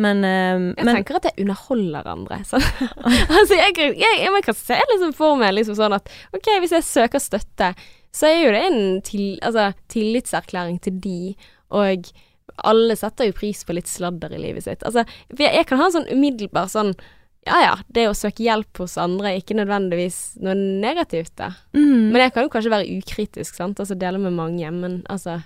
Men, 0.00 0.20
eh, 0.24 0.60
Jeg 0.78 0.84
men 0.86 0.94
tenker 1.00 1.16
at 1.18 1.24
jeg 1.26 1.42
underholder 1.42 2.06
andre. 2.06 2.38
Så. 2.46 2.60
altså, 3.36 3.54
jeg, 3.58 3.74
jeg, 3.76 3.96
jeg, 3.98 4.20
jeg 4.22 4.44
kan 4.46 4.54
se 4.54 4.78
liksom 4.92 5.12
for 5.18 5.36
meg 5.40 5.56
liksom 5.56 5.74
sånn 5.76 5.96
at 5.98 6.06
OK, 6.36 6.46
hvis 6.62 6.76
jeg 6.78 6.86
søker 6.86 7.18
støtte, 7.20 7.72
så 8.14 8.26
er 8.30 8.38
jo 8.44 8.52
det 8.54 8.62
en 8.68 8.80
til, 9.06 9.24
altså, 9.42 9.72
tillitserklæring 9.90 10.78
til 10.86 10.96
de, 11.02 11.34
og 11.74 12.08
alle 12.66 12.96
setter 12.98 13.28
jo 13.28 13.36
pris 13.36 13.64
på 13.66 13.74
litt 13.76 13.90
sladder 13.90 14.32
i 14.34 14.40
livet 14.40 14.64
sitt. 14.66 14.82
Altså, 14.86 15.04
jeg 15.38 15.66
kan 15.66 15.78
ha 15.82 15.90
en 15.90 15.96
sånn 15.98 16.08
umiddelbar 16.14 16.70
sånn 16.70 16.94
ja 17.46 17.60
ja, 17.64 17.74
det 17.88 18.08
å 18.10 18.14
søke 18.16 18.42
hjelp 18.44 18.78
hos 18.82 18.98
andre 19.00 19.30
er 19.32 19.38
ikke 19.40 19.56
nødvendigvis 19.56 20.18
noe 20.44 20.54
negativt, 20.54 21.32
da. 21.40 21.50
mm, 21.72 22.10
Men 22.12 22.20
jeg 22.26 22.32
kan 22.34 22.44
jo 22.44 22.52
kanskje 22.52 22.70
være 22.74 22.98
ukritisk, 22.98 23.54
sant, 23.56 23.80
altså 23.80 23.96
dele 23.98 24.18
med 24.20 24.32
mange, 24.36 24.70
men 24.70 25.02
altså 25.08 25.38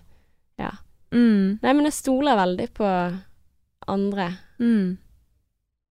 mm, 1.14 1.61
Nei, 1.62 1.72
men 1.72 1.85
jeg 1.87 1.94
stoler 1.94 2.35
veldig 2.37 2.68
på 2.74 2.88
andre. 3.88 4.33
mm. 4.59 4.96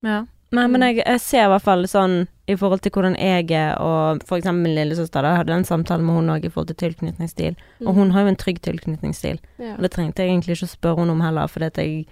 Ja. 0.04 0.26
Nei, 0.54 0.68
men 0.68 0.82
Mm. 0.82 0.88
jeg, 0.96 1.04
jeg 1.08 1.20
ser 1.22 1.46
i 1.46 1.50
hvert 1.50 1.64
fall 1.64 1.84
sånn 1.88 2.28
i 2.48 2.56
forhold 2.60 2.82
til 2.84 2.92
hvordan 2.92 3.16
jeg 3.18 3.50
er, 3.56 3.78
og 3.82 4.22
for 4.28 4.38
eksempel 4.38 4.62
min 4.68 4.76
lillesøster, 4.76 5.24
da 5.24 5.30
jeg 5.32 5.38
hadde 5.38 5.54
en 5.56 5.64
samtale 5.66 6.04
med 6.04 6.14
hun 6.16 6.30
òg 6.30 6.44
i 6.46 6.50
forhold 6.52 6.68
til 6.76 6.82
tilknytningsstil, 6.92 7.56
og 7.88 7.96
hun 7.96 8.12
har 8.12 8.22
jo 8.22 8.28
en 8.34 8.36
trygg 8.36 8.60
tilknytningsstil. 8.62 9.40
Mm. 9.58 9.64
ja. 9.66 9.76
Og 9.78 9.82
det 9.82 9.92
trengte 9.96 10.22
jeg 10.22 10.30
egentlig 10.34 10.58
ikke 10.58 10.68
å 10.68 10.76
spørre 10.76 11.00
henne 11.00 11.16
om 11.16 11.22
heller, 11.24 11.48
fordi 11.48 11.66
at 11.72 11.78
jeg 11.82 12.06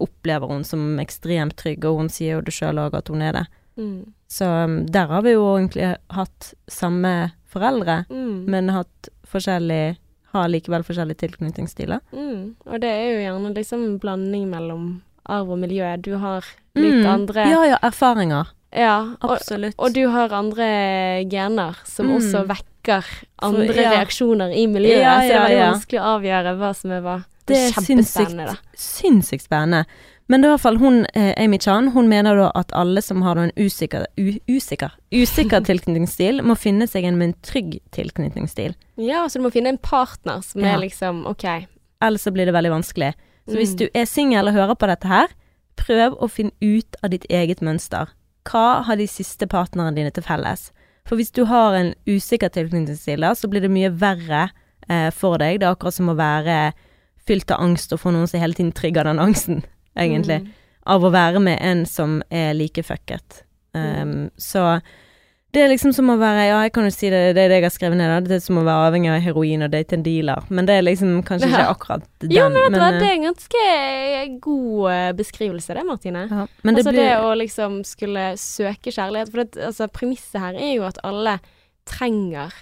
opplever 0.00 0.46
hun 0.50 0.64
som 0.64 0.98
ekstremt 1.00 1.56
trygg, 1.56 1.84
og 1.84 1.96
hun 2.02 2.08
sier 2.12 2.36
jo 2.36 2.40
det 2.44 2.52
sjøl 2.54 2.78
òg 2.78 2.94
at 2.94 3.08
hun 3.08 3.22
er 3.22 3.32
det. 3.32 3.46
Mm. 3.78 4.12
Så 4.28 4.44
um, 4.64 4.86
der 4.86 5.06
har 5.06 5.22
vi 5.22 5.32
jo 5.32 5.44
egentlig 5.56 5.96
hatt 6.10 6.54
samme 6.68 7.32
foreldre, 7.48 8.04
Mm. 8.10 8.44
men 8.46 8.68
hatt 8.68 9.08
forskjellig 9.26 9.96
Har 10.34 10.48
likevel 10.52 10.82
forskjellige 10.84 11.22
tilknytningsstiler. 11.22 12.00
Mm. 12.12 12.54
Og 12.66 12.80
det 12.82 12.88
er 12.90 13.06
jo 13.14 13.20
gjerne 13.24 13.54
liksom 13.56 13.84
en 13.86 13.98
blanding 13.98 14.50
mellom 14.50 15.00
arv 15.24 15.48
og 15.54 15.58
miljø. 15.58 15.96
Du 16.04 16.18
har 16.18 16.44
litt 16.76 17.00
Mm. 17.00 17.06
andre 17.08 17.46
Ja 17.48 17.62
ja, 17.64 17.78
erfaringer. 17.82 18.46
Ja, 18.76 19.14
og, 19.22 19.30
Absolutt. 19.38 19.74
og 19.78 19.94
du 19.94 20.06
har 20.08 20.28
andre 20.28 21.24
gener 21.24 21.76
som 21.86 22.06
Mm. 22.08 22.16
også 22.18 22.44
vekker 22.46 23.04
andre 23.40 23.74
ja. 23.74 23.90
reaksjoner 23.96 24.52
i 24.54 24.66
miljøet, 24.66 25.00
Ja, 25.00 25.16
så 25.16 25.28
det 25.28 25.36
er 25.36 25.48
veldig 25.48 25.72
vanskelig 25.72 26.00
å 26.00 26.18
avgjøre 26.20 26.58
hva 26.58 26.74
som 26.76 26.90
er 26.90 27.00
hva. 27.00 27.24
Det 27.48 27.56
er 27.56 28.46
da. 28.46 28.54
sinnssykt 28.76 29.42
spennende. 29.46 29.84
Men 30.28 30.42
det 30.42 30.48
er 30.48 30.50
i 30.52 30.56
hvert 30.58 30.60
fall 30.66 30.76
hun, 30.82 31.06
eh, 31.16 31.32
Amy 31.40 31.56
Chan, 31.58 31.88
hun 31.94 32.08
mener 32.10 32.36
da 32.36 32.50
at 32.54 32.72
alle 32.76 33.00
som 33.02 33.22
har 33.24 33.38
en 33.40 33.50
usikker, 33.56 34.04
u, 34.20 34.34
usikker, 34.48 34.92
usikker 35.12 35.64
tilknytningsstil, 35.70 36.42
må 36.44 36.54
finne 36.60 36.86
seg 36.86 37.04
en 37.08 37.16
med 37.16 37.30
en 37.30 37.34
trygg 37.42 37.78
tilknytningsstil. 37.96 38.74
Ja, 39.00 39.24
så 39.28 39.38
du 39.40 39.46
må 39.46 39.52
finne 39.54 39.72
en 39.72 39.78
partner 39.78 40.42
som 40.44 40.60
Ja. 40.60 40.74
er 40.76 40.82
liksom 40.84 41.24
OK. 41.26 41.44
Ellers 42.02 42.22
så 42.28 42.30
blir 42.32 42.44
det 42.46 42.54
veldig 42.54 42.70
vanskelig. 42.76 43.14
Så 43.48 43.56
hvis 43.56 43.72
Mm. 43.72 43.78
du 43.78 43.88
er 43.94 44.04
singel 44.04 44.48
og 44.48 44.54
hører 44.54 44.74
på 44.76 44.86
dette 44.86 45.08
her, 45.08 45.28
prøv 45.76 46.18
å 46.20 46.28
finne 46.30 46.52
ut 46.60 46.96
av 47.02 47.10
ditt 47.10 47.24
eget 47.30 47.60
mønster. 47.62 48.08
Hva 48.44 48.82
har 48.84 48.96
de 48.96 49.06
siste 49.06 49.46
partnerne 49.48 49.94
dine 49.94 50.10
til 50.10 50.22
felles? 50.22 50.70
For 51.06 51.16
hvis 51.16 51.32
du 51.32 51.46
har 51.46 51.72
en 51.74 51.94
usikker 52.06 52.50
tilknytningsstil, 52.52 53.20
da, 53.20 53.32
så 53.32 53.48
blir 53.48 53.62
det 53.62 53.70
mye 53.70 53.88
verre 53.90 54.50
eh, 54.90 55.10
for 55.10 55.38
deg. 55.38 55.60
Det 55.60 55.66
er 55.66 55.74
akkurat 55.74 55.94
som 55.94 56.08
å 56.10 56.16
være 56.16 56.72
fylt 57.28 57.52
av 57.54 57.60
angst 57.64 57.92
og 57.94 58.00
få 58.02 58.14
noen 58.14 58.28
som 58.30 58.40
hele 58.42 58.56
tiden 58.56 58.72
trigger 58.76 59.08
den 59.08 59.20
angsten, 59.22 59.62
egentlig. 59.98 60.40
Mm. 60.46 60.54
Av 60.88 61.04
å 61.04 61.12
være 61.12 61.42
med 61.44 61.60
en 61.60 61.84
som 61.88 62.22
er 62.32 62.54
like 62.56 62.82
fucket. 62.86 63.42
Um, 63.76 63.84
Mm. 64.08 64.30
Så 64.40 64.62
det 65.54 65.62
er 65.64 65.70
liksom 65.70 65.94
som 65.96 66.10
å 66.12 66.18
være 66.20 66.44
Ja, 66.50 66.56
jeg 66.66 66.72
kan 66.76 66.84
jo 66.84 66.92
si 66.92 67.08
det, 67.12 67.20
det 67.36 67.46
er 67.46 67.52
det 67.52 67.58
jeg 67.60 67.64
har 67.64 67.72
skrevet 67.72 67.96
ned, 67.96 68.10
da. 68.12 68.18
Det 68.20 68.36
er 68.36 68.42
som 68.44 68.58
å 68.60 68.64
være 68.66 68.88
avhengig 68.90 69.10
av 69.14 69.22
heroin 69.24 69.64
og 69.64 69.70
date 69.72 69.96
en 69.96 70.04
dealer. 70.04 70.44
Men 70.52 70.68
det 70.68 70.76
er 70.76 70.84
liksom 70.84 71.14
kanskje 71.28 71.48
ikke 71.48 71.68
akkurat 71.72 72.04
den. 72.20 72.34
Jo, 72.36 72.48
men 72.52 72.66
vet 72.66 72.74
du 72.74 72.80
hva, 72.82 72.88
eh, 72.90 72.98
det 73.00 73.08
er 73.08 73.14
en 73.16 73.28
ganske 73.30 73.62
god 74.44 74.90
eh, 74.92 75.12
beskrivelse, 75.22 75.76
det, 75.78 75.84
Martine. 75.88 76.26
ja, 76.28 76.44
men 76.62 76.76
det 76.76 76.84
altså 76.84 76.92
blir 76.92 77.08
det 77.08 77.20
å 77.24 77.32
liksom 77.40 77.78
skulle 77.88 78.26
søke 78.40 78.92
kjærlighet. 78.92 79.32
For 79.32 79.44
det, 79.44 79.64
altså, 79.70 79.88
premisset 79.88 80.40
her 80.42 80.58
er 80.58 80.74
jo 80.74 80.84
at 80.88 81.00
alle 81.08 81.38
trenger 81.88 82.52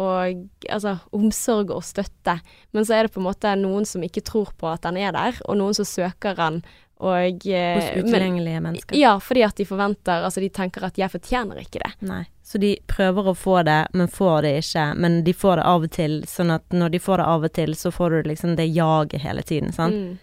og, 0.00 0.44
altså, 0.72 0.96
omsorg 1.16 1.72
og 1.74 1.82
støtte. 1.84 2.38
Men 2.72 2.86
så 2.86 2.96
er 2.96 3.06
det 3.06 3.14
på 3.14 3.20
en 3.20 3.28
måte 3.28 3.52
noen 3.60 3.88
som 3.88 4.04
ikke 4.06 4.24
tror 4.26 4.54
på 4.56 4.70
at 4.70 4.86
den 4.86 5.00
er 5.00 5.12
der, 5.16 5.40
og 5.46 5.58
noen 5.60 5.76
som 5.76 5.88
søker 5.88 6.38
den. 6.38 6.62
Og, 7.00 7.46
Hos 7.48 7.86
hos 7.94 8.10
men, 8.12 8.34
mennesker. 8.44 8.92
ja, 8.92 9.14
fordi 9.24 9.40
at 9.46 9.56
de 9.56 9.64
forventer 9.64 10.20
Altså, 10.26 10.42
de 10.44 10.50
tenker 10.52 10.84
at 10.84 10.98
'jeg 10.98 11.08
fortjener 11.08 11.56
ikke 11.56 11.80
det'. 11.80 11.96
Nei. 12.04 12.26
Så 12.44 12.58
de 12.60 12.76
prøver 12.86 13.30
å 13.30 13.34
få 13.34 13.64
det, 13.64 13.86
men 13.94 14.08
får 14.08 14.42
det 14.42 14.64
ikke. 14.64 14.84
Men 14.96 15.24
de 15.24 15.32
får 15.32 15.56
det 15.56 15.64
av 15.64 15.82
og 15.82 15.90
til, 15.90 16.22
sånn 16.26 16.50
at 16.50 16.68
når 16.70 16.90
de 16.90 16.98
får 16.98 17.16
det 17.16 17.26
av 17.26 17.44
og 17.44 17.52
til, 17.52 17.74
så 17.74 17.90
får 17.90 18.10
du 18.10 18.28
liksom 18.28 18.56
det 18.56 18.66
jaget 18.74 19.22
hele 19.22 19.42
tiden, 19.42 19.72
sant. 19.72 19.94
Mm. 19.94 20.18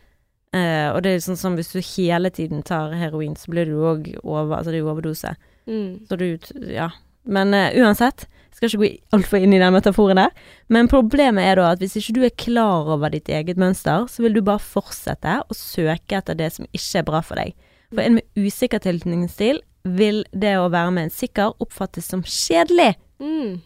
Uh, 0.56 0.96
og 0.96 1.02
det 1.04 1.12
er 1.16 1.20
sånn 1.20 1.38
som 1.38 1.56
hvis 1.56 1.74
du 1.74 1.80
hele 1.82 2.30
tiden 2.30 2.63
tar 2.63 2.94
heroin, 2.94 3.36
så 3.36 3.52
blir 3.52 3.66
du 3.66 3.82
òg 3.84 4.13
over 4.24 4.58
Altså 4.58 4.72
det 4.72 4.76
er 4.76 4.86
jo 4.86 4.94
overdose. 4.94 5.36
Mm. 5.68 6.08
Så 6.08 6.18
du 6.18 6.38
Ja. 6.74 6.90
Men 7.28 7.54
uh, 7.56 7.70
uansett, 7.84 8.26
skal 8.58 8.72
ikke 8.72 8.82
gå 8.82 8.90
altfor 9.13 9.44
inn 9.44 9.54
i 9.54 9.62
den 9.62 9.76
metaforen 9.76 10.18
der. 10.18 10.32
Men 10.74 10.90
problemet 10.90 11.46
er 11.46 11.60
da 11.60 11.72
at 11.76 11.84
hvis 11.84 11.98
ikke 12.00 12.16
du 12.16 12.24
er 12.26 12.34
klar 12.42 12.90
over 12.96 13.13
ditt 13.13 13.30
eget 13.30 13.60
mønster, 13.62 14.08
så 14.10 14.26
vil 14.26 14.34
du 14.34 14.42
bare 14.46 14.63
fortsette 14.63 15.40
å 15.46 15.58
søke 15.58 16.18
etter 16.18 16.38
det 16.40 16.50
som 16.56 16.66
ikke 16.72 17.04
er 17.04 17.08
bra 17.08 17.22
for 17.26 17.38
deg. 17.38 17.54
For 17.94 18.04
en 18.04 18.18
med 18.18 18.48
usikker 18.48 18.82
tilknytningsstil 18.84 19.62
vil 19.98 20.24
det 20.36 20.58
å 20.60 20.72
være 20.74 20.92
med 20.96 21.08
en 21.08 21.13
sikker 21.13 21.54
oppfattes 21.63 22.10
som 22.10 22.26
kjedelig. 22.26 22.96
Mm. 23.22 23.60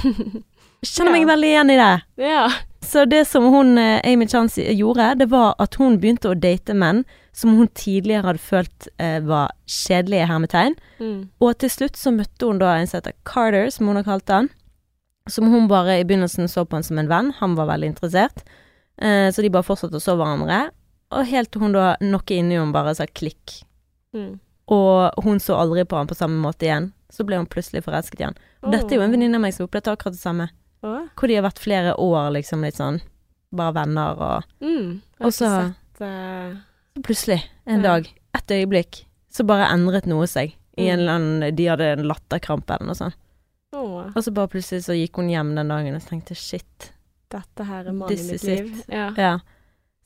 Kjenner 0.86 1.16
meg 1.16 1.26
veldig 1.28 1.54
igjen 1.54 1.72
i 1.72 1.80
det. 1.80 1.94
ja. 2.28 2.44
Så 2.82 3.04
det 3.04 3.24
som 3.28 3.44
hun, 3.52 3.78
eh, 3.78 4.00
Amy 4.04 4.26
Chan 4.28 4.48
gjorde, 4.56 5.14
det 5.18 5.28
var 5.30 5.54
at 5.58 5.74
hun 5.76 5.98
begynte 6.00 6.30
å 6.30 6.38
date 6.38 6.74
menn 6.74 7.04
som 7.32 7.52
hun 7.58 7.68
tidligere 7.76 8.24
hadde 8.26 8.42
følt 8.42 8.88
eh, 8.98 9.20
var 9.20 9.52
kjedelige 9.68 10.26
hermetegn. 10.26 10.76
Mm. 10.98 11.28
Og 11.44 11.58
til 11.60 11.70
slutt 11.70 12.00
så 12.00 12.12
møtte 12.14 12.48
hun 12.48 12.58
da 12.62 12.74
en 12.78 12.88
som 12.88 12.98
heter 12.98 13.16
Carter, 13.28 13.68
som 13.70 13.90
hun 13.90 14.00
har 14.00 14.08
kalt 14.08 14.32
han. 14.32 14.50
Som 15.30 15.52
hun 15.52 15.68
bare 15.70 16.00
i 16.00 16.06
begynnelsen 16.08 16.48
så 16.48 16.64
på 16.64 16.78
han 16.78 16.86
som 16.86 16.98
en 16.98 17.10
venn. 17.10 17.32
Han 17.38 17.54
var 17.58 17.68
veldig 17.70 17.92
interessert. 17.92 18.44
Eh, 19.00 19.28
så 19.30 19.44
de 19.44 19.52
bare 19.52 19.66
fortsatte 19.66 20.00
å 20.00 20.02
så 20.02 20.16
hverandre. 20.18 20.70
Og 21.10 21.28
helt 21.28 21.52
til 21.52 21.66
hun 21.66 21.76
da 21.76 21.92
noe 22.00 22.34
inni 22.34 22.56
henne 22.56 22.74
bare 22.74 22.96
sa 22.96 23.06
klikk. 23.06 23.60
Mm. 24.16 24.38
Og 24.70 25.24
hun 25.24 25.40
så 25.42 25.58
aldri 25.58 25.84
på 25.84 25.98
han 25.98 26.10
på 26.10 26.18
samme 26.18 26.38
måte 26.40 26.66
igjen. 26.66 26.92
Så 27.10 27.26
ble 27.26 27.40
hun 27.40 27.48
plutselig 27.50 27.82
forelsket 27.84 28.22
igjen. 28.22 28.38
Og 28.62 28.70
oh. 28.70 28.74
dette 28.74 28.94
er 28.94 29.00
jo 29.00 29.06
en 29.06 29.14
venninne 29.14 29.38
av 29.38 29.42
meg 29.42 29.54
som 29.56 29.66
opplevde 29.66 29.92
akkurat 29.92 30.14
det 30.14 30.22
samme. 30.22 30.46
Åh. 30.82 31.08
Hvor 31.16 31.28
de 31.28 31.34
har 31.36 31.42
vært 31.44 31.58
flere 31.60 31.94
år 31.98 32.30
liksom 32.32 32.62
litt 32.64 32.74
sånn 32.78 33.00
bare 33.52 33.74
venner 33.74 34.16
og 34.20 34.44
Mm. 34.62 35.00
Og 35.20 35.32
så- 35.32 35.74
eh, 36.00 36.54
plutselig, 37.02 37.42
en 37.66 37.82
Ja. 37.82 37.82
dag, 37.82 38.08
et 38.34 38.46
øyeblikk, 38.48 39.04
så 39.30 39.44
bare 39.46 39.68
endret 39.72 40.06
noe 40.06 40.26
seg. 40.26 40.54
I 40.78 40.88
en 40.88 40.98
Mm. 40.98 41.00
eller 41.00 41.12
annen 41.12 41.56
De 41.56 41.64
hadde 41.66 41.80
en 41.98 42.04
latterkrampe 42.08 42.70
eller 42.70 42.86
noe 42.86 42.94
sånt. 42.94 43.14
åh, 43.74 44.06
Og 44.16 44.22
så 44.24 44.32
bare 44.32 44.48
plutselig 44.48 44.84
så 44.84 44.94
gikk 44.94 45.16
hun 45.16 45.28
hjem 45.28 45.54
den 45.54 45.68
dagen 45.68 45.94
og 45.94 46.02
tenkte 46.02 46.34
shit. 46.36 46.92
dette 47.30 47.64
her 47.64 47.86
er 47.86 47.92
mannen 47.92 48.18
i 48.18 48.32
mitt 48.32 48.42
liv. 48.42 48.84
Ja. 48.88 49.10
Ja. 49.16 49.38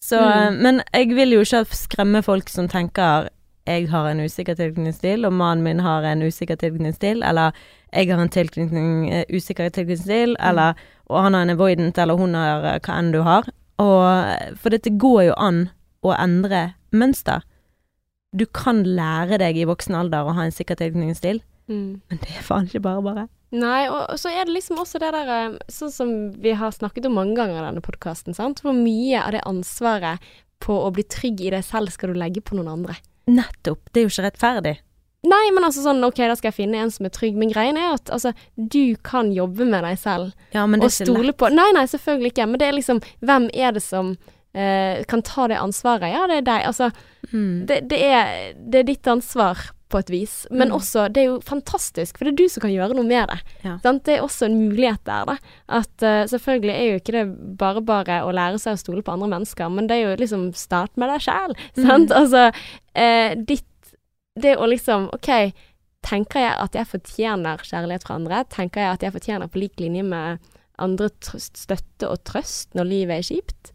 Så 0.00 0.18
Mm. 0.20 0.32
eh, 0.32 0.50
Men 0.62 0.82
jeg 0.92 1.08
vil 1.14 1.30
jo 1.30 1.40
ikke 1.40 1.66
skremme 1.70 2.22
folk 2.22 2.48
som 2.48 2.68
tenker 2.68 3.28
jeg 3.66 3.88
har 3.88 4.06
en 4.10 4.20
usikker 4.20 4.54
tilknytningsstil, 4.58 5.24
og 5.26 5.32
mannen 5.32 5.64
min 5.64 5.78
har 5.80 6.02
en 6.04 6.22
usikker 6.22 6.56
tilknytningsstil, 6.60 7.22
eller 7.24 7.52
jeg 7.94 8.10
har 8.10 8.20
en 8.20 8.28
tilknytning, 8.28 8.90
eh, 9.12 9.24
usikker 9.32 9.70
tilknytningsstil, 9.70 10.36
Mm. 10.36 10.48
eller 10.48 10.74
og 11.10 11.22
han 11.22 11.34
har 11.34 11.42
en 11.42 11.50
avoidant, 11.56 11.98
eller 11.98 12.16
hun 12.16 12.34
har 12.34 12.64
eh, 12.64 12.78
hva 12.80 12.98
enn 12.98 13.12
du 13.12 13.22
har. 13.22 13.44
Og 13.78 14.04
eh, 14.04 14.54
For 14.56 14.70
dette 14.70 14.90
går 14.98 15.24
jo 15.30 15.34
an 15.36 15.70
å 16.04 16.12
endre 16.18 16.74
mønster. 16.92 17.42
Du 18.36 18.44
kan 18.46 18.82
lære 18.84 19.38
deg 19.38 19.56
i 19.56 19.64
voksen 19.64 19.94
alder 19.94 20.24
å 20.26 20.34
ha 20.34 20.42
en 20.44 20.50
sikker 20.52 20.76
tilknytningsstil, 20.76 21.40
Mm. 21.68 22.00
men 22.10 22.18
det 22.20 22.28
er 22.36 22.42
faen 22.42 22.66
ikke 22.68 22.82
bare 22.82 23.00
bare. 23.02 23.28
Nei, 23.52 23.86
og, 23.88 24.10
og 24.10 24.18
så 24.18 24.28
er 24.28 24.44
det 24.44 24.52
liksom 24.52 24.76
også 24.82 24.98
det 25.00 25.12
der 25.14 25.58
Sånn 25.70 25.90
som 25.92 26.10
vi 26.42 26.52
har 26.52 26.70
snakket 26.74 27.06
om 27.06 27.14
mange 27.14 27.36
ganger 27.36 27.62
i 27.62 27.64
denne 27.70 27.80
podkasten, 27.80 28.34
sant. 28.34 28.60
Hvor 28.60 28.74
mye 28.74 29.22
av 29.24 29.32
det 29.32 29.40
ansvaret 29.46 30.18
på 30.60 30.74
å 30.84 30.92
bli 30.92 31.04
trygg 31.04 31.40
i 31.40 31.50
deg 31.54 31.62
selv 31.64 31.88
skal 31.94 32.12
du 32.12 32.18
legge 32.18 32.42
på 32.42 32.56
noen 32.58 32.68
andre? 32.68 32.96
Nettopp. 33.26 33.80
Det 33.92 34.00
er 34.02 34.06
jo 34.08 34.12
ikke 34.12 34.26
rettferdig. 34.28 34.74
Nei, 35.24 35.44
men 35.56 35.64
altså 35.64 35.80
sånn 35.80 36.04
ok, 36.04 36.18
da 36.28 36.34
skal 36.36 36.50
jeg 36.50 36.58
finne 36.58 36.82
en 36.84 36.90
som 36.92 37.06
er 37.08 37.12
trygg. 37.16 37.36
Men 37.40 37.48
greien 37.48 37.78
er 37.80 37.94
at 37.94 38.10
altså, 38.12 38.34
du 38.56 38.94
kan 39.06 39.30
jobbe 39.32 39.64
med 39.64 39.80
deg 39.86 39.96
selv 39.98 40.34
Ja, 40.52 40.66
men 40.68 40.80
det 40.82 40.84
og 40.84 40.90
er 40.90 40.98
lett. 40.98 41.08
stole 41.08 41.32
på 41.32 41.48
Nei, 41.54 41.70
nei, 41.72 41.86
selvfølgelig 41.88 42.34
ikke. 42.34 42.46
Men 42.50 42.60
det 42.60 42.68
er 42.68 42.76
liksom 42.76 43.00
Hvem 43.24 43.46
er 43.54 43.72
det 43.72 43.82
som 43.82 44.10
eh, 44.54 45.00
kan 45.08 45.22
ta 45.24 45.46
det 45.48 45.56
ansvaret? 45.56 46.12
Ja, 46.12 46.26
det 46.28 46.42
er 46.42 46.48
deg. 46.50 46.66
Altså, 46.68 46.90
Mm. 47.32 47.64
det, 47.66 47.88
det, 47.88 47.98
er, 48.04 48.52
det 48.68 48.78
er 48.82 48.84
ditt 48.84 49.06
ansvar 49.08 49.56
på 49.94 50.00
et 50.02 50.10
vis. 50.12 50.32
Men 50.50 50.68
Mm. 50.72 50.76
også, 50.80 51.06
det 51.14 51.22
er 51.22 51.28
jo 51.30 51.36
fantastisk, 51.46 52.18
for 52.18 52.26
det 52.26 52.32
er 52.34 52.38
du 52.42 52.48
som 52.52 52.64
kan 52.66 52.72
gjøre 52.74 52.96
noe 52.98 53.06
med 53.06 53.30
det. 53.30 53.38
Ja. 53.64 53.76
Sant? 53.84 54.02
Det 54.04 54.16
er 54.18 54.24
også 54.26 54.48
en 54.50 54.56
mulighet 54.58 55.04
der, 55.06 55.24
da. 55.30 55.36
At 55.80 56.02
uh, 56.02 56.24
selvfølgelig 56.34 56.74
er 56.74 56.88
jo 56.90 56.98
ikke 57.00 57.14
det 57.16 57.26
bare 57.60 57.80
bare 57.86 58.16
å 58.26 58.32
lære 58.34 58.58
seg 58.58 58.74
å 58.74 58.82
stole 58.82 59.04
på 59.06 59.14
andre 59.14 59.30
mennesker, 59.36 59.70
men 59.70 59.86
det 59.88 60.00
er 60.00 60.08
jo 60.10 60.16
liksom 60.24 60.48
start 60.58 60.96
med 60.98 61.08
deg 61.14 61.22
sjæl, 61.28 61.54
Mm. 61.78 61.86
sant. 61.86 62.10
Altså, 62.18 62.48
uh, 62.98 63.34
ditt 63.44 63.64
Det 64.36 64.56
å 64.58 64.66
liksom 64.66 65.04
OK, 65.14 65.28
tenker 66.02 66.40
jeg 66.42 66.54
at 66.58 66.72
jeg 66.74 66.88
fortjener 66.90 67.60
kjærlighet 67.62 68.02
fra 68.02 68.16
andre? 68.18 68.40
Tenker 68.50 68.80
jeg 68.82 68.92
at 68.96 69.04
jeg 69.06 69.12
fortjener 69.14 69.46
på 69.48 69.60
lik 69.62 69.78
linje 69.78 70.02
med 70.02 70.40
andre 70.76 71.06
støtte 71.22 72.08
og 72.10 72.18
trøst 72.26 72.74
når 72.74 72.88
livet 72.90 73.20
er 73.20 73.28
kjipt? 73.28 73.70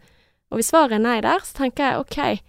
Og 0.52 0.60
hvis 0.60 0.68
svaret 0.74 0.98
er 0.98 1.04
nei 1.06 1.22
der, 1.24 1.40
så 1.48 1.56
tenker 1.62 1.86
jeg 1.94 2.00
OK, 2.04 2.42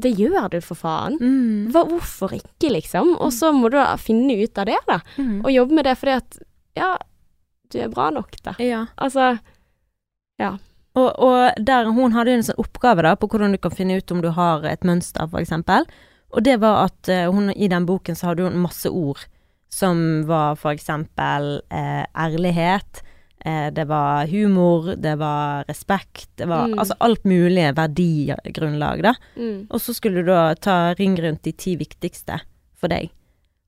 det 0.00 0.14
gjør 0.16 0.48
du 0.52 0.58
for 0.64 0.78
faen. 0.78 1.18
Mm. 1.20 1.72
Hva, 1.72 1.84
hvorfor 1.90 2.32
ikke, 2.36 2.70
liksom? 2.72 3.14
Og 3.20 3.32
så 3.36 3.52
må 3.52 3.68
du 3.68 3.76
da 3.76 3.92
finne 4.00 4.38
ut 4.40 4.58
av 4.58 4.68
det, 4.70 4.78
da. 4.88 5.00
Mm. 5.18 5.42
Og 5.42 5.52
jobbe 5.52 5.78
med 5.78 5.88
det 5.88 5.98
fordi 6.00 6.14
at 6.16 6.38
ja, 6.78 6.94
du 7.72 7.80
er 7.80 7.92
bra 7.92 8.08
nok, 8.14 8.38
da. 8.44 8.56
Ja. 8.62 8.86
Altså 8.96 9.34
Og, 10.96 11.08
og 11.24 11.60
der 11.64 11.88
hun 11.92 12.16
hadde 12.16 12.34
en 12.36 12.44
sånn 12.44 12.60
oppgave 12.60 13.04
da, 13.04 13.14
på 13.16 13.28
hvordan 13.32 13.54
du 13.54 13.60
kan 13.60 13.72
finne 13.72 13.96
ut 14.00 14.12
om 14.12 14.20
du 14.24 14.28
har 14.36 14.64
et 14.68 14.84
mønster, 14.84 15.28
for 15.28 15.40
eksempel. 15.40 15.86
Og 16.32 16.44
det 16.44 16.58
var 16.60 16.86
at 16.88 17.08
eh, 17.12 17.28
hun, 17.32 17.50
i 17.52 17.68
den 17.68 17.86
boken 17.88 18.16
så 18.16 18.30
hadde 18.30 18.48
hun 18.48 18.60
masse 18.64 18.88
ord 18.88 19.20
som 19.72 20.24
var 20.28 20.58
for 20.60 20.76
eksempel 20.76 21.62
eh, 21.72 22.04
ærlighet, 22.12 23.00
det 23.74 23.84
var 23.88 24.26
humor, 24.30 24.94
det 24.96 25.16
var 25.18 25.64
respekt, 25.68 26.28
det 26.36 26.46
var 26.48 26.68
Mm. 26.68 26.78
altså 26.78 26.94
alt 27.00 27.24
mulig 27.24 27.74
verdigrunnlag, 27.74 29.02
da. 29.02 29.14
mm, 29.36 29.66
Og 29.70 29.80
så 29.80 29.94
skulle 29.94 30.22
du 30.22 30.30
da 30.30 30.54
ta 30.54 30.94
ring 30.98 31.16
rundt 31.20 31.42
de 31.42 31.52
ti 31.52 31.76
viktigste 31.76 32.40
for 32.78 32.88
deg. 32.88 33.10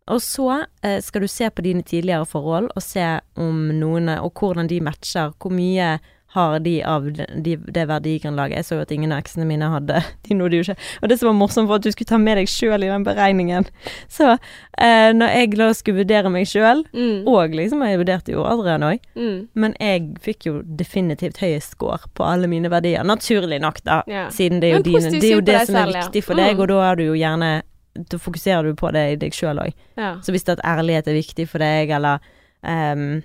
Og 0.08 0.20
så 0.20 0.66
eh, 0.82 1.00
skal 1.00 1.22
du 1.24 1.28
se 1.28 1.48
på 1.50 1.62
dine 1.62 1.82
tidligere 1.82 2.26
forhold, 2.28 2.70
og 2.76 2.82
se 2.82 3.20
om 3.37 3.68
noen 3.80 4.08
Og 4.20 4.32
hvordan 4.34 4.68
de 4.68 4.80
matcher. 4.80 5.32
Hvor 5.40 5.51
mye 5.51 5.99
har 6.35 6.59
de 6.64 6.74
av 6.82 7.05
de, 7.14 7.26
de, 7.47 7.57
det 7.76 7.85
verdigrunnlaget? 7.91 8.59
Jeg 8.59 8.66
så 8.68 8.78
jo 8.78 8.85
at 8.85 8.93
ingen 8.95 9.12
av 9.14 9.22
eksene 9.22 9.47
mine 9.49 9.68
hadde 9.70 10.01
De 10.26 10.35
nådde 10.35 10.59
jo 10.59 10.64
ikke 10.66 10.76
Og 11.03 11.11
det 11.11 11.18
som 11.20 11.28
var 11.30 11.37
morsomt, 11.39 11.68
var 11.70 11.78
at 11.78 11.87
du 11.87 11.93
skulle 11.95 12.11
ta 12.11 12.18
med 12.18 12.39
deg 12.41 12.51
sjøl 12.51 12.82
i 12.82 12.91
den 12.91 13.05
beregningen. 13.07 13.68
Så 14.11 14.32
eh, 14.35 15.11
når 15.14 15.35
jeg 15.35 15.53
da 15.59 15.68
skulle 15.76 16.03
vurdere 16.03 16.32
meg 16.35 16.49
sjøl, 16.51 16.82
mm, 16.95 17.28
og 17.30 17.55
liksom 17.55 17.85
Jeg 17.87 18.01
vurderte 18.03 18.35
jo 18.35 18.47
Adrian 18.49 18.87
òg, 18.87 19.05
mm, 19.14 19.37
men 19.55 19.76
jeg 19.78 20.09
fikk 20.24 20.49
jo 20.49 20.57
definitivt 20.64 21.39
høyest 21.43 21.76
score 21.76 22.11
på 22.14 22.26
alle 22.26 22.51
mine 22.51 22.70
verdier. 22.72 23.05
Naturlig 23.07 23.61
nok, 23.62 23.78
da. 23.87 24.01
ja. 24.11 24.26
Siden 24.35 24.61
det 24.62 24.72
er 24.72 24.78
jo, 24.78 24.82
dine, 24.89 25.12
det, 25.14 25.22
er 25.28 25.37
jo 25.39 25.45
det 25.45 25.61
som 25.68 25.78
er 25.78 25.87
selv, 25.87 25.95
ja. 25.97 26.03
viktig 26.05 26.24
for 26.26 26.41
deg, 26.41 26.55
Mm. 26.55 26.61
og 26.61 26.68
da 26.70 26.80
er 26.89 26.99
du 26.99 27.05
jo 27.07 27.14
gjerne 27.18 27.53
da 27.95 28.18
fokuserer 28.18 28.66
du 28.66 28.74
på 28.74 28.91
det 28.95 29.05
i 29.12 29.18
deg 29.22 29.35
sjøl 29.35 29.61
òg. 29.62 29.74
Ja. 29.99 30.16
Så 30.22 30.35
hvis 30.35 30.45
det 30.47 30.59
at 30.59 30.64
ærlighet 30.66 31.07
er 31.11 31.16
viktig 31.16 31.47
for 31.51 31.62
deg, 31.62 31.93
eller 31.95 32.18
eh, 32.66 33.22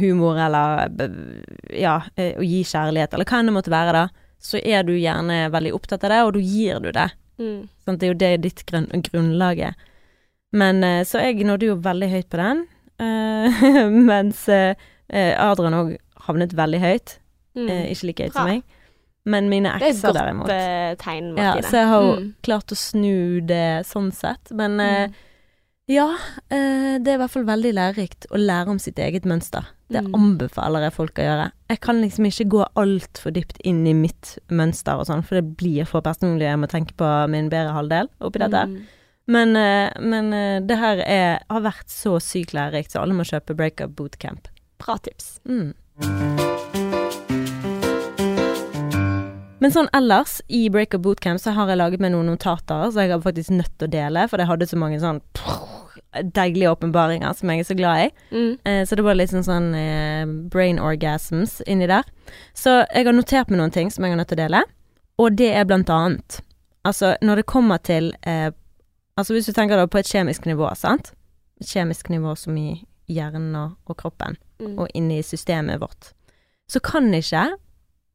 humor, 0.00 0.38
eller 0.38 0.90
ja, 1.70 2.00
eh, 2.16 2.34
å 2.38 2.44
gi 2.44 2.62
kjærlighet, 2.64 3.14
eller 3.14 3.24
hva 3.28 3.38
enn 3.40 3.46
det 3.50 3.54
måtte 3.56 3.70
være, 3.72 3.92
da, 3.92 4.08
så 4.42 4.60
er 4.62 4.82
du 4.86 4.92
gjerne 4.96 5.50
veldig 5.50 5.72
opptatt 5.74 6.04
av 6.04 6.10
det, 6.10 6.22
og 6.24 6.32
da 6.34 6.40
gir 6.40 6.80
du 6.80 6.90
det. 6.92 7.10
Mm. 7.38 7.68
Sånn, 7.84 7.98
Det 7.98 8.02
er 8.06 8.12
jo 8.12 8.18
det 8.18 8.32
ditt 8.42 8.64
grunn, 8.66 8.86
grunnlag 9.10 9.58
er. 9.60 9.74
Men 10.52 10.82
eh, 10.84 11.02
så 11.04 11.20
jeg 11.20 11.44
nådde 11.44 11.66
jo 11.70 11.76
veldig 11.84 12.08
høyt 12.12 12.28
på 12.32 12.36
den, 12.40 12.66
eh, 12.98 13.60
mens 14.10 14.48
eh, 14.48 14.74
eh, 15.10 15.34
Adrian 15.38 15.74
òg 15.74 15.96
havnet 16.28 16.54
veldig 16.56 16.80
høyt. 16.80 17.18
Mm. 17.56 17.68
Eh, 17.68 17.84
ikke 17.92 18.06
like 18.10 18.24
høyt 18.28 18.32
som 18.36 18.48
meg. 18.48 18.62
Men 19.26 19.48
mine 19.50 19.72
ekser, 19.74 20.12
derimot. 20.14 20.46
det 20.46 20.54
er 20.54 20.92
et 20.92 20.98
godt 20.98 21.02
derimot 21.02 21.02
tegn, 21.02 21.32
Martine. 21.34 21.62
ja, 21.64 21.68
Så 21.68 21.76
jeg 21.80 21.86
har 21.90 22.02
jo 22.02 22.12
Mm. 22.20 22.34
klart 22.46 22.70
å 22.70 22.76
snu 22.78 23.40
det 23.46 23.86
sånn 23.86 24.12
sett. 24.14 24.52
Men 24.52 24.78
eh, 24.80 25.06
Mm. 25.08 25.14
Ja, 25.88 26.08
eh, 26.50 26.96
det 26.98 27.12
er 27.12 27.16
i 27.16 27.20
hvert 27.22 27.30
fall 27.34 27.46
veldig 27.46 27.72
lærerikt 27.76 28.26
å 28.34 28.40
lære 28.40 28.72
om 28.74 28.78
sitt 28.82 28.98
eget 28.98 29.24
mønster. 29.28 29.66
Det 29.88 30.02
Mm. 30.02 30.14
anbefaler 30.14 30.82
jeg 30.82 30.92
folk 30.92 31.14
å 31.14 31.22
gjøre. 31.22 31.52
Jeg 31.70 31.80
kan 31.80 32.00
liksom 32.02 32.26
ikke 32.26 32.48
gå 32.50 32.64
altfor 32.74 33.32
dypt 33.32 33.60
inn 33.64 33.86
i 33.86 33.92
mitt 33.94 34.38
mønster 34.50 34.98
og 34.98 35.06
sånn, 35.06 35.22
for 35.24 35.36
det 35.40 35.56
blir 35.56 35.86
for 35.86 36.00
personlig. 36.02 36.42
Jeg 36.42 36.58
må 36.58 36.66
tenke 36.68 36.92
på 36.96 37.28
min 37.30 37.48
bedre 37.48 37.72
halvdel 37.72 38.08
oppi 38.20 38.38
dette. 38.42 38.66
Mm. 38.66 38.82
Men, 39.28 39.56
eh, 39.56 39.90
men 40.00 40.32
eh, 40.32 40.60
det 40.60 40.78
her 40.78 40.98
er, 41.06 41.40
har 41.50 41.60
vært 41.62 41.86
så 41.88 42.18
sykt 42.20 42.52
lærerikt, 42.52 42.90
så 42.92 43.00
alle 43.02 43.14
må 43.14 43.22
kjøpe 43.24 43.54
Breakup 43.56 43.94
Bootcamp. 43.94 44.46
Bra 44.78 44.96
tips. 44.98 45.40
Mm. 45.48 45.74
Men 49.66 49.72
sånn 49.74 49.88
ellers, 49.98 50.36
i 50.46 50.68
Breakup 50.70 51.00
Bootcamp 51.02 51.40
så 51.42 51.50
har 51.56 51.66
jeg 51.66 51.80
laget 51.80 52.02
meg 52.04 52.12
noen 52.14 52.28
notater, 52.30 52.84
så 52.94 53.02
jeg 53.02 53.10
har 53.10 53.22
faktisk 53.24 53.50
nødt 53.50 53.72
til 53.74 53.88
å 53.88 53.90
dele, 53.90 54.22
for 54.30 54.38
jeg 54.38 54.46
hadde 54.46 54.66
så 54.70 54.76
mange 54.78 55.00
sånn 55.02 55.16
deilige 56.36 56.70
åpenbaringer 56.70 57.32
som 57.34 57.50
jeg 57.50 57.64
er 57.64 57.66
så 57.66 57.74
glad 57.74 58.02
i. 58.04 58.10
Mm. 58.30 58.52
Eh, 58.62 58.82
så 58.86 58.94
det 58.94 59.02
var 59.02 59.16
litt 59.18 59.32
sånn, 59.32 59.42
sånn 59.42 59.66
eh, 59.74 60.22
brain 60.52 60.78
orgasms 60.78 61.56
inni 61.66 61.88
der. 61.90 62.06
Så 62.54 62.76
jeg 62.92 63.08
har 63.08 63.16
notert 63.16 63.50
meg 63.50 63.58
noen 63.58 63.74
ting 63.74 63.90
som 63.90 64.06
jeg 64.06 64.14
er 64.14 64.20
nødt 64.20 64.30
til 64.30 64.38
å 64.38 64.44
dele, 64.44 64.60
og 65.18 65.34
det 65.40 65.48
er 65.56 65.66
blant 65.66 65.90
annet 65.90 66.38
Altså, 66.86 67.16
når 67.24 67.40
det 67.40 67.44
kommer 67.50 67.80
til 67.82 68.12
eh, 68.22 68.52
Altså, 69.18 69.32
hvis 69.34 69.48
du 69.50 69.54
tenker 69.56 69.80
da 69.80 69.88
på 69.90 69.98
et 69.98 70.06
kjemisk 70.12 70.44
nivå, 70.46 70.68
sant? 70.78 71.10
Et 71.58 71.66
kjemisk 71.72 72.12
nivå 72.12 72.36
som 72.38 72.54
i 72.60 72.84
hjernen 73.10 73.50
og, 73.58 73.74
og 73.90 73.98
kroppen, 73.98 74.38
Mm. 74.56 74.78
og 74.78 74.86
inni 74.96 75.18
systemet 75.26 75.82
vårt, 75.82 76.14
så 76.70 76.80
kan 76.80 77.10
ikke 77.12 77.42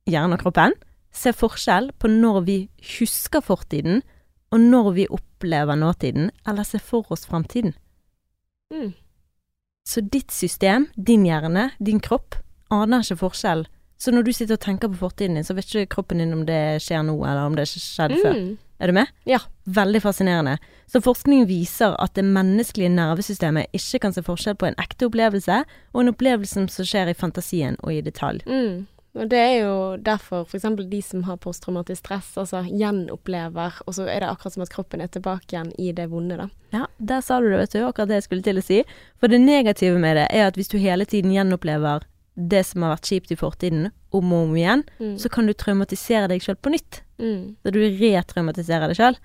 hjernen 0.10 0.34
og 0.34 0.40
kroppen 0.42 0.74
se 1.12 1.34
forskjell 1.36 1.92
på 2.00 2.10
når 2.12 2.42
vi 2.48 2.58
husker 2.98 3.44
fortiden, 3.44 4.02
og 4.52 4.60
når 4.60 4.92
vi 4.96 5.08
opplever 5.12 5.76
nåtiden, 5.80 6.32
eller 6.48 6.68
se 6.68 6.80
for 6.80 7.08
oss 7.12 7.26
framtiden. 7.28 7.74
Mm. 8.74 8.94
Så 9.88 10.02
ditt 10.02 10.32
system, 10.32 10.88
din 10.96 11.26
hjerne, 11.26 11.72
din 11.80 12.00
kropp, 12.00 12.36
aner 12.72 13.04
ikke 13.04 13.22
forskjell. 13.26 13.66
Så 14.02 14.12
når 14.12 14.26
du 14.26 14.32
sitter 14.34 14.58
og 14.58 14.64
tenker 14.64 14.90
på 14.90 14.98
fortiden 14.98 15.38
din, 15.38 15.46
så 15.46 15.54
vet 15.54 15.68
ikke 15.70 15.96
kroppen 15.96 16.22
din 16.24 16.34
om 16.34 16.46
det 16.48 16.82
skjer 16.82 17.04
nå, 17.06 17.16
eller 17.22 17.46
om 17.46 17.56
det 17.58 17.68
skjedde 17.70 18.18
før. 18.24 18.38
Mm. 18.38 18.58
Er 18.82 18.90
du 18.90 18.96
med? 18.98 19.12
Ja. 19.30 19.38
Veldig 19.66 20.02
fascinerende. 20.02 20.56
Så 20.90 21.04
forskning 21.06 21.46
viser 21.46 21.94
at 22.02 22.16
det 22.18 22.26
menneskelige 22.26 22.90
nervesystemet 22.90 23.70
ikke 23.78 24.00
kan 24.08 24.16
se 24.16 24.24
forskjell 24.26 24.58
på 24.58 24.72
en 24.72 24.80
ekte 24.82 25.06
opplevelse 25.06 25.60
og 25.94 26.02
en 26.02 26.10
opplevelse 26.10 26.66
som 26.74 26.88
skjer 26.88 27.12
i 27.12 27.18
fantasien 27.18 27.78
og 27.84 27.94
i 27.94 28.02
detalj. 28.02 28.42
Mm. 28.50 28.88
Og 29.14 29.28
det 29.28 29.40
er 29.44 29.56
jo 29.66 29.98
derfor 30.00 30.46
f.eks. 30.48 30.64
de 30.88 31.02
som 31.04 31.24
har 31.28 31.36
posttraumatisk 31.44 32.00
stress, 32.06 32.30
altså 32.40 32.62
gjenopplever, 32.70 33.82
og 33.86 33.94
så 33.98 34.06
er 34.08 34.22
det 34.24 34.30
akkurat 34.30 34.54
som 34.56 34.64
at 34.64 34.72
kroppen 34.72 35.02
er 35.04 35.10
tilbake 35.12 35.52
igjen 35.52 35.74
i 35.82 35.92
det 35.92 36.06
vonde, 36.14 36.38
da. 36.40 36.46
Ja, 36.72 36.86
der 36.98 37.20
sa 37.26 37.42
du 37.44 37.50
det, 37.52 37.58
vet 37.60 37.74
du. 37.76 37.82
Akkurat 37.90 38.08
det 38.08 38.22
jeg 38.22 38.28
skulle 38.30 38.46
til 38.46 38.62
å 38.62 38.64
si. 38.64 38.78
For 39.20 39.28
det 39.28 39.42
negative 39.44 40.00
med 40.00 40.16
det 40.16 40.30
er 40.32 40.48
at 40.48 40.56
hvis 40.56 40.72
du 40.72 40.78
hele 40.80 41.04
tiden 41.06 41.34
gjenopplever 41.36 42.06
det 42.40 42.62
som 42.66 42.86
har 42.88 42.94
vært 42.96 43.10
kjipt 43.12 43.34
i 43.36 43.40
fortiden, 43.42 43.90
om 44.16 44.32
og 44.34 44.48
om 44.48 44.56
igjen, 44.56 44.86
Mm. 45.00 45.18
så 45.20 45.30
kan 45.30 45.46
du 45.48 45.54
traumatisere 45.54 46.28
deg 46.32 46.42
sjøl 46.42 46.56
på 46.56 46.72
nytt. 46.72 47.02
Mm. 47.20 47.56
Så 47.64 47.72
du 47.76 47.80
retraumatiserer 48.00 48.88
deg 48.88 48.96
sjøl. 48.98 49.20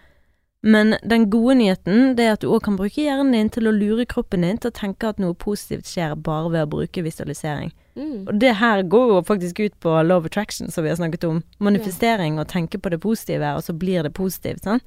Men 0.66 0.96
den 1.06 1.28
gode 1.30 1.54
nyheten 1.60 2.16
det 2.16 2.24
er 2.26 2.32
at 2.34 2.40
du 2.42 2.48
òg 2.50 2.62
kan 2.66 2.76
bruke 2.76 2.98
hjernen 3.02 3.32
din 3.32 3.50
til 3.54 3.68
å 3.68 3.74
lure 3.74 4.06
kroppen 4.06 4.42
din 4.42 4.58
til 4.58 4.70
å 4.72 4.74
tenke 4.74 5.08
at 5.08 5.18
noe 5.22 5.34
positivt 5.34 5.86
skjer 5.86 6.16
bare 6.18 6.50
ved 6.50 6.66
å 6.66 6.70
bruke 6.74 7.02
visualisering. 7.06 7.70
Mm. 7.96 8.26
Og 8.28 8.40
det 8.40 8.52
her 8.60 8.82
går 8.92 9.14
jo 9.14 9.22
faktisk 9.24 9.60
ut 9.64 9.74
på 9.80 9.94
love 10.04 10.28
attraction, 10.28 10.70
som 10.70 10.84
vi 10.84 10.90
har 10.92 10.96
snakket 11.00 11.24
om. 11.24 11.42
Manifestering 11.58 12.38
og 12.38 12.48
tenke 12.52 12.78
på 12.78 12.92
det 12.92 13.00
positive, 13.00 13.54
og 13.56 13.64
så 13.64 13.72
blir 13.72 14.02
det 14.04 14.12
positivt. 14.14 14.64
Sant? 14.64 14.84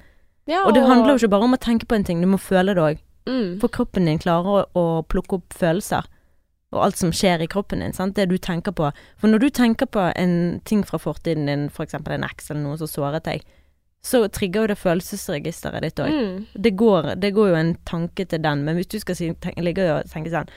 Ja, 0.50 0.64
Og 0.66 0.74
det 0.74 0.84
handler 0.86 1.14
jo 1.14 1.20
ikke 1.24 1.34
bare 1.36 1.46
om 1.46 1.54
å 1.54 1.62
tenke 1.62 1.86
på 1.86 1.96
en 1.98 2.04
ting, 2.06 2.22
du 2.22 2.28
må 2.28 2.38
føle 2.38 2.74
det 2.74 2.82
òg. 2.82 3.02
mm. 3.30 3.60
For 3.62 3.70
kroppen 3.70 4.06
din 4.06 4.20
klarer 4.22 4.46
å, 4.46 4.64
å 4.74 5.04
plukke 5.06 5.36
opp 5.42 5.54
følelser. 5.54 6.06
Og 6.72 6.84
alt 6.86 6.98
som 6.98 7.12
skjer 7.12 7.42
i 7.42 7.48
kroppen 7.50 7.80
din. 7.82 7.94
Sant? 7.94 8.16
Det 8.16 8.28
du 8.30 8.38
tenker 8.38 8.72
på. 8.72 8.92
For 9.18 9.28
når 9.28 9.40
du 9.40 9.50
tenker 9.50 9.86
på 9.90 10.12
en 10.16 10.62
ting 10.66 10.84
fra 10.86 10.98
fortiden 11.02 11.46
din, 11.50 11.68
f.eks. 11.74 11.98
For 11.98 12.14
en 12.14 12.24
eks 12.24 12.52
eller 12.52 12.62
noe 12.62 12.78
som 12.78 12.88
såret 12.88 13.26
deg, 13.26 13.42
så 14.06 14.22
trigger 14.32 14.62
jo 14.62 14.68
det 14.72 14.78
følelsesregisteret 14.80 15.82
ditt 15.84 16.00
òg. 16.00 16.14
Mm. 16.14 16.46
Det, 16.54 16.72
går, 16.78 17.16
det 17.20 17.34
går 17.36 17.50
jo 17.50 17.56
en 17.56 17.76
tanke 17.90 18.26
til 18.26 18.42
den, 18.42 18.62
men 18.64 18.78
hvis 18.78 18.88
du 18.94 19.00
skal 19.02 19.18
si, 19.18 19.32
tenk, 19.42 19.58
ligge 19.66 19.88
og 19.92 20.06
tenke 20.14 20.32
sånn 20.34 20.52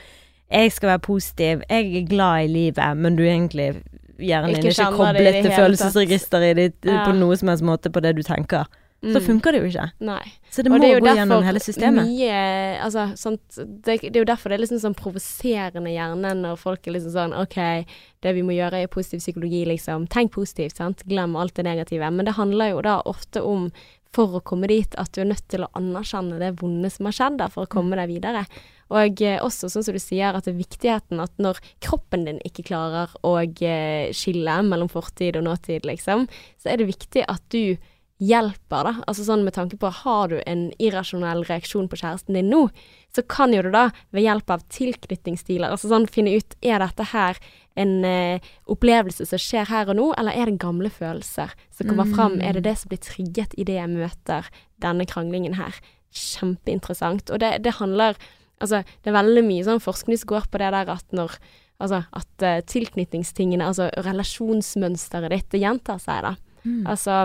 Jeg 0.51 0.71
skal 0.71 0.89
være 0.89 0.99
positiv, 0.99 1.61
jeg 1.69 1.95
er 1.95 2.07
glad 2.07 2.43
i 2.43 2.47
livet, 2.47 2.97
men 2.97 3.15
du 3.15 3.23
egentlig 3.23 3.83
hjernen 4.19 4.53
din 4.59 4.69
Ikke 4.69 4.91
koblet 4.93 5.41
til 5.41 5.51
følelsesregisteret 5.51 6.55
ditt 6.55 6.85
Ja. 6.85 7.05
på 7.07 7.15
noe 7.17 7.35
som 7.37 7.49
helst 7.49 7.63
måte 7.63 7.89
på 7.91 8.01
det 8.01 8.15
du 8.15 8.21
tenker, 8.21 8.65
så 9.03 9.19
Mm. 9.19 9.25
funker 9.25 9.51
det 9.51 9.61
jo 9.61 9.67
ikke. 9.67 9.91
Nei. 9.99 10.31
Så 10.49 10.63
det 10.63 10.71
må 10.71 10.79
det 10.79 11.01
gå 11.01 11.15
gjennom 11.15 11.43
hele 11.43 11.59
systemet. 11.59 12.05
Mye, 12.07 12.79
altså, 12.79 13.17
sånt, 13.17 13.41
det, 13.57 13.99
det 14.01 14.15
er 14.15 14.19
jo 14.21 14.25
derfor 14.25 14.49
det 14.49 14.59
er 14.59 14.65
liksom 14.65 14.79
sånn 14.79 14.95
provoserende 14.95 15.91
hjernen 15.91 16.41
når 16.43 16.57
folk 16.57 16.87
er 16.87 16.91
liksom 16.93 17.11
sånn 17.11 17.33
OK, 17.41 17.85
det 18.21 18.33
vi 18.35 18.41
må 18.43 18.53
gjøre 18.55 18.83
er 18.83 18.87
positiv 18.87 19.19
psykologi, 19.19 19.65
liksom. 19.65 20.07
Tenk 20.07 20.31
positivt, 20.31 20.77
sant. 20.77 21.03
Glem 21.05 21.35
alt 21.35 21.55
det 21.55 21.65
negative. 21.65 22.11
Men 22.13 22.25
det 22.25 22.35
handler 22.35 22.69
jo 22.71 22.81
da 22.81 23.01
ofte 23.05 23.43
om, 23.43 23.71
for 24.13 24.39
å 24.39 24.43
komme 24.43 24.67
dit, 24.67 24.93
at 24.97 25.11
du 25.11 25.21
er 25.21 25.25
nødt 25.25 25.47
til 25.49 25.61
å 25.65 25.71
anerkjenne 25.75 26.37
det 26.39 26.55
vonde 26.61 26.89
som 26.91 27.05
har 27.07 27.11
skjedd, 27.13 27.37
da, 27.39 27.47
for 27.49 27.65
å 27.65 27.67
komme 27.67 27.95
deg 27.97 28.07
videre. 28.21 28.45
Og 28.93 29.23
eh, 29.25 29.39
også 29.41 29.71
sånn 29.71 29.85
som 29.85 29.95
du 29.95 30.01
sier, 30.01 30.35
at 30.35 30.45
det 30.45 30.53
er 30.53 30.61
viktigheten 30.61 31.23
at 31.23 31.33
når 31.41 31.61
kroppen 31.83 32.27
din 32.27 32.41
ikke 32.47 32.67
klarer 32.69 33.13
å 33.25 33.39
eh, 33.41 34.11
skille 34.15 34.59
mellom 34.67 34.91
fortid 34.91 35.39
og 35.39 35.47
nåtid, 35.47 35.87
liksom, 35.89 36.27
så 36.61 36.71
er 36.71 36.81
det 36.81 36.91
viktig 36.91 37.25
at 37.29 37.43
du 37.53 37.75
hjelper, 38.23 38.87
da. 38.87 38.93
Altså 39.09 39.25
sånn 39.25 39.43
med 39.43 39.55
tanke 39.55 39.77
på 39.79 39.89
har 40.03 40.29
du 40.31 40.37
en 40.45 40.67
irrasjonell 40.81 41.43
reaksjon 41.47 41.89
på 41.91 41.97
kjæresten 41.99 42.37
din 42.37 42.51
nå, 42.51 42.67
så 43.13 43.23
kan 43.29 43.53
jo 43.55 43.63
du 43.65 43.71
da 43.73 43.87
ved 44.15 44.25
hjelp 44.25 44.53
av 44.53 44.63
tilknytningsstiler, 44.73 45.73
altså 45.73 45.89
sånn 45.91 46.07
finne 46.11 46.35
ut 46.37 46.55
er 46.61 46.79
dette 46.83 47.09
her 47.11 47.41
en 47.79 47.95
eh, 48.05 48.53
opplevelse 48.69 49.25
som 49.27 49.41
skjer 49.41 49.67
her 49.71 49.89
og 49.91 49.97
nå, 49.97 50.11
eller 50.19 50.37
er 50.37 50.51
det 50.51 50.61
gamle 50.61 50.91
følelser 50.93 51.55
som 51.73 51.89
kommer 51.89 52.09
fram? 52.13 52.37
Er 52.41 52.57
det 52.57 52.67
det 52.67 52.77
som 52.79 52.93
blir 52.93 53.01
trigget 53.01 53.57
idet 53.57 53.79
jeg 53.79 53.91
møter 53.91 54.49
denne 54.83 55.07
kranglingen 55.09 55.57
her? 55.57 55.81
Kjempeinteressant. 56.13 57.33
Og 57.33 57.41
det, 57.41 57.55
det 57.65 57.79
handler 57.79 58.19
Altså, 58.63 58.81
det 59.03 59.11
er 59.11 59.19
veldig 59.19 59.43
mye 59.45 59.67
sånn 59.67 59.83
forskning 59.83 60.19
som 60.21 60.31
går 60.33 60.47
på 60.51 60.61
det 60.61 60.71
der 60.75 60.95
at 60.95 61.15
når 61.15 61.37
Altså 61.81 62.03
at 62.15 62.43
uh, 62.45 62.61
tilknytningstingene, 62.69 63.65
altså 63.65 63.89
relasjonsmønsteret 64.05 65.33
ditt, 65.33 65.47
det 65.51 65.59
gjentar 65.63 65.97
seg, 65.99 66.21
da. 66.23 66.59
Mm. 66.63 66.83
Altså 66.87 67.15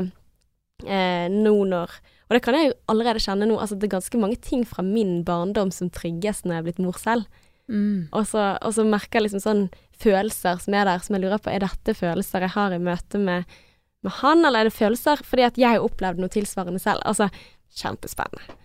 eh, 0.83 1.29
nå 1.31 1.53
når 1.69 1.93
Og 1.93 2.33
det 2.35 2.41
kan 2.43 2.57
jeg 2.57 2.71
jo 2.71 2.79
allerede 2.91 3.23
kjenne 3.23 3.47
nå, 3.47 3.59
altså 3.61 3.77
det 3.79 3.87
er 3.87 3.93
ganske 3.93 4.19
mange 4.19 4.41
ting 4.43 4.65
fra 4.67 4.83
min 4.83 5.21
barndom 5.29 5.71
som 5.71 5.93
trigges 5.95 6.43
når 6.43 6.57
jeg 6.57 6.63
er 6.63 6.67
blitt 6.67 6.83
mor 6.83 6.99
selv. 6.99 7.29
Mm. 7.69 8.09
Og 8.11 8.27
så, 8.33 8.49
og 8.65 8.75
så 8.75 8.89
merker 8.89 9.21
jeg 9.21 9.29
liksom 9.29 9.45
sånn 9.45 9.63
følelser 10.01 10.59
som 10.65 10.75
er 10.75 10.89
der, 10.91 11.05
som 11.05 11.15
jeg 11.15 11.27
lurer 11.27 11.45
på 11.45 11.53
er 11.53 11.63
dette 11.63 11.95
følelser 11.95 12.49
jeg 12.49 12.57
har 12.57 12.75
i 12.75 12.83
møte 12.83 13.21
med, 13.23 13.59
med 14.03 14.17
han, 14.25 14.43
eller 14.43 14.65
er 14.65 14.73
det 14.73 14.79
følelser 14.81 15.23
fordi 15.23 15.47
at 15.47 15.61
jeg 15.61 15.77
har 15.77 15.87
opplevd 15.87 16.25
noe 16.25 16.35
tilsvarende 16.35 16.83
selv? 16.83 17.05
Altså, 17.07 17.31
kjempespennende. 17.79 18.59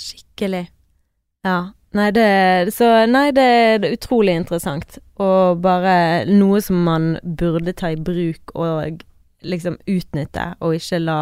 Skikkelig. 0.00 0.70
Ja. 1.44 1.72
Nei, 1.96 2.10
det 2.14 2.70
Så 2.74 2.86
nei, 3.10 3.30
det 3.34 3.44
er 3.44 3.86
utrolig 3.90 4.36
interessant. 4.38 4.98
Og 5.20 5.60
bare 5.64 6.24
noe 6.30 6.60
som 6.62 6.84
man 6.86 7.16
burde 7.22 7.74
ta 7.76 7.90
i 7.90 7.98
bruk 7.98 8.54
og 8.54 9.02
liksom 9.40 9.78
utnytte, 9.88 10.52
og 10.60 10.76
ikke 10.76 11.00
la 11.02 11.20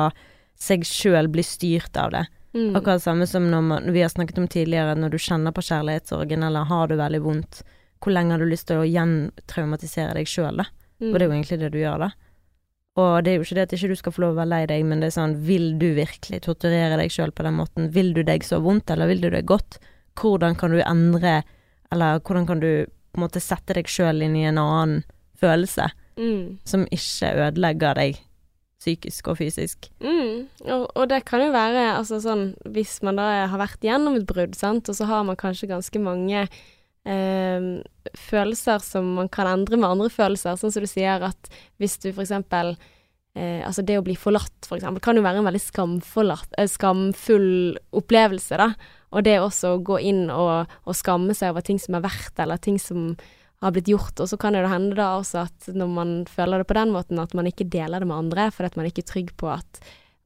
seg 0.59 0.85
sjøl 0.87 1.31
bli 1.31 1.45
styrt 1.47 1.97
av 1.97 2.13
det. 2.13 2.25
Mm. 2.57 2.73
Akkurat 2.77 3.03
samme 3.03 3.27
som 3.31 3.47
når 3.51 3.63
man, 3.63 3.91
vi 3.95 4.03
har 4.03 4.11
snakket 4.11 4.41
om 4.43 4.49
tidligere, 4.51 4.97
når 4.99 5.15
du 5.15 5.19
kjenner 5.23 5.55
på 5.55 5.63
kjærlighetssorgen, 5.63 6.43
eller 6.43 6.67
har 6.69 6.89
det 6.91 6.99
veldig 6.99 7.21
vondt, 7.23 7.61
hvor 8.03 8.15
lenge 8.15 8.35
har 8.35 8.43
du 8.43 8.49
lyst 8.51 8.69
til 8.71 8.83
å 8.83 8.89
gjentraumatisere 8.89 10.17
deg 10.19 10.31
sjøl, 10.31 10.65
da? 10.65 10.67
Mm. 10.99 11.13
Og 11.13 11.15
det 11.15 11.23
er 11.23 11.29
jo 11.29 11.37
egentlig 11.37 11.61
det 11.63 11.71
du 11.75 11.79
gjør, 11.79 12.09
da. 12.09 12.11
Og 12.99 13.13
det 13.23 13.31
er 13.31 13.37
jo 13.39 13.47
ikke 13.47 13.59
det 13.61 13.67
at 13.69 13.75
ikke 13.77 13.93
du 13.93 13.99
skal 14.01 14.15
få 14.15 14.25
lov 14.25 14.35
å 14.35 14.41
være 14.41 14.51
lei 14.51 14.63
deg, 14.73 14.87
men 14.89 15.03
det 15.03 15.13
er 15.13 15.15
sånn, 15.21 15.37
vil 15.47 15.69
du 15.79 15.93
virkelig 15.95 16.41
torturere 16.49 16.99
deg 16.99 17.15
sjøl 17.15 17.31
på 17.31 17.47
den 17.47 17.59
måten? 17.61 17.93
Vil 17.95 18.11
du 18.17 18.25
deg 18.27 18.47
så 18.47 18.59
vondt, 18.65 18.91
eller 18.91 19.11
vil 19.13 19.23
du 19.23 19.29
deg 19.31 19.47
godt? 19.47 19.79
Hvordan 20.19 20.59
kan 20.59 20.75
du 20.75 20.83
endre, 20.83 21.43
eller 21.95 22.19
hvordan 22.21 22.47
kan 22.49 22.61
du 22.65 22.71
på 22.87 23.21
en 23.21 23.25
måte 23.25 23.43
sette 23.43 23.77
deg 23.77 23.89
sjøl 23.91 24.25
inn 24.27 24.37
i 24.37 24.47
en 24.51 24.61
annen 24.61 25.05
følelse 25.39 25.89
Mm. 26.19 26.59
som 26.67 26.83
ikke 26.91 27.31
ødelegger 27.47 27.95
deg 27.95 28.17
psykisk 28.79 29.31
og 29.31 29.39
fysisk. 29.41 29.89
Mm. 30.03 30.49
Og, 30.71 30.85
og 30.95 31.09
det 31.11 31.25
kan 31.27 31.43
jo 31.43 31.53
være 31.55 31.85
altså 31.97 32.21
sånn 32.23 32.53
hvis 32.75 32.99
man 33.07 33.19
da 33.19 33.47
har 33.51 33.61
vært 33.61 33.83
gjennom 33.87 34.19
et 34.19 34.27
brudd, 34.27 34.55
sant, 34.59 34.89
og 34.91 34.99
så 34.99 35.09
har 35.11 35.25
man 35.27 35.39
kanskje 35.39 35.71
ganske 35.71 36.03
mange 36.03 36.45
eh, 36.47 37.69
følelser 38.19 38.83
som 38.85 39.15
man 39.19 39.31
kan 39.35 39.51
endre 39.51 39.79
med 39.79 39.91
andre 39.91 40.11
følelser, 40.15 40.59
sånn 40.59 40.75
som 40.75 40.87
du 40.87 40.91
sier 40.91 41.27
at 41.27 41.51
hvis 41.83 41.99
du 42.03 42.11
for 42.13 42.25
eksempel 42.25 42.75
eh, 43.35 43.63
Altså 43.67 43.83
det 43.87 43.99
å 43.99 44.07
bli 44.07 44.15
forlatt, 44.19 44.59
for 44.67 44.79
eksempel, 44.79 45.03
kan 45.03 45.19
jo 45.19 45.27
være 45.27 45.43
en 45.43 45.51
veldig 45.51 45.65
eh, 46.59 46.71
skamfull 46.71 47.51
opplevelse, 47.99 48.59
da. 48.59 48.73
Og 49.13 49.25
det 49.25 49.39
også 49.41 49.77
å 49.77 49.83
gå 49.83 50.01
inn 50.05 50.31
og, 50.31 50.67
og 50.85 50.95
skamme 50.95 51.35
seg 51.35 51.51
over 51.55 51.63
ting 51.65 51.79
som 51.81 51.95
er 51.95 52.03
verdt, 52.05 52.39
eller 52.39 52.57
ting 52.61 52.79
som 52.79 53.17
har 53.63 53.73
blitt 53.73 53.89
gjort. 53.89 54.21
Og 54.21 54.29
så 54.29 54.37
kan 54.39 54.53
det 54.53 54.69
hende 54.69 54.95
da 54.95 55.17
også 55.19 55.47
at 55.47 55.71
når 55.75 55.89
man 55.89 56.11
føler 56.31 56.59
det 56.59 56.67
på 56.69 56.75
den 56.79 56.93
måten, 56.95 57.19
at 57.19 57.33
man 57.35 57.47
ikke 57.47 57.69
deler 57.69 58.01
det 58.01 58.07
med 58.07 58.17
andre, 58.19 58.51
fordi 58.53 58.67
at 58.67 58.77
man 58.77 58.87
ikke 58.87 59.03
er 59.03 59.13
trygg 59.13 59.33
på 59.41 59.49
at 59.51 59.81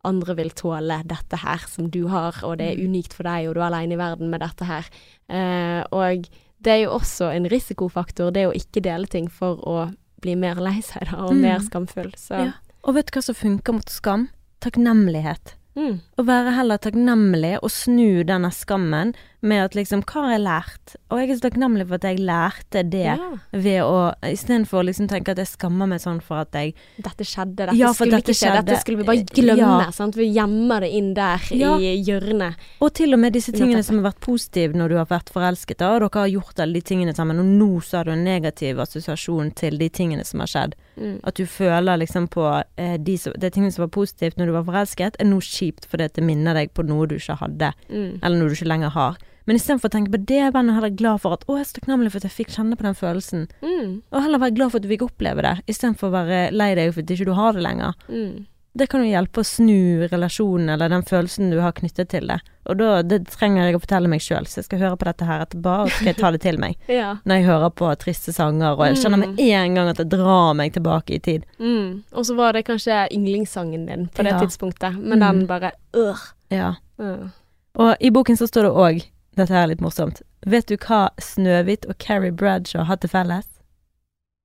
andre 0.04 0.34
vil 0.34 0.50
tåle 0.50 0.98
dette 1.06 1.38
her 1.44 1.62
som 1.70 1.86
du 1.88 2.08
har, 2.10 2.34
og 2.42 2.58
det 2.58 2.72
er 2.72 2.76
Mm. 2.76 2.90
unikt 2.90 3.12
for 3.14 3.22
deg, 3.22 3.46
og 3.48 3.54
du 3.54 3.60
er 3.60 3.70
alene 3.70 3.94
i 3.94 3.96
verden 3.96 4.30
med 4.30 4.40
dette 4.40 4.64
her. 4.66 4.84
Eh, 5.30 5.84
og 5.92 6.26
det 6.60 6.72
er 6.72 6.82
jo 6.84 6.98
også 6.98 7.30
en 7.36 7.46
risikofaktor, 7.48 8.32
det 8.32 8.48
å 8.48 8.52
ikke 8.52 8.82
dele 8.82 9.06
ting 9.06 9.28
for 9.30 9.56
å 9.62 9.94
bli 10.20 10.34
mer 10.34 10.56
lei 10.56 10.80
seg 10.82 11.08
da, 11.10 11.22
og 11.24 11.32
Mm. 11.34 11.40
mer 11.40 11.58
skamfull. 11.60 12.12
Så 12.16 12.30
Ja. 12.46 12.52
Og 12.84 12.94
vet 12.96 13.06
du 13.06 13.12
hva 13.18 13.22
som 13.22 13.34
funker 13.36 13.72
mot 13.72 13.88
skam? 13.88 14.28
Takknemlighet. 14.60 15.54
Mm, 15.78 15.94
Å 16.18 16.24
være 16.26 16.54
heller 16.58 16.80
takknemlig 16.82 17.56
og 17.60 17.72
snu 17.72 18.22
denne 18.28 18.52
skammen 18.54 19.14
med 19.42 19.64
at 19.64 19.74
liksom 19.74 20.02
Hva 20.06 20.22
har 20.26 20.32
jeg 20.36 20.42
lært? 20.44 20.92
Og 21.10 21.18
jeg 21.18 21.30
er 21.30 21.38
så 21.38 21.42
takknemlig 21.48 21.86
for 21.88 21.98
at 21.98 22.04
jeg 22.06 22.20
lærte 22.22 22.82
det 22.88 23.00
ja. 23.08 23.16
ved 23.52 23.80
å 23.82 23.96
Istedenfor 24.28 24.80
å 24.80 24.84
liksom 24.86 25.08
tenke 25.10 25.32
at 25.34 25.40
jeg 25.42 25.50
skammer 25.50 25.88
meg 25.90 25.98
sånn 26.04 26.20
for 26.22 26.44
at 26.44 26.54
jeg 26.54 26.74
Dette 27.02 27.26
skjedde, 27.26 27.56
dette 27.66 27.74
Ja, 27.78 27.90
skulle 27.96 28.20
dette 28.20 28.30
ikke 28.30 28.38
skje, 28.38 28.52
dette 28.60 28.78
skulle 28.80 29.00
vi 29.02 29.06
bare 29.08 29.24
glemme. 29.26 29.58
Ja. 29.82 29.90
Sant? 29.94 30.14
Vi 30.18 30.28
gjemmer 30.30 30.84
det 30.86 30.90
inn 30.94 31.12
der 31.18 31.42
Ja. 31.50 31.72
i 31.78 31.96
hjørnet. 32.06 32.54
Og 32.80 32.92
til 32.94 33.12
og 33.16 33.20
med 33.24 33.34
disse 33.34 33.52
tingene 33.52 33.82
som 33.82 33.98
har 33.98 34.12
vært 34.12 34.20
positive 34.22 34.78
når 34.78 34.88
du 34.94 34.96
har 35.00 35.10
vært 35.10 35.32
forelsket, 35.34 35.82
og 35.82 36.00
dere 36.06 36.22
har 36.22 36.30
gjort 36.36 36.62
alle 36.62 36.78
de 36.78 36.84
tingene 36.92 37.14
sammen, 37.16 37.40
og 37.42 37.46
nå 37.46 37.70
så 37.82 37.98
har 37.98 38.04
du 38.04 38.12
en 38.14 38.24
negativ 38.24 38.78
assosiasjon 38.78 39.50
til 39.58 39.76
de 39.78 39.88
tingene 39.88 40.24
som 40.24 40.40
har 40.44 40.50
skjedd. 40.52 40.74
Mm. 40.96 41.18
At 41.24 41.34
du 41.40 41.46
føler 41.46 41.98
liksom 41.98 42.28
på 42.32 42.46
eh, 42.76 42.96
de, 42.98 43.16
de 43.18 43.50
tingene 43.50 43.72
som 43.74 43.82
var 43.86 43.92
positivt 43.94 44.38
når 44.38 44.46
du 44.46 44.52
var 44.60 44.64
forelsket, 44.70 45.18
er 45.18 45.28
nå 45.28 45.40
kjipt 45.42 45.86
fordi 45.90 46.08
det 46.14 46.24
minner 46.24 46.54
deg 46.54 46.72
på 46.76 46.86
noe 46.86 47.06
du 47.10 47.16
ikke 47.18 47.38
hadde, 47.42 47.72
Mm. 47.92 48.20
eller 48.22 48.36
noe 48.38 48.48
du 48.48 48.54
ikke 48.54 48.68
lenger 48.70 48.90
har. 48.94 49.16
Men 49.46 49.56
istedenfor 49.56 49.88
å 49.90 49.94
tenke 49.96 50.10
på 50.14 50.24
det, 50.26 50.52
vær 50.54 50.62
nå 50.62 50.74
heller 50.76 50.90
glad 50.94 51.20
for 51.20 51.32
at 51.32 51.44
'Å, 51.46 51.56
jeg 51.58 51.60
er 51.60 51.70
så 51.70 51.80
takknemlig 51.80 52.10
for 52.12 52.16
at 52.18 52.28
jeg 52.30 52.46
fikk 52.46 52.50
kjenne 52.54 52.76
på 52.76 52.82
den 52.86 52.94
følelsen'. 52.94 53.48
Mm. 53.62 54.02
Og 54.12 54.22
heller 54.22 54.38
være 54.38 54.54
glad 54.54 54.70
for 54.70 54.76
at 54.78 54.82
du 54.82 54.88
fikk 54.88 55.02
oppleve 55.10 55.42
det, 55.42 55.60
istedenfor 55.66 56.08
å 56.08 56.16
være 56.18 56.52
lei 56.52 56.74
deg 56.74 56.94
for 56.94 57.00
at 57.02 57.10
ikke 57.10 57.24
du 57.26 57.32
har 57.34 57.52
det 57.52 57.62
lenger. 57.62 57.94
Mm. 58.08 58.46
Det 58.74 58.88
kan 58.88 59.02
jo 59.04 59.10
hjelpe 59.12 59.40
å 59.40 59.44
snu 59.44 60.08
relasjonen 60.08 60.70
eller 60.70 60.88
den 60.88 61.02
følelsen 61.02 61.50
du 61.50 61.60
har 61.60 61.72
knyttet 61.72 62.08
til 62.08 62.26
det. 62.26 62.40
Og 62.64 62.78
da, 62.78 63.02
det 63.02 63.26
trenger 63.28 63.66
jeg 63.66 63.74
å 63.76 63.80
fortelle 63.80 64.08
meg 64.08 64.20
sjøl, 64.20 64.46
så 64.46 64.62
jeg 64.62 64.64
skal 64.64 64.78
høre 64.78 64.96
på 64.96 65.04
dette 65.04 65.26
her 65.26 65.40
etterpå, 65.44 65.74
og 65.82 65.88
så 65.90 65.96
skal 65.96 66.06
jeg 66.06 66.16
ta 66.16 66.30
det 66.30 66.40
til 66.40 66.56
meg. 66.58 66.76
Ja. 66.88 67.16
Når 67.26 67.34
jeg 67.36 67.44
hører 67.50 67.70
på 67.70 67.90
triste 67.98 68.32
sanger, 68.32 68.72
og 68.78 68.86
jeg 68.86 68.96
kjenner 68.96 69.18
med 69.18 69.38
en 69.38 69.74
gang 69.74 69.88
at 69.92 69.96
det 69.98 70.08
drar 70.08 70.54
meg 70.54 70.72
tilbake 70.72 71.14
i 71.14 71.18
tid. 71.18 71.44
Mm. 71.60 72.02
Og 72.14 72.24
så 72.24 72.34
var 72.34 72.52
det 72.54 72.64
kanskje 72.64 73.10
yndlingssangen 73.12 73.86
din 73.86 74.08
på 74.08 74.22
det 74.24 74.32
Ja. 74.32 74.40
tidspunktet, 74.40 74.96
men 74.98 75.18
Mm. 75.18 75.20
den 75.20 75.46
bare 75.46 75.72
øh. 75.92 76.16
Ja. 76.50 76.74
øh. 76.98 77.28
Og 77.76 77.96
i 78.00 78.10
boken 78.10 78.36
så 78.36 78.46
står 78.48 78.62
det 78.62 78.72
òg, 78.72 79.04
dette 79.38 79.54
er 79.56 79.70
litt 79.70 79.80
morsomt, 79.84 80.20
vet 80.46 80.68
du 80.68 80.76
hva 80.76 81.06
Snøhvit 81.22 81.86
og 81.88 81.96
Carrie 82.02 82.32
Bradshaw 82.36 82.84
har 82.88 82.98
til 83.00 83.12
felles? 83.12 83.46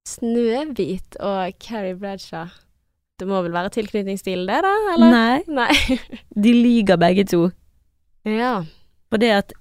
Snøhvit 0.08 1.18
og 1.20 1.54
Carrie 1.60 1.96
Bradshaw. 2.00 2.48
Det 3.20 3.26
må 3.28 3.42
vel 3.42 3.52
være 3.56 3.72
tilknytningsstilen 3.74 4.46
det, 4.48 4.60
da? 4.64 4.74
Eller? 4.94 5.12
Nei, 5.12 5.40
Nei. 5.50 5.98
de 6.44 6.54
lyver 6.54 7.00
begge 7.02 7.26
to. 7.28 7.48
ja. 8.30 8.60
For 9.08 9.18
det 9.24 9.30
at 9.32 9.54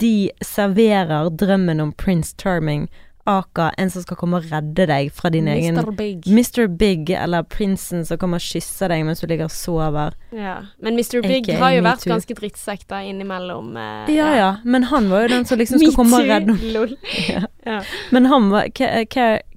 de 0.00 0.30
serverer 0.42 1.28
drømmen 1.38 1.80
om 1.80 1.90
Prince 1.92 2.34
Charming, 2.40 2.86
aka 3.28 3.68
en 3.78 3.90
som 3.92 4.02
skal 4.04 4.16
komme 4.16 4.38
og 4.40 4.46
redde 4.50 4.86
deg 4.88 5.10
fra 5.12 5.30
din 5.30 5.46
egen 5.52 5.76
Mr. 5.76 5.90
Big. 5.98 6.26
Mr. 6.26 6.66
Big, 6.80 7.10
eller 7.14 7.44
prinsen 7.44 8.04
som 8.08 8.18
kommer 8.18 8.40
og 8.40 8.46
kysser 8.48 8.88
deg 8.92 9.04
mens 9.06 9.20
du 9.20 9.26
ligger 9.30 9.50
og 9.50 9.54
sover. 9.54 10.16
Ja. 10.32 10.56
Men 10.80 10.96
Mr. 10.96 11.20
Big 11.26 11.50
har 11.60 11.74
jo 11.76 11.84
vært 11.86 12.06
ganske 12.08 12.34
drittsekk 12.40 12.86
da 12.88 13.02
innimellom. 13.04 13.76
eh, 13.76 14.10
Ja 14.16 14.32
ja, 14.36 14.50
men 14.64 14.88
han 14.90 15.10
var 15.12 15.26
jo 15.26 15.34
den 15.36 15.44
som 15.48 15.58
liksom 15.60 15.78
skulle 15.82 15.96
komme 15.96 16.22
og 16.22 16.28
redde. 16.32 16.56
Ja. 17.28 17.44
Ja. 17.68 17.82
Men 18.10 18.26
han 18.32 18.48
var 18.50 18.68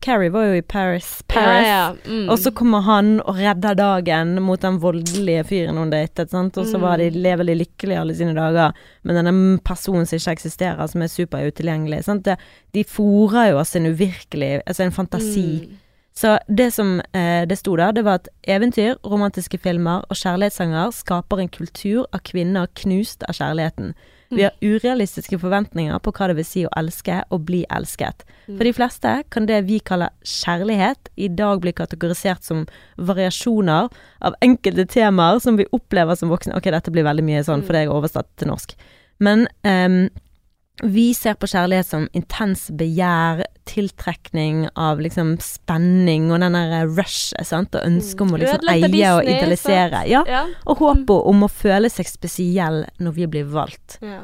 Carrie 0.02 0.32
var 0.34 0.48
jo 0.50 0.54
i 0.58 0.62
Paris, 0.66 1.22
Paris. 1.30 1.68
Ja, 1.68 1.92
ja. 1.92 1.96
Mm. 2.10 2.30
Og 2.34 2.40
så 2.42 2.52
kommer 2.58 2.82
han 2.82 3.12
og 3.22 3.36
redder 3.38 3.76
dagen 3.78 4.34
mot 4.42 4.62
den 4.64 4.80
voldelige 4.82 5.44
fyren 5.46 5.78
hun 5.78 5.92
datet, 5.94 6.32
sant. 6.34 6.58
Og 6.58 6.66
så 6.66 6.80
var 6.82 6.98
de, 6.98 7.10
Mm. 7.12 7.22
lever 7.22 7.44
de 7.46 7.56
lykkelig 7.60 7.98
alle 8.00 8.16
sine 8.18 8.34
dager 8.34 8.74
med 9.04 9.16
denne 9.16 9.60
personen 9.64 10.06
som 10.10 10.18
ikke 10.18 10.32
eksisterer, 10.40 10.88
som 10.90 11.02
er 11.02 11.08
superutilgjengelig. 11.14 12.04
Sant? 12.04 12.24
Det, 12.26 12.38
de 12.74 12.84
fòrer 12.84 13.52
jo 13.52 13.60
oss 13.62 13.76
en 13.76 13.86
uvirkelig 13.86 14.62
Altså 14.68 14.84
en 14.84 14.92
fantasi. 14.92 15.68
Mm. 15.70 15.78
Så 16.14 16.38
det 16.50 16.74
som 16.74 17.00
eh, 17.14 17.46
det 17.48 17.58
sto 17.58 17.76
der, 17.78 17.92
det 17.96 18.04
var 18.04 18.20
at 18.20 18.28
eventyr, 18.44 18.96
romantiske 19.06 19.58
filmer 19.58 20.04
og 20.10 20.16
kjærlighetssanger 20.18 20.92
skaper 20.92 21.40
en 21.40 21.50
kultur 21.50 22.06
av 22.12 22.20
kvinner 22.28 22.68
knust 22.76 23.24
av 23.30 23.34
kjærligheten. 23.38 23.94
Vi 24.32 24.46
har 24.46 24.56
urealistiske 24.64 25.40
forventninger 25.42 26.00
på 26.00 26.14
hva 26.16 26.30
det 26.32 26.38
vil 26.40 26.48
si 26.48 26.64
å 26.68 26.72
elske 26.80 27.22
og 27.30 27.44
bli 27.50 27.62
elsket. 27.74 28.24
For 28.48 28.68
de 28.68 28.74
fleste 28.76 29.14
kan 29.34 29.48
det 29.50 29.62
vi 29.68 29.82
kaller 29.84 30.14
kjærlighet, 30.28 31.12
i 31.20 31.28
dag 31.28 31.62
bli 31.64 31.74
kategorisert 31.76 32.46
som 32.48 32.66
variasjoner 32.98 33.92
av 34.24 34.38
enkelte 34.42 34.88
temaer 34.92 35.42
som 35.44 35.60
vi 35.60 35.68
opplever 35.76 36.16
som 36.20 36.32
voksne. 36.32 36.56
Ok, 36.58 36.72
dette 36.74 36.94
blir 36.94 37.08
veldig 37.08 37.28
mye 37.28 37.46
sånn, 37.48 37.66
for 37.66 37.76
det 37.76 37.86
er 37.86 37.94
oversatt 37.94 38.30
til 38.40 38.52
norsk. 38.54 38.76
Men 39.22 39.48
ehm, 39.68 40.06
vi 40.84 41.14
ser 41.14 41.36
på 41.38 41.48
kjærlighet 41.52 41.86
som 41.86 42.08
intens 42.18 42.70
begjær, 42.74 43.44
tiltrekning 43.70 44.66
av 44.76 45.00
liksom 45.04 45.36
spenning 45.44 46.32
og 46.34 46.42
den 46.42 46.58
der 46.58 46.88
rushet, 46.90 47.46
sant, 47.48 47.76
og 47.78 47.86
ønsket 47.86 48.22
om 48.26 48.34
å 48.36 48.40
liksom 48.42 48.60
Ødelagt 48.64 48.84
av 48.88 48.96
eie 48.98 49.14
og 49.16 49.24
idealisere. 49.30 50.04
Ja, 50.10 50.24
Ja. 50.28 50.46
og 50.66 50.78
håpet 50.82 51.28
om 51.30 51.44
å 51.44 51.50
føle 51.50 51.90
seg 51.90 52.08
spesiell 52.10 52.86
når 53.00 53.14
vi 53.14 53.28
blir 53.28 53.46
valgt. 53.46 54.00
ja. 54.02 54.22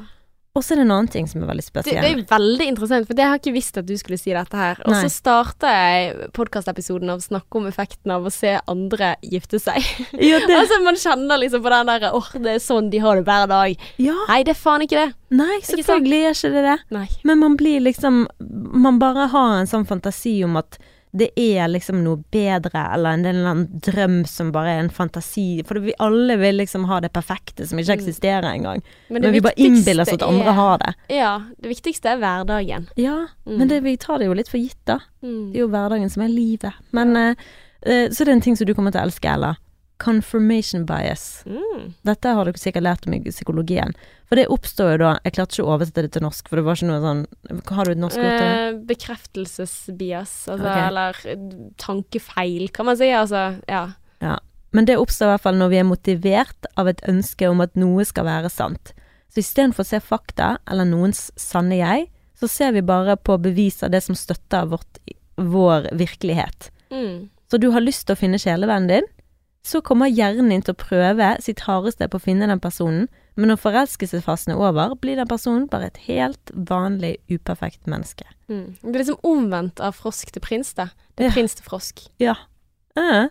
Og 0.57 0.63
så 0.65 0.73
er 0.73 0.79
det 0.81 0.85
en 0.87 0.93
annen 0.95 1.09
ting 1.13 1.27
som 1.29 1.43
er 1.43 1.51
veldig 1.51 1.65
Det, 1.75 1.83
det 1.93 2.09
er 2.09 2.21
veldig 2.31 2.65
interessant, 2.71 3.05
for 3.05 3.19
jeg 3.21 3.29
har 3.29 3.37
ikke 3.37 3.53
visst 3.53 3.77
at 3.77 3.85
du 3.85 3.93
skulle 3.99 4.17
si 4.17 4.33
dette 4.33 4.57
her. 4.57 4.79
Og 4.87 4.95
så 4.97 5.11
starta 5.13 5.69
jeg 5.69 6.31
podkastepisoden 6.33 7.11
av 7.13 7.21
å 7.21 7.25
snakke 7.27 7.59
om 7.59 7.67
effekten 7.69 8.13
av 8.15 8.25
å 8.25 8.33
se 8.33 8.55
andre 8.65 9.11
gifte 9.21 9.61
seg. 9.61 9.77
Ja, 10.17 10.41
det, 10.47 10.57
altså 10.57 10.81
Man 10.85 10.97
kjenner 10.97 11.41
liksom 11.43 11.61
på 11.65 11.73
den 11.73 11.91
derre 11.91 12.11
åh, 12.17 12.31
det 12.41 12.57
er 12.57 12.63
sånn 12.63 12.89
de 12.93 13.03
har 13.03 13.19
det 13.19 13.27
hver 13.27 13.45
dag. 13.51 13.87
ja, 14.01 14.17
Nei, 14.31 14.41
det 14.47 14.55
er 14.55 14.59
faen 14.59 14.85
ikke 14.87 15.03
det. 15.03 15.13
nei, 15.37 15.59
selvfølgelig 15.67 16.21
er 16.25 16.37
ikke 16.39 16.53
det 16.55 16.65
det. 16.65 16.77
Nei. 16.97 17.07
Men 17.27 17.41
man 17.43 17.57
blir 17.59 17.83
liksom 17.85 18.23
Man 18.87 18.97
bare 19.01 19.29
har 19.33 19.59
en 19.59 19.69
sånn 19.69 19.85
fantasi 19.85 20.39
om 20.47 20.57
at 20.57 20.79
det 21.17 21.29
er 21.37 21.67
liksom 21.67 22.03
noe 22.03 22.19
bedre, 22.31 22.81
eller 22.93 23.15
en 23.17 23.25
eller 23.25 23.49
annen 23.51 23.79
drøm 23.81 24.19
som 24.29 24.51
bare 24.55 24.75
er 24.75 24.79
en 24.83 24.89
fantasi. 24.93 25.63
For 25.67 25.79
vi 25.83 25.93
alle 25.99 26.37
vil 26.37 26.57
liksom 26.61 26.85
ha 26.89 26.99
det 27.03 27.11
perfekte 27.13 27.65
som 27.67 27.79
ikke 27.79 27.95
Mm. 27.95 27.99
eksisterer 27.99 28.47
engang. 28.53 28.81
Men, 29.09 29.21
Men, 29.23 29.31
vi 29.33 29.39
bare 29.41 29.57
innbiller 29.57 30.01
oss 30.05 30.13
at 30.13 30.23
andre 30.23 30.47
er- 30.47 30.53
har 30.53 30.77
det. 30.77 30.93
Ja. 31.09 31.41
Det 31.61 31.69
viktigste 31.69 32.05
er 32.13 32.17
hverdagen. 32.17 32.87
Ja, 32.95 33.27
Mm. 33.45 33.57
men 33.57 33.67
det, 33.67 33.83
vi 33.83 33.95
tar 33.97 34.19
det 34.19 34.25
jo 34.27 34.33
litt 34.33 34.49
for 34.49 34.57
gitt, 34.57 34.77
da. 34.85 34.99
Mm. 35.23 35.51
Det 35.51 35.55
er 35.59 35.61
jo 35.65 35.67
hverdagen 35.69 36.09
som 36.11 36.23
er 36.23 36.27
livet. 36.29 36.73
Men 36.91 37.15
eh, 37.17 37.35
uh, 37.85 38.09
Så 38.09 38.19
det 38.25 38.29
er 38.29 38.31
en 38.33 38.41
ting 38.41 38.55
som 38.55 38.65
du 38.67 38.73
kommer 38.73 38.91
til 38.91 39.01
å 39.01 39.05
elske, 39.05 39.25
Ella. 39.33 39.55
Confirmation 40.03 40.85
bias. 40.85 41.43
Mm. 41.49 41.93
Dette 42.05 42.33
har 42.37 42.45
dere 42.47 42.61
sikkert 42.61 42.85
lært 42.85 43.07
om 43.07 43.15
i 43.17 43.21
psykologien. 43.25 43.95
For 44.27 44.37
det 44.37 44.49
oppstår 44.51 44.91
jo 44.93 44.97
da 45.05 45.11
Jeg 45.23 45.37
klarte 45.37 45.55
ikke 45.55 45.65
å 45.65 45.71
oversette 45.73 46.03
det 46.05 46.11
til 46.13 46.25
norsk, 46.25 46.49
for 46.49 46.59
det 46.59 46.65
var 46.67 46.77
ikke 46.77 46.89
noe 46.89 46.99
sånn 46.99 47.21
Har 47.71 47.87
du 47.87 47.93
et 47.93 48.01
norsk 48.01 48.19
ord 48.19 48.27
til 48.27 48.43
det? 48.43 48.57
Eh, 48.67 48.81
bekreftelsesbias, 48.91 50.33
altså, 50.51 50.67
okay. 50.67 50.83
eller 50.89 51.21
eh, 51.31 51.47
tankefeil, 51.81 52.67
kan 52.75 52.89
man 52.89 52.99
si. 52.99 53.09
Altså, 53.15 53.47
ja. 53.71 53.85
Men 54.77 54.85
det 54.85 54.97
oppstår 54.99 55.29
i 55.29 55.33
hvert 55.35 55.45
fall 55.47 55.57
når 55.57 55.71
vi 55.71 55.79
er 55.79 55.87
motivert 55.87 56.67
av 56.77 56.89
et 56.91 57.01
ønske 57.09 57.47
om 57.49 57.63
at 57.63 57.77
noe 57.79 58.03
skal 58.05 58.27
være 58.27 58.51
sant. 58.53 58.91
Så 59.33 59.41
istedenfor 59.41 59.85
å 59.85 59.89
se 59.89 59.99
fakta, 60.03 60.57
eller 60.69 60.85
noens 60.85 61.27
sanne 61.39 61.79
jeg, 61.79 62.07
så 62.37 62.49
ser 62.51 62.75
vi 62.75 62.83
bare 62.85 63.15
på 63.17 63.39
bevis 63.41 63.81
av 63.85 63.93
det 63.95 64.03
som 64.05 64.17
støtter 64.17 64.67
vårt, 64.69 64.99
vår 65.37 65.89
virkelighet. 65.97 66.69
Mm. 66.93 67.29
Så 67.49 67.59
du 67.61 67.71
har 67.73 67.81
lyst 67.81 68.05
til 68.07 68.13
å 68.17 68.19
finne 68.19 68.39
sjelevennen 68.41 68.91
din, 68.91 69.09
så 69.67 69.81
kommer 69.83 70.07
hjernen 70.07 70.51
din 70.53 70.61
til 70.63 70.71
å 70.75 70.79
prøve 70.79 71.33
sitt 71.43 71.65
hardeste 71.67 72.07
på 72.07 72.19
å 72.19 72.23
finne 72.23 72.47
den 72.47 72.61
personen, 72.63 73.07
men 73.35 73.51
når 73.51 73.59
forelskelsesfasen 73.61 74.53
er 74.55 74.61
over, 74.63 74.95
blir 75.01 75.19
den 75.19 75.27
personen 75.29 75.67
bare 75.69 75.89
et 75.91 75.97
helt 76.07 76.51
vanlig, 76.55 77.17
uperfekt 77.29 77.83
menneske. 77.89 78.25
Mm. 78.49 78.77
Det 78.81 78.93
er 78.95 79.01
liksom 79.03 79.19
omvendt 79.27 79.81
av 79.83 79.97
frosk 79.99 80.31
til 80.33 80.41
prins, 80.45 80.71
da. 80.77 80.87
Det 81.17 81.25
er 81.25 81.29
Ja. 81.29 81.33
prins 81.35 81.53
til 81.57 81.65
frosk. 81.67 82.07
Ja. 82.23 82.35
Eh. 82.95 83.27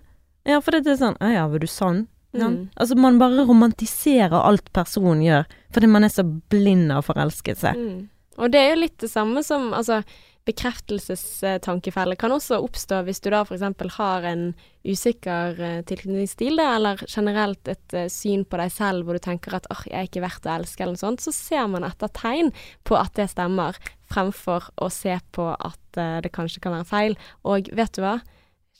Ja, 0.47 0.61
for 0.61 0.71
det 0.71 0.87
er 0.87 0.95
sånn 1.01 1.17
Å 1.19 1.33
ja, 1.33 1.49
var 1.49 1.59
du 1.59 1.67
sånn? 1.67 2.07
Mm. 2.37 2.69
Altså, 2.77 2.95
man 2.97 3.19
bare 3.19 3.47
romantiserer 3.49 4.37
alt 4.45 4.71
personen 4.77 5.23
gjør, 5.25 5.47
fordi 5.73 5.89
man 5.89 6.05
er 6.05 6.13
så 6.13 6.23
blind 6.51 6.93
av 6.93 7.07
forelskelse. 7.09 7.73
Mm. 7.75 8.09
Og 8.39 8.51
det 8.53 8.61
er 8.61 8.75
jo 8.75 8.81
litt 8.83 8.99
det 8.99 9.09
samme 9.11 9.43
som 9.43 9.73
Altså, 9.73 10.03
bekreftelsestankefeller 10.47 12.19
kan 12.19 12.31
også 12.35 12.61
oppstå 12.63 13.01
hvis 13.07 13.19
du 13.25 13.29
da 13.33 13.43
f.eks. 13.43 13.65
har 13.97 14.27
en 14.31 14.45
usikker 14.87 15.59
eh, 15.59 15.79
tilknytningsstil, 15.89 16.61
eller 16.63 17.03
generelt 17.11 17.67
et 17.71 17.97
eh, 17.97 18.07
syn 18.13 18.45
på 18.47 18.61
deg 18.61 18.71
selv 18.71 19.07
hvor 19.07 19.19
du 19.19 19.23
tenker 19.25 19.57
at 19.59 19.67
åh, 19.75 19.83
jeg 19.89 19.99
er 19.99 20.07
ikke 20.07 20.23
verdt 20.23 20.47
å 20.47 20.53
elske, 20.55 20.85
eller 20.85 20.95
noe 20.95 21.03
sånt, 21.03 21.25
så 21.25 21.35
ser 21.35 21.67
man 21.73 21.87
etter 21.87 22.13
tegn 22.15 22.53
på 22.87 22.99
at 22.99 23.17
det 23.19 23.27
stemmer, 23.33 23.79
fremfor 24.07 24.69
å 24.79 24.91
se 24.95 25.17
på 25.35 25.49
at 25.55 25.99
eh, 25.99 26.21
det 26.23 26.31
kanskje 26.37 26.63
kan 26.63 26.77
være 26.77 26.89
feil. 26.91 27.19
Og 27.51 27.73
vet 27.75 27.99
du 27.99 28.05
hva, 28.05 28.21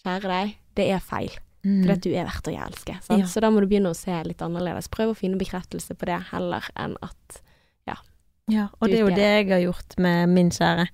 kjære 0.05 0.31
deg, 0.31 0.53
det 0.79 0.87
er 0.95 1.03
feil. 1.03 1.35
Mm. 1.67 1.81
Fordi 1.81 1.97
at 1.97 2.05
du 2.05 2.13
er 2.13 2.29
verdt 2.29 2.53
å 2.53 2.55
elske. 2.69 2.95
Ja. 3.11 3.27
Så 3.27 3.43
da 3.43 3.51
må 3.51 3.59
du 3.59 3.67
begynne 3.67 3.91
å 3.91 3.99
se 3.99 4.15
litt 4.23 4.45
annerledes. 4.45 4.87
Prøv 4.93 5.17
å 5.17 5.19
finne 5.19 5.41
bekreftelse 5.41 5.99
på 5.99 6.07
det, 6.07 6.21
heller 6.31 6.71
enn 6.79 6.95
at 7.03 7.43
Ja, 8.47 8.69
og 8.79 8.87
det 8.87 9.01
er 9.01 9.03
jo 9.03 9.11
det 9.11 9.27
jeg 9.27 9.49
har 9.51 9.63
gjort 9.65 9.97
med 9.99 10.31
min 10.31 10.53
kjære. 10.55 10.85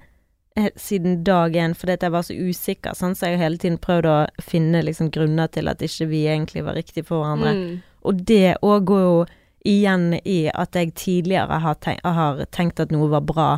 Eh, 0.57 0.69
Siden 0.77 1.23
dag 1.25 1.55
én, 1.57 1.73
fordi 1.75 1.93
at 1.93 2.03
jeg 2.03 2.13
var 2.13 2.23
så 2.23 2.35
usikker, 2.37 2.93
sånn, 2.95 3.15
så 3.17 3.27
jeg 3.31 3.39
har 3.39 3.45
hele 3.49 3.57
tiden 3.59 3.79
prøvd 3.79 4.05
å 4.11 4.17
finne 4.45 4.83
liksom 4.85 5.09
grunner 5.11 5.49
til 5.49 5.69
at 5.69 5.79
ikke 5.81 6.09
vi 6.11 6.25
egentlig 6.29 6.65
var 6.67 6.75
riktig 6.77 7.07
for 7.09 7.23
hverandre. 7.25 7.55
Mm. 7.57 7.79
Og 8.05 8.21
det 8.29 8.57
òg 8.63 8.85
går 8.85 9.01
jo 9.01 9.27
igjen 9.65 10.21
i 10.27 10.51
at 10.53 10.73
jeg 10.77 10.93
tidligere 10.99 11.61
har 11.63 11.75
tenkt, 11.81 12.05
har 12.05 12.45
tenkt 12.53 12.81
at 12.81 12.91
noe 12.93 13.09
var 13.09 13.21
bra, 13.25 13.49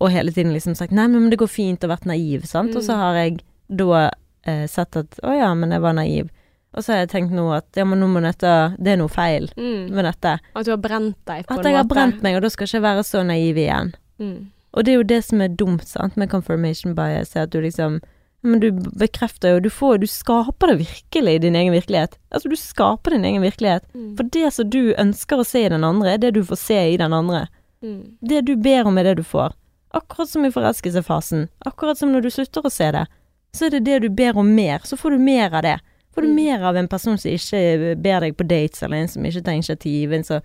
og 0.00 0.10
hele 0.10 0.32
tiden 0.32 0.52
liksom 0.52 0.74
sagt 0.74 0.90
'nei, 0.92 1.06
men 1.08 1.30
det 1.30 1.38
går 1.38 1.46
fint', 1.46 1.84
og 1.84 1.90
vært 1.90 2.06
naiv, 2.06 2.44
sant. 2.44 2.74
Og 2.74 2.82
så 2.82 2.92
Mm. 2.94 2.98
har 2.98 3.14
jeg 3.14 3.42
da 3.76 4.10
eh, 4.44 4.66
sett 4.66 4.96
at 4.96 5.10
'å 5.22 5.38
ja, 5.38 5.54
men 5.54 5.70
jeg 5.70 5.80
var 5.80 5.92
naiv'. 5.92 6.28
Og 6.74 6.82
så 6.82 6.92
har 6.94 7.06
jeg 7.06 7.10
tenkt 7.10 7.30
nå 7.30 7.54
at 7.56 7.66
ja, 7.76 7.84
men 7.84 8.00
nå 8.00 8.08
må 8.08 8.20
dette 8.20 8.74
Det 8.82 8.88
er 8.94 8.96
noe 8.96 9.08
feil 9.08 9.48
Mm. 9.56 9.90
med 9.92 10.04
dette. 10.06 10.40
At 10.56 10.64
du 10.64 10.70
har 10.72 10.78
brent 10.78 11.16
deg 11.26 11.46
på 11.46 11.52
At 11.54 11.58
en 11.58 11.64
jeg 11.72 11.76
har 11.76 11.84
brent 11.84 12.22
meg, 12.22 12.34
og 12.34 12.42
da 12.42 12.48
skal 12.48 12.66
jeg 12.66 12.80
ikke 12.80 12.82
være 12.82 13.04
så 13.04 13.22
naiv 13.26 13.54
igjen. 13.56 13.94
Mm. 14.18 14.46
Og 14.72 14.84
det 14.84 14.92
er 14.92 14.96
jo 15.00 15.02
det 15.02 15.20
som 15.24 15.40
er 15.40 15.48
dumt 15.48 15.84
sant, 15.86 16.16
med 16.16 16.30
confirmation 16.30 16.94
bias, 16.94 17.36
er 17.36 17.42
at 17.46 17.50
du 17.52 17.60
liksom 17.60 18.00
Men 18.44 18.58
du 18.58 18.72
bekrefter 18.72 19.52
jo 19.54 19.60
Du 19.60 19.70
får 19.70 19.98
Du 20.00 20.06
skaper 20.06 20.72
det 20.72 20.78
virkelig 20.80 21.34
i 21.34 21.38
din 21.38 21.54
egen 21.54 21.72
virkelighet. 21.72 22.16
Altså, 22.34 22.48
du 22.48 22.56
skaper 22.56 23.10
din 23.10 23.24
egen 23.24 23.42
virkelighet. 23.42 23.84
Mm. 23.94 24.16
For 24.16 24.24
det 24.24 24.52
som 24.52 24.70
du 24.70 24.94
ønsker 24.98 25.38
å 25.38 25.44
se 25.46 25.62
i 25.66 25.68
den 25.68 25.84
andre, 25.84 26.14
er 26.14 26.18
det 26.18 26.34
du 26.34 26.42
får 26.42 26.58
se 26.58 26.80
i 26.94 26.96
den 26.96 27.12
andre. 27.12 27.46
Mm. 27.82 28.16
Det 28.20 28.40
du 28.46 28.56
ber 28.56 28.86
om, 28.86 28.98
er 28.98 29.04
det 29.04 29.16
du 29.16 29.22
får. 29.22 29.52
Akkurat 29.94 30.28
som 30.28 30.44
i 30.44 30.50
forelskelsefasen. 30.50 31.48
Akkurat 31.66 31.98
som 31.98 32.10
når 32.12 32.22
du 32.22 32.30
slutter 32.30 32.66
å 32.66 32.70
se 32.72 32.90
det. 32.90 33.06
Så 33.54 33.66
er 33.66 33.70
det 33.76 33.84
det 33.84 34.00
du 34.02 34.08
ber 34.08 34.38
om 34.38 34.54
mer, 34.54 34.80
så 34.88 34.96
får 34.96 35.10
du 35.10 35.18
mer 35.18 35.52
av 35.54 35.62
det. 35.62 35.78
Får 36.14 36.22
du 36.22 36.28
Mm. 36.28 36.34
mer 36.34 36.62
av 36.64 36.76
en 36.76 36.88
person 36.88 37.18
som 37.18 37.30
ikke 37.30 37.96
ber 38.02 38.20
deg 38.20 38.36
på 38.36 38.46
dates, 38.48 38.82
eller 38.82 38.96
en 38.96 39.08
som 39.08 39.22
ikke 39.22 39.44
tar 39.44 39.52
initiativ, 39.52 40.12
en 40.12 40.24
som 40.24 40.40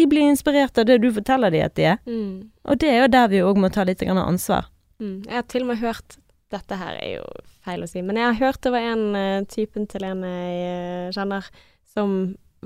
De 0.00 0.06
blir 0.08 0.30
inspirert 0.30 0.78
av 0.80 0.88
det 0.88 0.96
du 1.02 1.10
forteller 1.12 1.52
dem 1.52 1.66
at 1.68 1.76
de 1.76 1.86
er. 1.92 1.98
Mm. 2.08 2.50
Og 2.64 2.80
det 2.80 2.88
er 2.88 3.02
jo 3.02 3.12
der 3.12 3.26
vi 3.28 3.42
òg 3.44 3.60
må 3.60 3.68
ta 3.72 3.84
litt 3.84 4.00
ansvar. 4.08 4.70
Mm. 4.96 5.26
Jeg 5.26 5.36
har 5.36 5.48
til 5.48 5.66
og 5.66 5.72
med 5.72 5.82
hørt 5.84 6.16
Dette 6.50 6.74
her 6.80 6.96
er 6.98 7.10
jo 7.20 7.26
feil 7.62 7.84
å 7.84 7.86
si, 7.86 8.00
men 8.02 8.16
jeg 8.18 8.26
har 8.26 8.38
hørt 8.40 8.64
det 8.64 8.72
var 8.74 8.86
en 8.90 9.04
uh, 9.14 9.44
typen 9.46 9.84
til 9.86 10.02
en 10.02 10.24
jeg 10.26 10.56
eh, 10.66 11.12
kjenner 11.14 11.46
som 11.86 12.16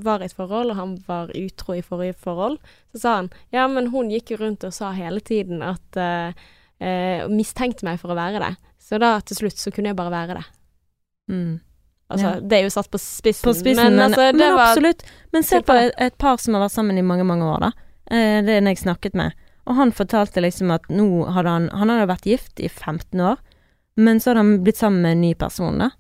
var 0.01 0.23
i 0.23 0.29
et 0.31 0.33
forhold, 0.33 0.73
og 0.73 0.79
han 0.79 0.95
var 1.05 1.35
utro 1.37 1.77
i 1.77 1.83
forrige 1.85 2.17
forhold. 2.23 2.57
Så 2.95 3.03
sa 3.03 3.13
han 3.19 3.29
ja, 3.53 3.67
men 3.69 3.91
hun 3.93 4.09
gikk 4.09 4.33
jo 4.33 4.41
rundt 4.41 4.65
og 4.65 4.73
sa 4.73 4.95
hele 4.97 5.21
tiden 5.21 5.61
at 5.67 6.01
uh, 6.01 6.33
uh, 6.81 7.29
Mistenkte 7.29 7.85
meg 7.85 8.01
for 8.01 8.15
å 8.15 8.19
være 8.19 8.41
det. 8.41 8.55
Så 8.81 8.97
da 9.03 9.19
til 9.21 9.43
slutt 9.43 9.61
så 9.61 9.73
kunne 9.75 9.93
jeg 9.93 10.01
bare 10.01 10.15
være 10.15 10.39
det. 10.41 10.47
Mm. 11.35 11.53
Altså, 12.11 12.35
Ja. 12.35 12.41
det 12.41 12.53
er 12.53 12.63
jo 12.63 12.71
satt 12.71 12.91
på 12.91 12.99
spissen, 13.01 13.43
På 13.49 13.55
spissen, 13.55 13.77
men, 13.83 13.97
men 13.97 14.11
altså, 14.13 14.27
det 14.33 14.35
men 14.39 14.55
var 14.57 14.67
absolutt. 14.69 15.03
Men 15.33 15.43
se 15.43 15.61
på 15.61 15.67
på 15.73 15.75
et, 15.81 15.93
et 15.99 16.19
par 16.19 16.37
som 16.39 16.55
har 16.55 16.63
vært 16.69 16.73
sammen 16.77 16.99
i 16.99 17.03
mange, 17.03 17.25
mange 17.25 17.43
år, 17.45 17.61
da. 17.61 17.71
Eh, 18.11 18.43
det 18.45 18.51
er 18.53 18.59
en 18.61 18.67
jeg 18.67 18.79
snakket 18.85 19.15
med. 19.15 19.33
Og 19.67 19.75
han 19.77 19.91
fortalte 19.93 20.43
liksom 20.45 20.71
at 20.75 20.83
nå 20.93 21.25
hadde 21.33 21.49
han 21.49 21.69
Han 21.73 21.89
hadde 21.89 22.07
vært 22.11 22.27
gift 22.29 22.61
i 22.61 22.69
15 22.69 23.19
år, 23.21 23.39
men 23.97 24.19
så 24.21 24.31
hadde 24.35 24.43
han 24.45 24.63
blitt 24.65 24.77
sammen 24.77 25.01
med 25.03 25.13
en 25.13 25.21
ny 25.23 25.35
person, 25.35 25.79
da. 25.79 25.91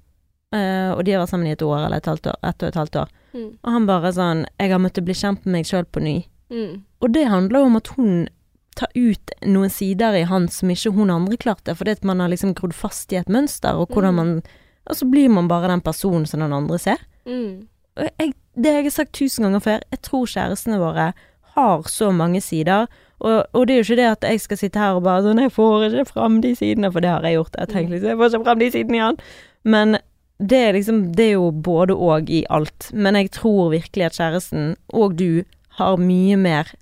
Eh, 0.55 0.92
og 0.92 1.05
de 1.05 1.12
har 1.12 1.22
vært 1.24 1.30
sammen 1.32 1.46
i 1.48 1.52
et 1.57 1.62
år 1.62 1.86
eller 1.86 1.96
et 1.96 2.07
halvt 2.07 2.26
år. 2.30 2.36
Ett 2.44 2.62
og 2.62 2.68
et 2.68 2.74
halvt 2.74 2.96
år. 2.96 3.09
mm, 3.34 3.48
Og 3.64 3.72
han 3.72 3.86
bare 3.86 4.12
sånn 4.12 4.46
Jeg 4.61 4.70
har 4.70 4.78
måttet 4.78 5.05
bli 5.05 5.14
kjent 5.14 5.44
med 5.46 5.52
meg 5.52 5.64
sjøl 5.66 5.84
på 5.90 6.00
ny. 6.02 6.26
mm, 6.52 6.82
Og 7.00 7.12
det 7.12 7.26
handler 7.26 7.59
jo 7.61 7.64
om 7.66 7.76
at 7.76 7.88
hun 7.96 8.28
tar 8.76 8.88
ut 8.94 9.30
noen 9.46 9.70
sider 9.70 10.12
i 10.14 10.24
han 10.24 10.48
som 10.48 10.68
ikke 10.68 10.92
hun 10.94 11.09
andre 11.11 11.36
klarte, 11.36 11.74
fordi 11.74 11.90
at 11.92 12.05
man 12.05 12.20
har 12.20 12.28
liksom 12.28 12.55
grodd 12.55 12.74
fast 12.74 13.12
i 13.12 13.16
et 13.16 13.26
mønster, 13.28 13.72
og 13.74 13.88
hvordan 13.88 14.12
Mm. 14.14 14.16
man 14.16 14.42
Og 14.87 14.99
så 14.99 15.09
blir 15.09 15.30
man 15.32 15.49
bare 15.49 15.70
den 15.72 15.85
personen 15.85 16.26
som 16.26 16.41
den 16.45 16.53
andre 16.53 16.78
ser. 16.78 17.01
mm, 17.26 17.66
Og 17.97 18.09
jeg, 18.18 18.35
det 18.55 18.72
har 18.72 18.82
jeg 18.82 18.93
sagt 18.93 19.14
tusen 19.14 19.47
ganger 19.47 19.62
før, 19.62 19.80
jeg 19.91 20.03
tror 20.03 20.26
kjærestene 20.26 20.80
våre 20.82 21.12
har 21.55 21.82
så 21.89 22.11
mange 22.11 22.41
sider. 22.41 22.87
Og, 23.20 23.45
og 23.53 23.66
det 23.66 23.74
er 23.74 23.78
jo 23.78 23.87
ikke 23.87 24.01
det 24.01 24.09
at 24.11 24.26
jeg 24.28 24.41
skal 24.43 24.59
sitte 24.59 24.80
her 24.82 24.99
og 24.99 25.05
bare 25.07 25.22
sånn 25.22 25.39
Jeg 25.39 25.53
får 25.55 25.85
ikke 25.87 26.09
fram 26.11 26.41
de 26.43 26.51
sidene, 26.59 26.91
for 26.93 27.01
det 27.01 27.12
har 27.12 27.24
jeg 27.24 27.39
gjort. 27.39 27.57
Jeg 27.61 27.70
tenker 27.70 27.95
liksom 27.95 28.11
Jeg 28.11 28.18
får 28.18 28.32
ikke 28.32 28.45
fram 28.49 28.61
de 28.61 28.70
sidene 28.74 28.99
igjen. 28.99 29.20
Men 29.64 29.97
det 30.43 30.61
er 30.61 30.72
liksom 30.74 30.99
Det 31.14 31.28
er 31.28 31.37
jo 31.37 31.51
både 31.51 31.95
og 31.95 32.30
i 32.30 32.43
alt. 32.51 32.91
Men 32.93 33.16
jeg 33.16 33.30
tror 33.39 33.70
virkelig 33.70 34.09
at 34.09 34.18
kjæresten, 34.18 34.74
og 34.89 35.16
du, 35.16 35.45
har 35.78 35.97
mye 35.97 36.37
mer 36.37 36.74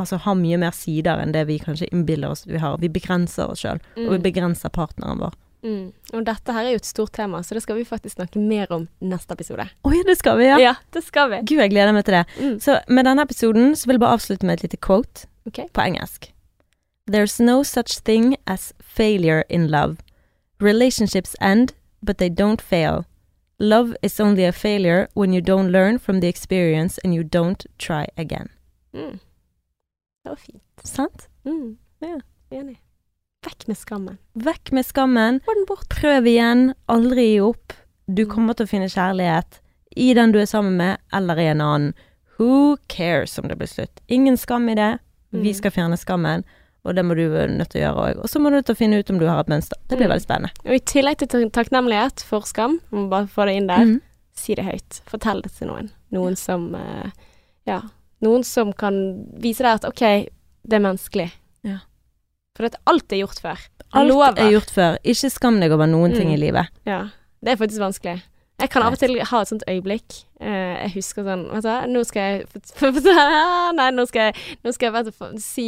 Altså 0.00 0.16
har 0.24 0.34
mye 0.34 0.56
mer 0.58 0.72
sider 0.74 1.20
enn 1.20 1.34
det 1.34 1.44
vi 1.46 1.58
kanskje 1.60 1.86
innbiller 1.92 2.32
oss 2.32 2.46
vi 2.48 2.58
har. 2.58 2.78
Vi 2.80 2.88
begrenser 2.90 3.50
oss 3.52 3.60
sjøl, 3.62 3.78
og 3.92 4.08
vi 4.08 4.16
mm, 4.16 4.22
begrenser 4.24 4.72
partneren 4.72 5.20
vår. 5.20 5.34
Mm. 5.62 5.92
Og 6.12 6.26
dette 6.26 6.54
her 6.56 6.68
er 6.68 6.74
jo 6.74 6.80
et 6.82 6.88
stort 6.88 7.12
tema, 7.16 7.42
så 7.42 7.56
det 7.56 7.62
skal 7.64 7.78
vi 7.78 7.86
faktisk 7.88 8.18
snakke 8.18 8.42
mer 8.42 8.70
om 8.74 8.88
neste 9.00 9.36
episode. 9.36 9.68
Oi, 9.88 10.02
det 10.06 10.18
skal 10.18 10.38
vi, 10.38 10.50
ja. 10.50 10.58
Ja, 10.60 10.74
det 10.94 11.04
skal 11.06 11.30
vi. 11.30 11.42
Gud, 11.48 11.62
jeg 11.62 11.72
gleder 11.74 11.92
meg 11.96 12.04
til 12.08 12.18
det. 12.20 12.24
Mm. 12.38 12.60
Så 12.60 12.80
med 12.88 13.08
denne 13.08 13.22
episoden 13.22 13.76
så 13.76 13.86
vil 13.86 13.98
jeg 13.98 14.04
bare 14.04 14.18
avslutte 14.18 14.46
med 14.46 14.58
et 14.58 14.68
lite 14.68 14.80
quote 14.82 15.26
okay. 15.46 15.66
på 15.72 15.80
engelsk. 15.80 16.32
There's 17.10 17.40
no 17.42 17.62
such 17.62 18.02
thing 18.04 18.36
as 18.46 18.72
failure 18.80 19.42
in 19.48 19.66
love. 19.68 19.96
Relationships 20.60 21.34
end, 21.40 21.74
but 22.06 22.18
they 22.18 22.30
don't 22.30 22.60
fail. 22.60 23.04
Love 23.58 23.96
is 24.02 24.20
only 24.20 24.44
a 24.44 24.52
failure 24.52 25.08
when 25.14 25.32
you 25.32 25.40
don't 25.40 25.70
learn 25.70 25.98
from 25.98 26.20
the 26.20 26.28
experience 26.28 26.98
and 27.04 27.14
you 27.14 27.22
don't 27.22 27.66
try 27.78 28.06
again. 28.16 28.48
Mm. 28.92 29.18
Det 30.22 30.28
var 30.28 30.36
fint. 30.36 30.62
Sant? 30.84 31.28
Mm. 31.44 31.76
Ja. 31.98 32.20
Enig. 32.50 32.81
Vekk 33.42 33.66
med 33.68 33.76
skammen. 33.78 34.18
Vekk 34.38 34.72
med 34.72 34.86
skammen. 34.86 35.40
Prøv 35.90 36.26
igjen. 36.30 36.72
Aldri 36.88 37.24
gi 37.34 37.40
opp. 37.40 37.72
Du 38.06 38.24
Mm. 38.24 38.30
kommer 38.34 38.54
til 38.54 38.66
å 38.66 38.68
finne 38.68 38.88
kjærlighet 38.88 39.60
i 39.96 40.14
den 40.14 40.32
du 40.32 40.38
er 40.38 40.46
sammen 40.46 40.76
med, 40.76 40.98
eller 41.12 41.36
i 41.38 41.46
en 41.50 41.60
annen. 41.60 41.94
Who 42.38 42.76
cares 42.88 43.38
om 43.38 43.48
det 43.48 43.58
blir 43.58 43.68
slutt? 43.68 44.00
Ingen 44.08 44.36
skam 44.36 44.68
i 44.68 44.74
det. 44.74 44.98
Vi 45.32 45.50
Mm. 45.50 45.54
skal 45.54 45.70
fjerne 45.70 45.96
skammen, 45.98 46.44
og 46.84 46.94
det 46.94 47.04
må 47.04 47.14
du 47.14 47.28
nødt 47.28 47.68
til 47.70 47.82
å 47.82 47.84
gjøre 47.94 48.14
òg. 48.14 48.18
Og 48.22 48.28
så 48.28 48.38
må 48.40 48.50
du 48.50 48.56
nødt 48.56 48.66
til 48.66 48.74
å 48.74 48.78
finne 48.78 48.98
ut 48.98 49.10
om 49.10 49.18
du 49.18 49.26
har 49.26 49.40
et 49.40 49.46
mønster. 49.48 49.76
Det 49.88 49.98
blir 49.98 50.06
Mm. 50.08 50.12
veldig 50.12 50.26
spennende. 50.26 50.50
Og 50.66 50.72
i 50.72 50.78
tillegg 50.78 51.16
til 51.18 51.50
takknemlighet 51.50 52.22
for 52.22 52.40
skam, 52.42 52.80
må 52.92 53.08
bare 53.08 53.26
få 53.26 53.46
det 53.46 53.56
inn 53.56 53.66
der, 53.66 53.84
mm. 53.84 54.00
si 54.34 54.54
det 54.54 54.64
høyt. 54.64 55.00
Fortell 55.06 55.42
det 55.42 55.52
til 55.52 55.68
noen. 55.68 55.90
Noen 56.12 56.36
som 56.36 56.74
eh, 56.74 57.10
Ja. 57.66 57.82
Noen 58.20 58.44
som 58.44 58.72
kan 58.72 59.26
vise 59.38 59.58
deg 59.58 59.74
at 59.74 59.84
OK, 59.84 60.00
det 60.66 60.72
er 60.74 60.80
menneskelig. 60.80 61.32
For 62.56 62.68
at 62.68 62.76
alt 62.86 63.12
er 63.12 63.22
gjort 63.22 63.40
før. 63.40 63.62
Alt 63.92 64.08
Lover. 64.08 64.34
er 64.38 64.50
gjort 64.52 64.70
før. 64.72 64.98
Ikke 65.04 65.30
skam 65.32 65.60
deg 65.60 65.72
over 65.72 65.86
noen 65.88 66.12
ting 66.14 66.28
Mm. 66.28 66.34
i 66.34 66.36
livet. 66.36 66.68
Ja. 66.86 67.08
Det 67.42 67.52
er 67.52 67.56
faktisk 67.56 67.80
vanskelig. 67.80 68.22
Jeg 68.60 68.70
kan 68.70 68.82
av 68.82 68.92
og 68.92 68.98
til 69.00 69.16
ha 69.18 69.40
et 69.40 69.48
sånt 69.48 69.64
øyeblikk. 69.66 70.24
Eh, 70.40 70.82
jeg 70.84 70.92
husker 70.94 71.24
sånn 71.26 71.48
Vet 71.50 71.62
du 71.64 71.68
hva, 71.68 71.86
nå 71.88 72.02
skal 72.06 72.22
jeg 72.22 72.46
Nei, 73.78 73.90
nå 73.90 74.04
skal 74.06 74.28
jeg, 74.28 74.34
nå 74.62 74.72
skal 74.72 74.86
jeg 74.92 75.04
vet 75.06 75.40
si 75.42 75.66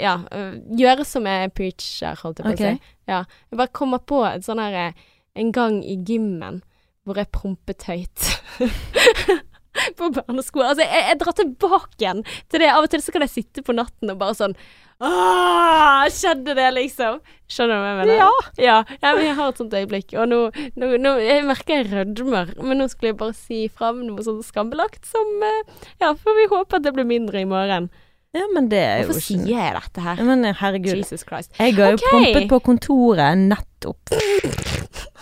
Ja, 0.00 0.16
øh, 0.32 0.56
gjøre 0.78 1.04
som 1.06 1.26
jeg 1.26 1.52
preacher, 1.54 2.16
holdt 2.22 2.38
jeg 2.40 2.46
på 2.46 2.50
å 2.50 2.54
okay. 2.56 2.74
si. 2.80 2.94
Ja. 3.06 3.20
Jeg 3.50 3.58
bare 3.60 3.68
kommer 3.72 3.98
på 3.98 4.24
et 4.26 4.42
sånn 4.46 4.58
her 4.58 4.74
eh, 4.88 4.92
En 5.36 5.52
gang 5.52 5.78
i 5.84 5.96
gymmen 6.02 6.62
hvor 7.06 7.14
jeg 7.20 7.30
prompet 7.30 7.84
høyt. 7.86 8.40
på 9.98 10.10
barnesko. 10.16 10.62
Altså, 10.64 10.84
jeg, 10.86 11.04
jeg 11.10 11.20
drar 11.22 11.36
tilbake 11.42 11.96
igjen 12.00 12.24
til 12.50 12.62
det. 12.64 12.72
Av 12.72 12.84
og 12.86 12.90
til 12.92 13.02
så 13.04 13.14
kan 13.14 13.24
jeg 13.26 13.34
sitte 13.34 13.64
på 13.66 13.74
natten 13.76 14.12
og 14.14 14.20
bare 14.22 14.36
sånn 14.38 14.56
Åh, 14.96 16.06
skjedde 16.08 16.54
det, 16.56 16.70
liksom? 16.72 17.18
Skjønner 17.52 17.76
du 17.76 17.82
hva 17.82 17.88
jeg 17.90 17.98
mener? 17.98 18.14
Ja. 18.16 18.30
Ja, 18.56 18.76
ja, 19.02 19.10
men 19.12 19.26
jeg 19.26 19.34
har 19.36 19.50
et 19.52 19.60
sånt 19.60 19.76
øyeblikk, 19.76 20.14
og 20.16 20.30
nå, 20.30 20.38
nå, 20.80 20.88
nå 21.04 21.12
Jeg 21.20 21.42
merker 21.44 21.82
jeg 21.82 21.90
rødmer, 21.90 22.54
men 22.64 22.80
nå 22.80 22.86
skulle 22.88 23.12
jeg 23.12 23.18
bare 23.20 23.36
si 23.36 23.66
fram 23.68 24.00
noe 24.06 24.24
sånn 24.24 24.40
skambelagt 24.46 25.04
som 25.10 25.44
eh, 25.44 25.60
Ja, 26.00 26.14
får 26.16 26.38
vi 26.40 26.48
håpe 26.54 26.80
at 26.80 26.86
det 26.88 26.94
blir 26.96 27.08
mindre 27.08 27.44
i 27.44 27.48
morgen. 27.50 27.90
Ja, 28.36 28.48
men 28.52 28.70
det 28.72 28.80
er 28.86 28.98
jo 29.02 29.10
Hvorfor 29.12 29.24
sier 29.28 29.46
jeg 29.52 29.76
dette 29.76 30.02
her? 30.04 30.16
Ja, 30.20 30.26
Men 30.32 30.48
herregud. 30.62 30.96
Jesus 30.96 31.28
Christ. 31.28 31.52
Jeg 31.60 31.76
har 31.76 31.92
jo 31.92 32.00
Ok. 32.00 32.08
prompet 32.10 32.48
på 32.54 32.62
kontoret 32.72 33.44
nettopp. 33.44 34.16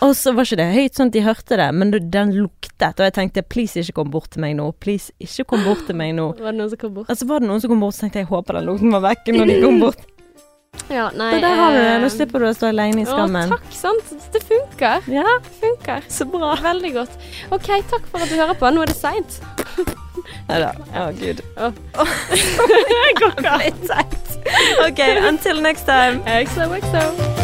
Og 0.02 0.14
så 0.16 0.32
var 0.34 0.44
ikke 0.48 0.56
det 0.62 0.66
høyt 0.74 0.94
sånn 0.98 1.06
at 1.12 1.12
de 1.14 1.22
hørte 1.22 1.56
det, 1.60 1.68
men 1.74 1.90
den 1.94 2.32
luktet, 2.34 2.98
og 2.98 3.04
jeg 3.06 3.14
tenkte 3.14 3.42
please 3.46 3.78
ikke 3.80 3.92
kom 4.00 4.10
bort 4.10 4.30
til 4.34 4.40
meg 4.42 4.56
nå. 4.58 4.72
Please 4.80 5.12
ikke 5.22 5.44
kom 5.54 5.62
bort 5.64 5.86
til 5.86 5.94
meg 5.96 6.14
nå. 6.16 6.32
Var 6.40 6.50
det 6.50 6.58
noen 6.58 6.70
som 6.72 6.78
kom 6.82 6.94
bort? 6.96 7.08
Altså 7.12 7.28
var 7.30 7.40
det 7.44 7.48
noen 7.52 7.60
som 7.62 7.70
kom 7.70 7.80
bort, 7.84 7.94
så 7.94 8.04
tenkte 8.06 8.18
jeg 8.22 8.26
jeg 8.26 8.32
håper 8.34 8.58
den 8.58 8.66
lukten 8.72 8.92
var 8.96 9.04
vekke 9.10 9.36
når 9.38 9.46
de 9.52 9.60
kom 9.62 9.80
bort. 9.86 10.02
Ja, 10.90 11.04
nei 11.14 11.28
Så 11.36 11.38
der 11.40 11.52
har 11.54 11.70
du 11.70 11.76
det. 11.78 11.84
eh, 11.86 12.00
Nå 12.02 12.08
slipper 12.10 12.42
du 12.42 12.46
å 12.48 12.50
stå 12.52 12.66
alene 12.72 13.04
i 13.04 13.06
skammen. 13.06 13.52
Å, 13.54 13.56
takk, 13.60 13.76
sant. 13.78 14.10
Det 14.34 14.40
funker. 14.42 15.06
Ja, 15.06 15.22
Det 15.44 15.52
funker. 15.60 16.02
så 16.10 16.26
bra. 16.26 16.50
Veldig 16.66 16.90
godt. 16.96 17.14
OK, 17.54 17.70
takk 17.92 18.08
for 18.10 18.18
at 18.26 18.28
du 18.28 18.34
hører 18.34 18.58
på. 18.58 18.72
Nå 18.74 18.82
er 18.82 18.90
det 18.90 18.98
seint. 18.98 19.38
Nei 20.50 20.58
da. 20.64 20.72
Å, 20.98 21.06
gud. 21.14 21.40
Det 21.54 23.06
går 23.22 23.38
ikke 23.38 23.56
litt 23.62 23.86
seint. 23.86 24.36
OK, 24.90 25.00
until 25.30 25.62
next 25.62 25.86
time. 25.86 26.20
XOXO. 26.26 27.43